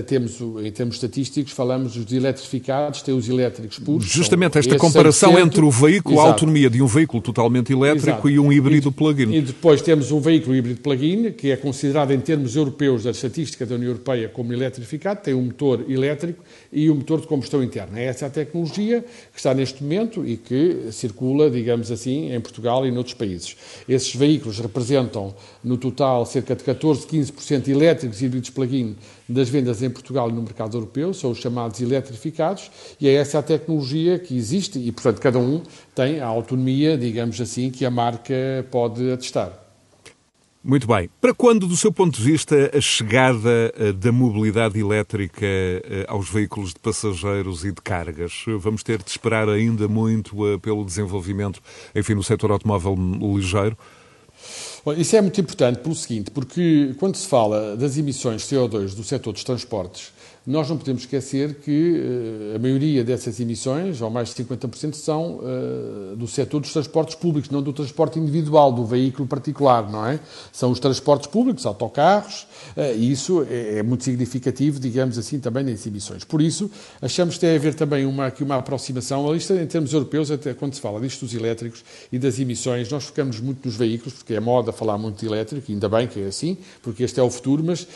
temos, 0.07 0.39
em 0.63 0.71
termos 0.71 0.97
estatísticos, 0.97 1.53
falamos 1.53 1.97
dos 1.97 2.13
eletrificados, 2.13 3.01
tem 3.01 3.15
os 3.15 3.27
elétricos 3.29 3.79
puros. 3.79 4.07
Justamente 4.07 4.59
esta 4.59 4.77
comparação 4.77 5.39
entre 5.39 5.63
o 5.63 5.71
veículo, 5.71 6.17
Exato. 6.17 6.29
a 6.29 6.33
autonomia 6.33 6.69
de 6.69 6.83
um 6.83 6.87
veículo 6.87 7.23
totalmente 7.23 7.73
elétrico 7.73 8.29
Exato. 8.29 8.31
e 8.31 8.39
um 8.39 8.53
híbrido 8.53 8.93
plug-in. 8.93 9.33
E 9.33 9.41
depois 9.41 9.81
temos 9.81 10.13
um 10.13 10.21
veículo 10.21 10.55
híbrido 10.55 10.84
plug-in, 10.85 11.33
que 11.33 11.51
é 11.51 11.57
considerado 11.57 12.11
em 12.13 12.21
termos 12.21 12.55
europeus 12.55 13.05
da 13.05 13.11
estatística 13.11 13.65
da 13.65 13.75
União 13.75 13.89
Europeia 13.89 14.29
como 14.29 14.53
eletrificado, 14.53 15.23
tem 15.23 15.33
um 15.33 15.47
motor 15.47 15.91
elétrico 15.91 16.45
e 16.71 16.91
um 16.91 16.97
motor 16.97 17.23
de 17.23 17.27
combustão 17.27 17.65
interna. 17.65 17.99
É 17.99 18.05
essa 18.05 18.27
a 18.27 18.31
tecnologia 18.31 19.03
que 19.33 19.39
está 19.39 19.55
neste 19.55 19.83
momento 19.83 20.27
e 20.27 20.37
que 20.37 20.93
circula, 20.93 21.51
digamos 21.51 21.91
assim, 21.91 22.35
em 22.35 22.39
Portugal 22.39 22.87
e 22.87 22.91
noutros 22.91 23.15
países. 23.15 23.57
Esses 23.89 24.15
veículos 24.15 24.59
representam, 24.59 25.35
no 25.65 25.79
total, 25.79 26.27
cerca 26.27 26.55
de 26.55 26.63
14, 26.63 27.07
15% 27.07 27.67
elétricos 27.69 28.21
e 28.21 28.27
híbridos 28.27 28.51
plug-in 28.51 28.95
das 29.27 29.49
vendas 29.49 29.83
em 29.83 29.89
Portugal 29.89 30.29
e 30.29 30.35
no 30.35 30.43
mercado 30.43 30.77
europeu, 30.77 31.15
são 31.15 31.31
os 31.31 31.39
chamados 31.39 31.81
eletrificados, 31.81 32.71
e 33.01 33.09
é 33.09 33.15
essa 33.15 33.39
a 33.39 33.43
tecnologia 33.43 34.19
que 34.19 34.37
existe 34.37 34.79
e, 34.79 34.93
portanto, 34.93 35.19
cada 35.19 35.39
um 35.39 35.63
tem 35.95 36.21
a 36.21 36.27
autonomia, 36.27 36.99
digamos 36.99 37.41
assim, 37.41 37.71
que 37.71 37.87
a 37.87 37.91
marca 37.91 38.67
pode 38.71 39.11
atestar. 39.11 39.64
Muito 40.67 40.87
bem. 40.87 41.11
Para 41.21 41.35
quando, 41.35 41.67
do 41.67 41.77
seu 41.77 41.93
ponto 41.93 42.17
de 42.17 42.25
vista, 42.25 42.71
a 42.75 42.81
chegada 42.81 43.71
eh, 43.77 43.93
da 43.93 44.11
mobilidade 44.11 44.81
elétrica 44.81 45.45
eh, 45.45 46.07
aos 46.09 46.31
veículos 46.31 46.71
de 46.71 46.81
passageiros 46.81 47.67
e 47.67 47.69
de 47.71 47.83
cargas? 47.83 48.47
Vamos 48.61 48.83
ter 48.83 49.03
de 49.03 49.11
esperar 49.11 49.47
ainda 49.47 49.87
muito 49.89 50.35
eh, 50.49 50.57
pelo 50.57 50.83
desenvolvimento, 50.83 51.61
enfim, 51.95 52.15
no 52.15 52.23
setor 52.23 52.51
automóvel 52.51 52.97
ligeiro? 53.37 53.77
Isso 54.97 55.15
é 55.15 55.21
muito 55.21 55.39
importante 55.39 55.81
pelo 55.81 55.95
seguinte, 55.95 56.31
porque 56.31 56.95
quando 56.99 57.17
se 57.17 57.29
fala 57.29 57.77
das 57.77 57.99
emissões 57.99 58.49
de 58.49 58.57
CO2 58.57 58.95
do 58.95 59.05
setor 59.05 59.35
dos 59.35 59.45
transportes, 59.45 60.14
nós 60.47 60.69
não 60.69 60.77
podemos 60.77 61.03
esquecer 61.03 61.55
que 61.55 62.53
uh, 62.53 62.57
a 62.57 62.59
maioria 62.59 63.03
dessas 63.03 63.41
emissões, 63.41 64.03
ou 64.03 64.11
mais 64.11 64.35
de 64.35 64.45
50%, 64.45 64.93
são 64.93 65.39
uh, 65.39 66.17
do 66.17 66.27
setor 66.27 66.61
dos 66.61 66.73
transportes 66.73 67.15
públicos, 67.15 67.49
não 67.51 67.63
do 67.63 67.73
transporte 67.73 68.19
individual, 68.19 68.71
do 68.71 68.85
veículo 68.85 69.27
particular, 69.27 69.91
não 69.91 70.07
é? 70.07 70.21
São 70.53 70.71
os 70.71 70.79
transportes 70.79 71.29
públicos, 71.29 71.65
autocarros, 71.65 72.47
e 72.97 73.11
isso 73.11 73.47
é, 73.49 73.79
é, 73.79 73.83
muito 73.83 74.05
significativo, 74.05 74.79
digamos 74.79 75.19
assim, 75.19 75.39
também 75.39 75.65
nas 75.65 75.87
emissões. 75.87 76.25
Por 76.25 76.41
isso, 76.41 76.71
achamos 77.01 77.37
que 77.37 77.43
deve 77.43 77.57
haver 77.57 77.75
também 77.75 78.05
uma, 78.07 78.27
aqui 78.27 78.43
uma 78.43 78.57
aproximação, 78.57 79.29
a 79.29 79.33
lista 79.33 79.55
em 79.55 79.67
termos 79.67 79.93
europeus, 79.93 80.31
até 80.31 80.55
quando 80.55 80.75
se 80.75 80.81
fala 80.81 81.01
disto 81.01 81.25
dos 81.25 81.35
elétricos 81.35 81.85
e 82.13 82.19
das 82.19 82.39
emissões, 82.39 82.91
nós 82.91 83.05
focamos 83.05 83.41
muito 83.41 83.67
nos 83.67 83.77
veículos, 83.77 84.15
porque 84.15 84.35
é 84.35 84.41
moda 84.41 84.73
falar 84.73 84.99
muito 84.99 85.21
de 85.21 85.27
elétrico, 85.27 85.71
ainda 85.71 85.89
bem 85.89 86.07
que 86.07 86.21
é 86.21 86.27
assim, 86.27 86.57
porque 86.83 87.03
este 87.03 87.21
é 87.21 87.23
o 87.23 87.31
futuro, 87.31 87.63
mas 87.65 87.87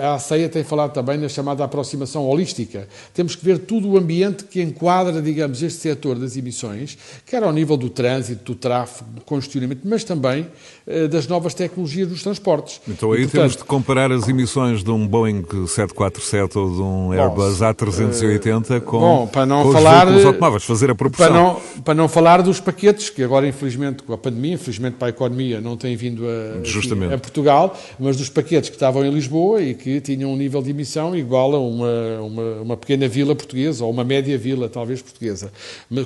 a 0.00 0.14
ACEIA 0.14 0.48
tem 0.48 0.64
falado 0.64 0.92
também 0.92 1.18
na 1.18 1.28
chamada 1.28 1.64
aproximação 1.64 2.24
holística. 2.26 2.88
Temos 3.14 3.36
que 3.36 3.44
ver 3.44 3.58
todo 3.58 3.88
o 3.88 3.96
ambiente 3.96 4.44
que 4.44 4.60
enquadra, 4.62 5.20
digamos, 5.20 5.62
este 5.62 5.80
setor 5.80 6.18
das 6.18 6.36
emissões, 6.36 6.98
quer 7.24 7.42
ao 7.42 7.52
nível 7.52 7.76
do 7.76 7.90
trânsito, 7.90 8.52
do 8.52 8.54
tráfego, 8.54 9.10
do 9.10 9.20
congestionamento, 9.20 9.82
mas 9.84 10.04
também 10.04 10.46
eh, 10.86 11.08
das 11.08 11.26
novas 11.26 11.54
tecnologias 11.54 12.08
dos 12.08 12.22
transportes. 12.22 12.80
Então 12.88 13.12
aí 13.12 13.20
e, 13.20 13.22
portanto, 13.22 13.40
temos 13.40 13.56
de 13.56 13.64
comparar 13.64 14.10
as 14.16 14.28
emissões 14.28 14.82
de 14.82 14.90
um 14.90 15.06
Boeing 15.06 15.42
747 15.66 16.58
ou 16.58 16.70
de 16.70 16.82
um 16.82 17.12
Airbus 17.12 17.60
A380 17.60 18.80
com, 18.80 18.98
bom, 18.98 19.26
para 19.26 19.46
não 19.46 19.62
com 19.62 19.72
falar, 19.72 20.08
os 20.08 20.24
automóveis, 20.24 20.64
fazer 20.64 20.90
a 20.90 20.94
proporção. 20.94 21.32
Para 21.32 21.42
não, 21.42 21.82
para 21.82 21.94
não 21.94 22.08
falar 22.08 22.42
dos 22.42 22.60
paquetes, 22.60 23.10
que 23.10 23.22
agora, 23.22 23.46
infelizmente, 23.46 24.02
com 24.02 24.12
a 24.12 24.18
pandemia, 24.18 24.54
infelizmente 24.54 24.94
para 24.94 25.08
a 25.08 25.10
economia, 25.10 25.60
não 25.60 25.76
têm 25.76 25.96
vindo 25.96 26.24
a, 26.26 26.64
Justamente. 26.64 27.14
a 27.14 27.18
Portugal, 27.18 27.76
mas 27.98 28.16
dos 28.16 28.28
paquetes 28.28 28.68
que 28.68 28.76
estavam 28.76 29.04
em 29.04 29.10
Lisboa 29.10 29.62
e 29.62 29.74
que 29.74 30.00
tinham 30.00 30.32
um 30.32 30.36
nível 30.36 30.60
de 30.62 30.70
emissão 30.70 31.16
igual 31.16 31.54
a 31.54 31.58
uma 31.58 31.76
uma, 31.76 32.20
uma, 32.20 32.42
uma, 32.62 32.76
pequena 32.76 33.08
vila 33.08 33.34
portuguesa, 33.34 33.84
ou 33.84 33.90
uma 33.90 34.04
média 34.04 34.36
vila, 34.36 34.68
talvez, 34.68 35.00
portuguesa, 35.02 35.52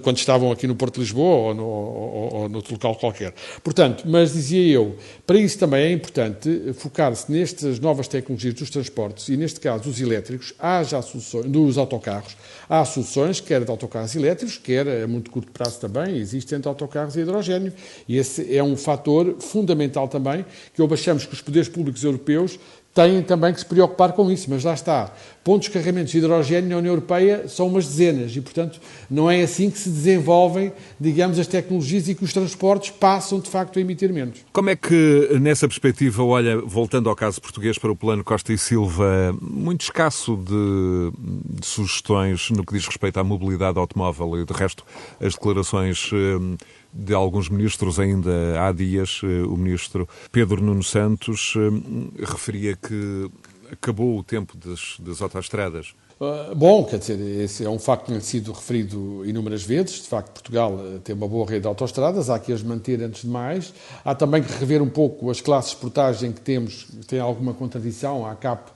quando 0.03 0.19
estavam 0.19 0.53
aqui 0.53 0.67
no 0.67 0.75
Porto 0.75 0.95
de 0.95 1.01
Lisboa 1.01 1.49
ou, 1.49 1.55
no, 1.55 1.65
ou, 1.65 2.35
ou 2.35 2.49
noutro 2.49 2.75
local 2.75 2.95
qualquer. 2.97 3.35
Portanto, 3.63 4.05
mas 4.07 4.33
dizia 4.33 4.75
eu, 4.75 4.97
para 5.27 5.39
isso 5.39 5.59
também 5.59 5.85
é 5.85 5.93
importante 5.93 6.73
focar-se 6.75 7.31
nestas 7.31 7.79
novas 7.79 7.90
tecnologias 8.09 8.55
dos 8.55 8.71
transportes, 8.71 9.29
e 9.29 9.37
neste 9.37 9.61
caso 9.61 9.89
os 9.89 10.01
elétricos, 10.01 10.55
haja 10.59 11.01
soluções, 11.03 11.47
dos 11.47 11.79
autocarros, 11.79 12.37
há 12.69 12.85
soluções, 12.85 13.41
quer 13.41 13.65
de 13.65 13.71
autocarros 13.71 14.15
elétricos, 14.15 14.59
quer 14.59 14.87
a 15.03 15.07
muito 15.07 15.31
curto 15.31 15.51
prazo 15.53 15.81
também, 15.81 16.17
existem 16.17 16.61
de 16.61 16.69
autocarros 16.69 17.17
a 17.17 17.21
hidrogênio, 17.21 17.73
e 18.09 18.17
esse 18.17 18.57
é 18.57 18.63
um 18.63 18.77
fator 18.77 19.37
fundamental 19.41 20.09
também, 20.09 20.45
que 20.75 20.83
achamos 20.83 21.27
que 21.27 21.35
os 21.35 21.41
poderes 21.41 21.69
públicos 21.69 22.05
europeus 22.05 22.59
têm 22.95 23.23
também 23.23 23.53
que 23.53 23.61
se 23.61 23.67
preocupar 23.67 24.13
com 24.13 24.31
isso, 24.31 24.49
mas 24.51 24.65
lá 24.65 24.75
está. 24.75 25.13
Pontos 25.45 25.69
de 25.69 25.73
carregamentos 25.73 26.13
de 26.13 26.19
hidrogênio 26.19 26.69
na 26.69 26.77
União 26.77 26.93
Europeia 26.93 27.49
são 27.49 27.69
umas 27.69 27.87
dezenas 27.87 28.35
e, 28.37 28.41
portanto, 28.41 28.81
não 29.11 29.31
é 29.31 29.43
assim 29.43 29.71
que 29.71 29.79
se 29.79 29.89
desenvolvem, 29.89 30.73
digamos, 30.99 31.39
as 31.39 31.47
tecnologias 31.47 32.09
e 32.09 32.15
que 32.15 32.25
os 32.25 32.33
transportes 32.33 32.91
passam, 32.91 33.41
de 33.41 33.49
facto, 33.49 33.79
a 33.79 33.81
emitir 33.81 34.13
menos. 34.13 34.39
Como 34.53 34.69
é 34.69 34.77
que, 34.77 35.29
nessa 35.41 35.67
perspectiva, 35.67 36.23
olha, 36.23 36.61
voltando 36.61 37.09
ao 37.09 37.17
caso 37.17 37.41
português 37.41 37.79
para 37.79 37.91
o 37.91 37.97
plano 37.97 38.23
Costa 38.23 38.53
e 38.53 38.59
Silva, 38.59 39.35
muito 39.41 39.83
escasso 39.83 40.37
de, 40.37 41.59
de 41.59 41.67
sugestões 41.67 42.51
no 42.51 42.65
que 42.65 42.75
diz 42.75 42.87
respeito 42.87 43.19
à 43.19 43.25
mobilidade 43.25 43.79
automóvel 43.79 44.41
e, 44.41 44.45
de 44.45 44.53
resto, 44.53 44.85
as 45.21 45.35
declarações 45.35 46.11
hum, 46.13 46.57
de 46.93 47.15
alguns 47.15 47.49
ministros 47.49 47.99
ainda 47.99 48.61
há 48.61 48.73
dias. 48.73 49.21
Eh, 49.23 49.43
o 49.43 49.57
ministro 49.57 50.09
Pedro 50.31 50.63
Nuno 50.63 50.83
Santos 50.83 51.55
eh, 51.57 52.25
referia 52.25 52.77
que 52.77 53.31
acabou 53.71 54.19
o 54.19 54.25
tempo 54.25 54.57
das, 54.57 54.97
das 54.99 55.23
autoestradas. 55.23 55.95
Uh, 56.21 56.55
bom, 56.55 56.85
quer 56.85 56.99
dizer, 56.99 57.19
esse 57.19 57.65
é 57.65 57.71
um 57.71 57.79
facto 57.79 58.05
que 58.05 58.13
tem 58.13 58.21
sido 58.21 58.53
referido 58.53 59.25
inúmeras 59.25 59.63
vezes. 59.63 60.03
De 60.03 60.09
facto, 60.09 60.33
Portugal 60.33 60.75
uh, 60.75 60.99
tem 60.99 61.15
uma 61.15 61.27
boa 61.27 61.47
rede 61.47 61.63
de 61.63 61.67
autoestradas, 61.67 62.29
há 62.29 62.39
que 62.39 62.53
as 62.53 62.63
manter 62.63 63.03
antes 63.03 63.23
de 63.23 63.29
mais. 63.29 63.73
Há 64.05 64.15
também 64.15 64.43
que 64.43 64.53
rever 64.53 64.83
um 64.83 64.89
pouco 64.91 65.31
as 65.31 65.41
classes 65.41 65.71
de 65.71 65.79
portagem 65.79 66.31
que 66.31 66.43
temos, 66.43 66.89
tem 67.07 67.19
alguma 67.19 67.55
contradição. 67.55 68.27
A 68.27 68.35
CAP 68.35 68.71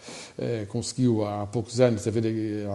conseguiu 0.68 1.24
há 1.24 1.46
poucos 1.46 1.80
anos, 1.80 2.06
haver, 2.06 2.24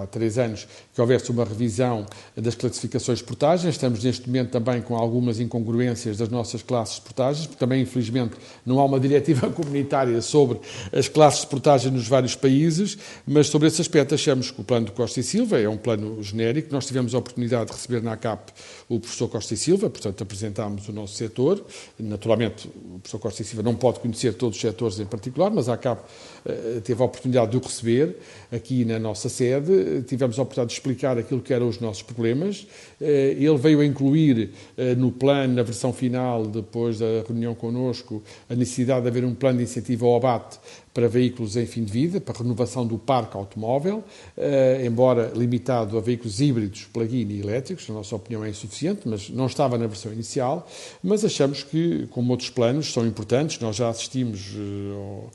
há 0.01 0.07
três 0.07 0.37
anos, 0.37 0.67
que 0.93 1.01
houvesse 1.01 1.29
uma 1.29 1.43
revisão 1.43 2.05
das 2.35 2.55
classificações 2.55 3.19
de 3.19 3.25
portagem. 3.25 3.69
Estamos 3.69 4.03
neste 4.03 4.27
momento 4.27 4.51
também 4.51 4.81
com 4.81 4.95
algumas 4.95 5.39
incongruências 5.39 6.17
das 6.17 6.29
nossas 6.29 6.63
classes 6.63 6.95
de 6.95 7.01
portagem, 7.01 7.43
porque 7.43 7.59
também, 7.59 7.81
infelizmente, 7.81 8.35
não 8.65 8.79
há 8.79 8.85
uma 8.85 8.99
diretiva 8.99 9.49
comunitária 9.51 10.21
sobre 10.21 10.59
as 10.93 11.07
classes 11.07 11.41
de 11.41 11.47
portagem 11.47 11.91
nos 11.91 12.07
vários 12.07 12.35
países, 12.35 12.97
mas 13.27 13.47
sobre 13.47 13.67
esse 13.67 13.81
aspecto 13.81 14.15
achamos 14.15 14.53
o 14.57 14.63
plano 14.63 14.85
de 14.85 14.91
Costa 14.93 15.19
e 15.19 15.23
Silva 15.23 15.59
é 15.59 15.67
um 15.67 15.77
plano 15.77 16.21
genérico. 16.23 16.69
Nós 16.71 16.85
tivemos 16.85 17.13
a 17.13 17.17
oportunidade 17.17 17.67
de 17.67 17.75
receber 17.75 18.01
na 18.01 18.13
ACAP 18.13 18.51
o 18.89 18.99
professor 18.99 19.29
Costa 19.29 19.53
e 19.53 19.57
Silva, 19.57 19.87
portanto 19.87 20.23
apresentámos 20.23 20.89
o 20.89 20.91
nosso 20.91 21.13
setor. 21.13 21.63
Naturalmente, 21.99 22.67
o 22.67 22.99
professor 22.99 23.19
Costa 23.19 23.43
e 23.43 23.45
Silva 23.45 23.61
não 23.61 23.75
pode 23.75 23.99
conhecer 23.99 24.33
todos 24.33 24.55
os 24.55 24.61
setores 24.61 24.99
em 24.99 25.05
particular, 25.05 25.51
mas 25.51 25.69
a 25.69 25.75
ACAP 25.75 26.01
uh, 26.01 26.81
teve 26.81 26.99
a 26.99 27.05
oportunidade 27.05 27.51
de 27.51 27.57
o 27.57 27.59
receber 27.59 28.17
aqui 28.51 28.83
na 28.83 28.97
nossa 28.97 29.29
sede. 29.29 30.01
Tivemos 30.07 30.39
a 30.39 30.41
oportunidade 30.41 30.69
de 30.69 30.79
explicar 30.79 31.19
aquilo 31.19 31.39
que 31.39 31.53
eram 31.53 31.69
os 31.69 31.79
nossos 31.79 32.01
problemas. 32.01 32.63
Uh, 32.99 33.05
ele 33.05 33.57
veio 33.57 33.81
a 33.81 33.85
incluir 33.85 34.53
uh, 34.75 34.99
no 34.99 35.11
plano, 35.11 35.53
na 35.53 35.63
versão 35.63 35.93
final, 35.93 36.47
depois 36.47 36.97
da 36.97 37.23
reunião 37.27 37.53
connosco, 37.53 38.23
a 38.49 38.55
necessidade 38.55 39.03
de 39.03 39.07
haver 39.07 39.23
um 39.23 39.35
plano 39.35 39.59
de 39.59 39.65
incentivo 39.65 40.07
ao 40.07 40.15
abate 40.15 40.57
para 40.93 41.07
veículos 41.07 41.55
em 41.55 41.65
fim 41.65 41.83
de 41.83 41.91
vida, 41.91 42.19
para 42.19 42.37
renovação 42.37 42.85
do 42.85 42.97
parque 42.97 43.37
automóvel, 43.37 44.03
eh, 44.37 44.83
embora 44.85 45.31
limitado 45.35 45.97
a 45.97 46.01
veículos 46.01 46.41
híbridos, 46.41 46.85
plug-in 46.91 47.27
e 47.29 47.39
elétricos, 47.39 47.87
na 47.87 47.95
nossa 47.95 48.15
opinião 48.15 48.43
é 48.43 48.49
insuficiente, 48.49 49.01
mas 49.05 49.29
não 49.29 49.45
estava 49.45 49.77
na 49.77 49.87
versão 49.87 50.11
inicial, 50.11 50.67
mas 51.03 51.23
achamos 51.23 51.63
que, 51.63 52.07
como 52.11 52.31
outros 52.31 52.49
planos, 52.49 52.91
são 52.91 53.05
importantes, 53.05 53.59
nós 53.59 53.75
já 53.75 53.89
assistimos 53.89 54.53
eh, 54.55 55.27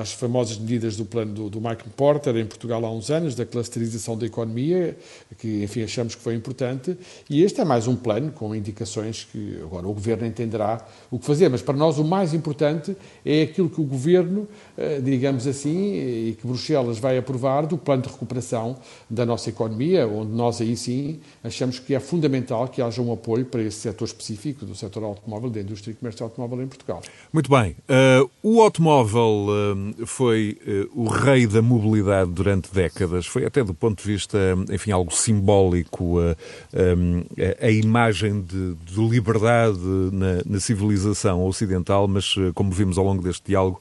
às 0.00 0.12
famosas 0.12 0.58
medidas 0.58 0.96
do 0.96 1.04
plano 1.04 1.32
do, 1.32 1.48
do 1.48 1.60
Michael 1.60 1.90
Porter 1.96 2.36
em 2.36 2.44
Portugal 2.44 2.84
há 2.84 2.90
uns 2.90 3.08
anos, 3.08 3.36
da 3.36 3.46
clusterização 3.46 4.18
da 4.18 4.26
economia, 4.26 4.96
que, 5.38 5.62
enfim, 5.62 5.84
achamos 5.84 6.16
que 6.16 6.22
foi 6.22 6.34
importante. 6.34 6.96
E 7.28 7.42
este 7.42 7.60
é 7.60 7.64
mais 7.64 7.86
um 7.86 7.94
plano 7.94 8.32
com 8.32 8.52
indicações 8.54 9.28
que 9.30 9.60
agora 9.62 9.86
o 9.86 9.92
Governo 9.94 10.26
entenderá 10.26 10.84
o 11.08 11.20
que 11.20 11.24
fazer. 11.24 11.48
Mas 11.48 11.62
para 11.62 11.76
nós 11.76 11.98
o 11.98 12.04
mais 12.04 12.34
importante 12.34 12.96
é 13.24 13.42
aquilo 13.42 13.70
que 13.70 13.80
o 13.80 13.84
Governo, 13.84 14.48
eh, 14.76 15.00
digamos 15.00 15.46
assim, 15.46 15.94
e 16.30 16.36
que 16.40 16.46
Bruxelas 16.46 16.98
vai 16.98 17.16
aprovar 17.16 17.66
do 17.66 17.78
plano 17.78 18.02
de 18.02 18.08
recuperação 18.08 18.76
da 19.08 19.24
nossa 19.24 19.50
economia, 19.50 20.08
onde 20.08 20.32
nós 20.32 20.60
aí 20.60 20.76
sim 20.76 21.20
achamos 21.44 21.78
que 21.78 21.94
é 21.94 22.00
fundamental 22.00 22.66
que 22.66 22.82
haja 22.82 23.00
um 23.00 23.12
apoio 23.12 23.44
para 23.44 23.62
esse 23.62 23.78
setor 23.78 24.06
específico 24.06 24.66
do 24.66 24.74
setor 24.74 25.04
automóvel, 25.04 25.48
da 25.48 25.60
indústria 25.60 25.92
e 25.92 25.94
comércio 25.94 26.24
automóvel 26.24 26.62
em 26.62 26.66
Portugal. 26.66 27.00
Muito 27.32 27.48
bem. 27.48 27.76
Uh, 27.88 28.28
o 28.42 28.60
automóvel 28.60 29.46
uh, 29.60 30.06
foi 30.06 30.58
uh, 30.66 31.02
o 31.02 31.08
rei 31.08 31.46
da 31.46 31.60
mobilidade 31.60 32.30
durante 32.30 32.72
décadas. 32.72 33.26
Foi 33.26 33.44
até 33.44 33.62
do 33.62 33.74
ponto 33.74 34.02
de 34.02 34.06
vista, 34.10 34.38
enfim, 34.70 34.90
algo 34.90 35.12
simbólico, 35.12 36.18
um, 36.20 37.24
a 37.60 37.70
imagem 37.70 38.42
de, 38.42 38.74
de 38.74 39.00
liberdade 39.00 39.78
na, 40.12 40.42
na, 40.46 40.60
civilização 40.60 41.44
ocidental, 41.44 42.06
mas 42.06 42.34
como 42.54 42.70
vimos 42.70 42.98
ao 42.98 43.04
longo 43.04 43.22
deste 43.22 43.46
diálogo, 43.46 43.80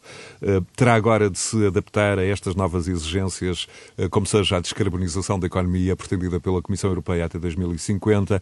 terá 0.76 0.96
agora 0.96 1.30
de 1.30 1.38
se 1.38 1.66
adaptar 1.68 2.18
a 2.20 2.26
estas 2.26 2.56
novas 2.56 2.88
exigências, 2.88 3.68
como 4.10 4.26
seja 4.26 4.58
a 4.58 4.60
descarbonização 4.60 5.40
da 5.40 5.48
economia 5.48 5.96
pretendida 5.96 6.40
pela 6.40 6.62
Comissão 6.62 6.90
Europeia 6.90 7.26
até 7.26 7.38
2050, 7.38 8.42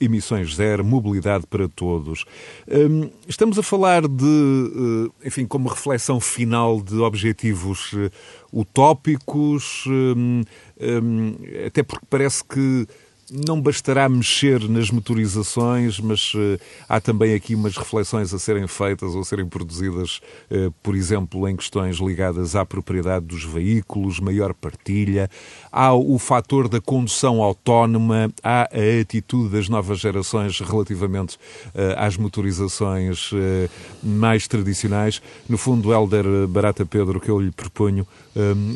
emissões 0.00 0.54
zero, 0.54 0.84
mobilidade 0.84 1.46
para 1.46 1.68
todos. 1.68 2.24
Hum, 2.70 3.10
estamos 3.26 3.58
a 3.58 3.62
falar 3.62 4.06
de, 4.06 5.10
eh, 5.22 5.26
enfim, 5.26 5.46
como 5.46 5.68
reflexão 5.68 6.20
final 6.20 6.61
de 6.84 6.96
objetivos 7.00 7.90
eh, 7.94 8.10
utópicos, 8.52 9.84
hum, 9.86 10.42
hum, 10.80 11.36
até 11.66 11.82
porque 11.82 12.06
parece 12.08 12.42
que 12.44 12.86
não 13.32 13.60
bastará 13.60 14.08
mexer 14.08 14.68
nas 14.68 14.90
motorizações, 14.90 15.98
mas 15.98 16.34
uh, 16.34 16.60
há 16.86 17.00
também 17.00 17.34
aqui 17.34 17.54
umas 17.54 17.76
reflexões 17.76 18.32
a 18.34 18.38
serem 18.38 18.66
feitas 18.66 19.14
ou 19.14 19.22
a 19.22 19.24
serem 19.24 19.46
produzidas, 19.46 20.20
uh, 20.50 20.70
por 20.82 20.94
exemplo, 20.94 21.48
em 21.48 21.56
questões 21.56 21.96
ligadas 21.96 22.54
à 22.54 22.66
propriedade 22.66 23.24
dos 23.24 23.42
veículos, 23.42 24.20
maior 24.20 24.52
partilha, 24.52 25.30
há 25.70 25.94
o 25.94 26.18
fator 26.18 26.68
da 26.68 26.80
condução 26.80 27.42
autónoma, 27.42 28.30
há 28.42 28.68
a 28.70 29.00
atitude 29.00 29.48
das 29.48 29.68
novas 29.68 29.98
gerações 29.98 30.60
relativamente 30.60 31.36
uh, 31.36 31.96
às 31.96 32.18
motorizações 32.18 33.30
mais 34.02 34.46
tradicionais. 34.46 35.22
No 35.48 35.56
fundo, 35.56 35.92
Helder 35.92 36.46
Barata 36.46 36.84
Pedro, 36.84 37.20
que 37.20 37.30
eu 37.30 37.40
lhe 37.40 37.50
proponho 37.50 38.06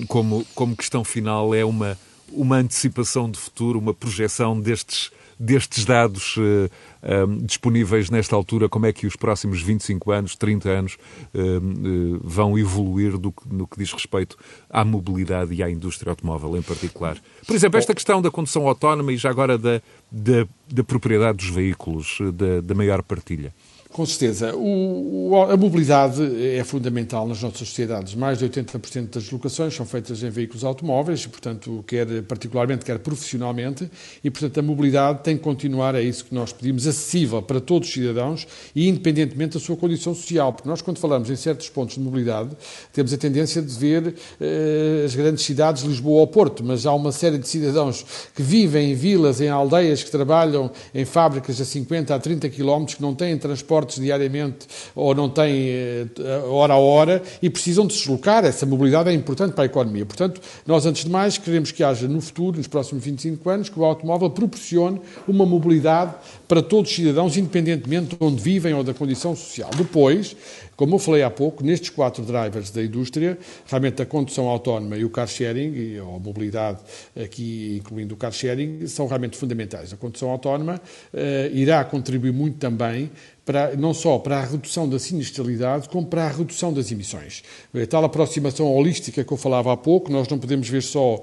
como, 0.08 0.44
como 0.54 0.76
questão 0.76 1.04
final 1.04 1.54
é 1.54 1.64
uma 1.64 1.98
uma 2.32 2.56
antecipação 2.56 3.30
de 3.30 3.38
futuro, 3.38 3.78
uma 3.78 3.94
projeção 3.94 4.60
destes, 4.60 5.10
destes 5.38 5.84
dados 5.84 6.36
uh, 6.36 6.42
uh, 6.42 7.42
disponíveis 7.42 8.10
nesta 8.10 8.34
altura, 8.34 8.68
como 8.68 8.86
é 8.86 8.92
que 8.92 9.06
os 9.06 9.16
próximos 9.16 9.62
25 9.62 10.10
anos, 10.10 10.36
30 10.36 10.68
anos 10.68 10.94
uh, 10.94 12.20
vão 12.22 12.58
evoluir 12.58 13.18
do, 13.18 13.32
no 13.50 13.66
que 13.66 13.78
diz 13.78 13.92
respeito 13.92 14.36
à 14.70 14.84
mobilidade 14.84 15.54
e 15.54 15.62
à 15.62 15.70
indústria 15.70 16.10
automóvel 16.10 16.56
em 16.56 16.62
particular. 16.62 17.18
Por 17.46 17.54
exemplo, 17.54 17.78
esta 17.78 17.94
questão 17.94 18.20
da 18.22 18.30
condução 18.30 18.66
autónoma 18.66 19.12
e 19.12 19.16
já 19.16 19.30
agora 19.30 19.58
da, 19.58 19.80
da, 20.10 20.46
da 20.70 20.84
propriedade 20.84 21.38
dos 21.38 21.48
veículos, 21.48 22.18
da, 22.34 22.60
da 22.60 22.74
maior 22.74 23.02
partilha. 23.02 23.52
Com 23.96 24.04
certeza. 24.04 24.54
O, 24.54 25.34
a 25.50 25.56
mobilidade 25.56 26.20
é 26.54 26.62
fundamental 26.62 27.26
nas 27.26 27.40
nossas 27.40 27.66
sociedades. 27.66 28.14
Mais 28.14 28.38
de 28.38 28.46
80% 28.46 29.14
das 29.14 29.30
locações 29.30 29.74
são 29.74 29.86
feitas 29.86 30.22
em 30.22 30.28
veículos 30.28 30.64
automóveis, 30.64 31.24
portanto, 31.24 31.82
quer 31.86 32.06
particularmente, 32.24 32.84
quer 32.84 32.98
profissionalmente, 32.98 33.90
e, 34.22 34.30
portanto, 34.30 34.60
a 34.60 34.62
mobilidade 34.62 35.22
tem 35.22 35.34
que 35.34 35.42
continuar, 35.42 35.94
é 35.94 36.02
isso 36.02 36.26
que 36.26 36.34
nós 36.34 36.52
pedimos, 36.52 36.86
acessível 36.86 37.40
para 37.40 37.58
todos 37.58 37.88
os 37.88 37.94
cidadãos 37.94 38.46
e 38.74 38.86
independentemente 38.86 39.54
da 39.54 39.60
sua 39.60 39.78
condição 39.78 40.14
social. 40.14 40.52
Porque 40.52 40.68
nós, 40.68 40.82
quando 40.82 40.98
falamos 40.98 41.30
em 41.30 41.36
certos 41.36 41.70
pontos 41.70 41.94
de 41.94 42.00
mobilidade, 42.02 42.50
temos 42.92 43.14
a 43.14 43.16
tendência 43.16 43.62
de 43.62 43.78
ver 43.78 44.14
eh, 44.38 45.04
as 45.06 45.14
grandes 45.14 45.42
cidades, 45.42 45.82
Lisboa 45.84 46.20
ou 46.20 46.26
Porto, 46.26 46.62
mas 46.62 46.84
há 46.84 46.92
uma 46.92 47.12
série 47.12 47.38
de 47.38 47.48
cidadãos 47.48 48.04
que 48.34 48.42
vivem 48.42 48.92
em 48.92 48.94
vilas, 48.94 49.40
em 49.40 49.48
aldeias, 49.48 50.02
que 50.02 50.10
trabalham 50.10 50.70
em 50.94 51.06
fábricas 51.06 51.58
a 51.62 51.64
50 51.64 52.14
a 52.14 52.18
30 52.18 52.50
quilómetros, 52.50 52.96
que 52.96 53.02
não 53.02 53.14
têm 53.14 53.38
transporte 53.38 53.85
transportes 53.86 54.00
diariamente 54.00 54.66
ou 54.94 55.14
não 55.14 55.28
têm 55.28 55.68
eh, 55.68 56.06
hora 56.48 56.74
a 56.74 56.76
hora 56.76 57.22
e 57.40 57.48
precisam 57.48 57.86
de 57.86 57.94
se 57.94 58.00
deslocar. 58.00 58.44
Essa 58.44 58.66
mobilidade 58.66 59.08
é 59.08 59.12
importante 59.12 59.52
para 59.52 59.64
a 59.64 59.66
economia. 59.66 60.04
Portanto, 60.04 60.40
nós, 60.66 60.84
antes 60.84 61.04
de 61.04 61.10
mais, 61.10 61.38
queremos 61.38 61.70
que 61.70 61.82
haja 61.82 62.08
no 62.08 62.20
futuro, 62.20 62.58
nos 62.58 62.66
próximos 62.66 63.04
25 63.04 63.48
anos, 63.48 63.68
que 63.68 63.78
o 63.78 63.84
automóvel 63.84 64.30
proporcione 64.30 65.00
uma 65.26 65.46
mobilidade 65.46 66.14
para 66.48 66.60
todos 66.60 66.90
os 66.90 66.96
cidadãos, 66.96 67.36
independentemente 67.36 68.16
de 68.16 68.24
onde 68.24 68.42
vivem 68.42 68.74
ou 68.74 68.82
da 68.82 68.92
condição 68.92 69.34
social. 69.34 69.70
Depois, 69.76 70.36
como 70.76 70.96
eu 70.96 70.98
falei 70.98 71.22
há 71.22 71.30
pouco, 71.30 71.64
nestes 71.64 71.88
quatro 71.88 72.22
drivers 72.22 72.70
da 72.70 72.84
indústria, 72.84 73.38
realmente 73.66 74.02
a 74.02 74.06
condução 74.06 74.46
autónoma 74.46 74.96
e 74.96 75.04
o 75.04 75.10
car 75.10 75.26
sharing, 75.26 75.98
ou 76.00 76.16
a 76.16 76.18
mobilidade 76.18 76.80
aqui 77.16 77.78
incluindo 77.80 78.14
o 78.14 78.16
car 78.16 78.30
sharing, 78.30 78.86
são 78.86 79.06
realmente 79.06 79.38
fundamentais. 79.38 79.92
A 79.92 79.96
condução 79.96 80.28
autónoma 80.28 80.80
uh, 81.14 81.56
irá 81.56 81.82
contribuir 81.82 82.32
muito 82.32 82.58
também 82.58 83.10
para, 83.46 83.76
não 83.76 83.94
só 83.94 84.18
para 84.18 84.38
a 84.38 84.44
redução 84.44 84.88
da 84.88 84.98
sinistralidade, 84.98 85.88
como 85.88 86.04
para 86.04 86.24
a 86.24 86.28
redução 86.28 86.72
das 86.72 86.90
emissões. 86.90 87.44
A 87.72 87.86
tal 87.86 88.04
aproximação 88.04 88.66
holística 88.74 89.22
que 89.22 89.32
eu 89.32 89.36
falava 89.36 89.72
há 89.72 89.76
pouco, 89.76 90.10
nós 90.10 90.26
não 90.26 90.36
podemos 90.36 90.68
ver 90.68 90.82
só 90.82 91.14
uh, 91.14 91.22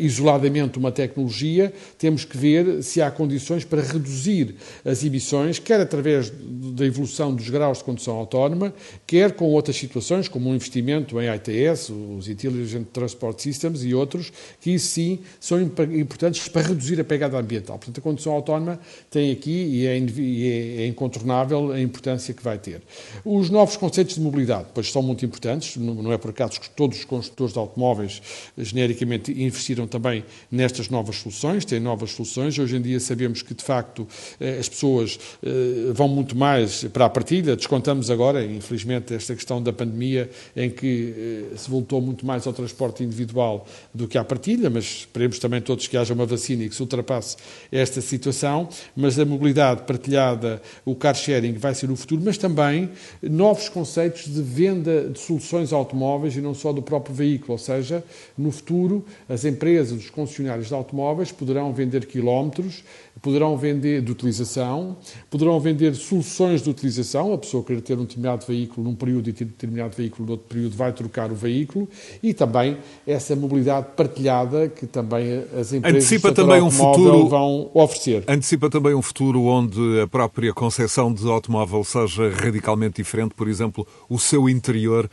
isoladamente 0.00 0.76
uma 0.76 0.90
tecnologia, 0.90 1.72
temos 1.96 2.24
que 2.24 2.36
ver 2.36 2.82
se 2.82 3.00
há 3.00 3.12
condições 3.12 3.64
para 3.64 3.80
reduzir 3.80 4.56
as 4.84 5.04
emissões, 5.04 5.60
quer 5.60 5.80
através 5.80 6.32
da 6.34 6.84
evolução 6.84 7.32
dos 7.32 7.48
graus 7.48 7.78
de 7.78 7.84
condução 7.84 8.16
autónoma, 8.16 8.74
quer 9.06 9.30
com 9.32 9.44
outras 9.44 9.76
situações, 9.76 10.26
como 10.26 10.50
um 10.50 10.54
investimento 10.56 11.20
em 11.20 11.32
ITS, 11.32 11.90
os 11.90 12.28
Intelligent 12.28 12.88
Transport 12.92 13.38
Systems 13.38 13.84
e 13.84 13.94
outros, 13.94 14.32
que 14.60 14.72
isso 14.72 14.88
sim 14.88 15.20
são 15.38 15.62
importantes 15.62 16.48
para 16.48 16.62
reduzir 16.62 17.00
a 17.00 17.04
pegada 17.04 17.38
ambiental. 17.38 17.78
Portanto, 17.78 17.98
a 17.98 18.02
condução 18.02 18.32
autónoma 18.32 18.80
tem 19.08 19.30
aqui, 19.30 19.50
e 19.50 19.86
é, 19.86 19.96
é, 19.96 20.82
é 20.82 20.86
incontornável, 20.88 21.51
a 21.54 21.80
importância 21.80 22.34
que 22.34 22.42
vai 22.42 22.58
ter. 22.58 22.82
Os 23.24 23.50
novos 23.50 23.76
conceitos 23.76 24.14
de 24.14 24.20
mobilidade, 24.20 24.66
pois 24.74 24.90
são 24.90 25.02
muito 25.02 25.24
importantes, 25.24 25.76
não 25.76 26.12
é 26.12 26.18
por 26.18 26.30
acaso 26.30 26.60
que 26.60 26.70
todos 26.70 26.98
os 26.98 27.04
construtores 27.04 27.52
de 27.52 27.58
automóveis, 27.58 28.22
genericamente, 28.56 29.32
investiram 29.32 29.86
também 29.86 30.24
nestas 30.50 30.88
novas 30.88 31.16
soluções, 31.16 31.64
têm 31.64 31.80
novas 31.80 32.10
soluções. 32.12 32.58
Hoje 32.58 32.76
em 32.76 32.82
dia 32.82 33.00
sabemos 33.00 33.42
que, 33.42 33.54
de 33.54 33.62
facto, 33.62 34.06
eh, 34.40 34.58
as 34.58 34.68
pessoas 34.68 35.18
eh, 35.42 35.92
vão 35.92 36.08
muito 36.08 36.36
mais 36.36 36.84
para 36.84 37.06
a 37.06 37.10
partilha, 37.10 37.56
descontamos 37.56 38.10
agora, 38.10 38.44
infelizmente, 38.44 39.14
esta 39.14 39.34
questão 39.34 39.62
da 39.62 39.72
pandemia, 39.72 40.30
em 40.56 40.70
que 40.70 41.14
eh, 41.52 41.56
se 41.56 41.70
voltou 41.70 42.00
muito 42.00 42.26
mais 42.26 42.46
ao 42.46 42.52
transporte 42.52 43.02
individual 43.02 43.66
do 43.94 44.08
que 44.08 44.18
à 44.18 44.24
partilha, 44.24 44.68
mas 44.68 44.84
esperemos 44.84 45.38
também 45.38 45.60
todos 45.60 45.86
que 45.86 45.96
haja 45.96 46.14
uma 46.14 46.26
vacina 46.26 46.64
e 46.64 46.68
que 46.68 46.74
se 46.74 46.82
ultrapasse 46.82 47.36
esta 47.70 48.00
situação. 48.00 48.68
Mas 48.96 49.18
a 49.18 49.24
mobilidade 49.24 49.82
partilhada, 49.82 50.60
o 50.84 50.94
car 50.94 51.14
sharing 51.42 51.54
vai 51.54 51.74
ser 51.74 51.90
o 51.90 51.96
futuro, 51.96 52.22
mas 52.24 52.38
também 52.38 52.90
novos 53.20 53.68
conceitos 53.68 54.32
de 54.32 54.40
venda 54.40 55.08
de 55.10 55.18
soluções 55.18 55.72
automóveis 55.72 56.36
e 56.36 56.40
não 56.40 56.54
só 56.54 56.72
do 56.72 56.80
próprio 56.80 57.14
veículo, 57.14 57.52
ou 57.52 57.58
seja, 57.58 58.04
no 58.38 58.52
futuro 58.52 59.04
as 59.28 59.44
empresas, 59.44 59.98
os 59.98 60.10
concessionários 60.10 60.68
de 60.68 60.74
automóveis 60.74 61.32
poderão 61.32 61.72
vender 61.72 62.06
quilómetros 62.06 62.84
poderão 63.22 63.56
vender 63.56 64.02
de 64.02 64.10
utilização, 64.10 64.96
poderão 65.30 65.58
vender 65.60 65.94
soluções 65.94 66.60
de 66.60 66.68
utilização, 66.68 67.32
a 67.32 67.38
pessoa 67.38 67.62
querer 67.62 67.80
ter 67.80 67.96
um 67.96 68.02
determinado 68.02 68.44
veículo 68.44 68.88
num 68.88 68.96
período 68.96 69.30
e 69.30 69.32
ter 69.32 69.44
um 69.44 69.48
determinado 69.48 69.96
veículo 69.96 70.26
no 70.26 70.32
outro 70.32 70.48
período 70.48 70.76
vai 70.76 70.92
trocar 70.92 71.30
o 71.30 71.34
veículo. 71.34 71.88
E 72.20 72.34
também 72.34 72.76
essa 73.06 73.36
mobilidade 73.36 73.86
partilhada 73.96 74.68
que 74.68 74.86
também 74.86 75.44
as 75.58 75.72
empresas 75.72 76.02
antecipa 76.02 76.32
também 76.32 76.60
um 76.60 76.70
futuro 76.70 77.28
vão 77.28 77.70
oferecer. 77.72 78.24
Antecipa 78.26 78.68
também 78.68 78.94
um 78.94 79.02
futuro 79.02 79.44
onde 79.44 80.00
a 80.00 80.08
própria 80.08 80.52
concepção 80.52 81.14
de 81.14 81.26
automóvel 81.28 81.84
seja 81.84 82.28
radicalmente 82.28 82.96
diferente, 82.96 83.34
por 83.34 83.46
exemplo, 83.46 83.86
o 84.08 84.18
seu 84.18 84.48
interior 84.48 85.08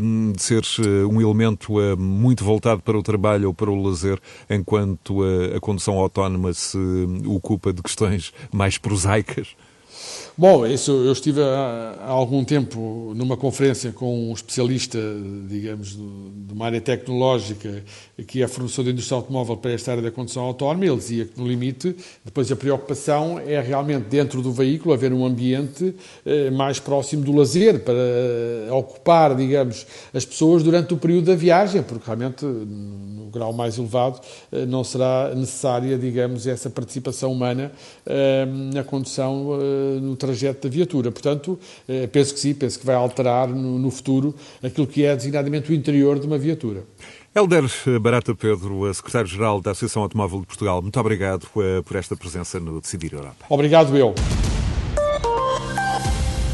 um, 0.00 0.30
de 0.32 0.42
ser 0.42 0.62
eh, 0.78 1.04
um 1.04 1.20
elemento 1.20 1.78
uh, 1.78 1.96
muito 1.96 2.44
voltado 2.44 2.82
para 2.82 2.96
o 2.96 3.02
trabalho 3.02 3.48
ou 3.48 3.54
para 3.54 3.70
o 3.70 3.82
lazer, 3.82 4.20
enquanto 4.48 5.22
a, 5.22 5.56
a 5.56 5.60
condução 5.60 5.98
autónoma 5.98 6.52
se 6.52 6.78
ocupa 7.48 7.72
de 7.72 7.82
questões 7.82 8.32
mais 8.52 8.76
prosaicas? 8.76 9.56
Bom, 10.36 10.66
isso, 10.66 10.92
eu 10.92 11.12
estive 11.12 11.40
há, 11.42 11.96
algum 12.06 12.44
tempo 12.44 13.12
numa 13.16 13.36
conferência 13.36 13.92
com 13.92 14.30
um 14.30 14.32
especialista, 14.32 14.98
digamos, 15.48 15.96
de, 15.96 16.52
uma 16.52 16.66
área 16.66 16.80
tecnológica 16.80 17.82
que 18.26 18.42
é 18.42 18.44
a 18.44 18.48
fornecedora 18.48 18.86
da 18.86 18.92
indústria 18.92 19.16
automóvel 19.16 19.56
para 19.56 19.72
esta 19.72 19.92
área 19.92 20.02
da 20.02 20.10
condução 20.10 20.44
autónoma, 20.44 20.84
ele 20.84 20.96
dizia 20.96 21.24
que 21.24 21.40
no 21.40 21.46
limite, 21.46 21.94
depois 22.24 22.50
a 22.50 22.56
preocupação 22.56 23.38
é 23.38 23.60
realmente 23.60 24.04
dentro 24.04 24.42
do 24.42 24.52
veículo 24.52 24.92
haver 24.92 25.12
um 25.12 25.24
ambiente 25.24 25.94
eh, 26.26 26.50
mais 26.50 26.78
próximo 26.78 27.24
do 27.24 27.32
lazer, 27.32 27.80
para 27.80 27.94
eh, 27.94 28.68
ocupar, 28.70 29.36
digamos, 29.36 29.86
as 30.12 30.24
pessoas 30.24 30.62
durante 30.62 30.92
o 30.94 30.96
período 30.96 31.26
da 31.26 31.36
viagem, 31.36 31.82
porque 31.82 32.04
realmente 32.06 32.44
no 32.44 33.30
grau 33.30 33.52
mais 33.52 33.78
elevado 33.78 34.20
eh, 34.50 34.66
não 34.66 34.82
será 34.82 35.32
necessária, 35.34 35.96
digamos, 35.96 36.46
essa 36.46 36.68
participação 36.68 37.32
humana 37.32 37.72
na 38.72 38.82
condução 38.82 39.58
no 40.00 40.16
trajeto 40.16 40.68
da 40.68 40.74
viatura. 40.74 41.10
Portanto, 41.10 41.58
penso 42.12 42.34
que 42.34 42.40
sim, 42.40 42.54
penso 42.54 42.78
que 42.78 42.86
vai 42.86 42.94
alterar 42.94 43.48
no 43.48 43.90
futuro 43.90 44.34
aquilo 44.62 44.86
que 44.86 45.04
é 45.04 45.14
designadamente 45.14 45.70
o 45.70 45.74
interior 45.74 46.18
de 46.18 46.26
uma 46.26 46.38
viatura. 46.38 46.84
Helder 47.34 47.64
Barata 48.00 48.34
Pedro, 48.34 48.92
secretário-geral 48.92 49.60
da 49.60 49.70
Associação 49.70 50.02
Automóvel 50.02 50.40
de 50.40 50.46
Portugal, 50.46 50.82
muito 50.82 50.98
obrigado 50.98 51.46
eh, 51.58 51.82
por 51.82 51.96
esta 51.96 52.16
presença 52.16 52.58
no 52.58 52.80
Decidir 52.80 53.12
Europa. 53.12 53.44
Obrigado, 53.48 53.96
eu. 53.96 54.14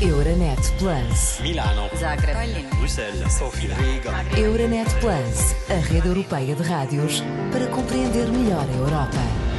Euronet 0.02 0.60
Plus. 0.78 1.40
Milano. 1.40 1.88
Zagreb. 1.96 2.66
Bruxelas. 2.76 3.32
Sofia. 3.32 3.74
Riga. 3.76 4.38
Euronet 4.38 4.90
Plus, 5.00 5.54
a 5.70 5.80
rede 5.80 6.08
europeia 6.08 6.54
de 6.54 6.62
rádios 6.62 7.22
para 7.50 7.66
compreender 7.68 8.28
melhor 8.28 8.66
a 8.68 8.76
Europa. 8.76 9.53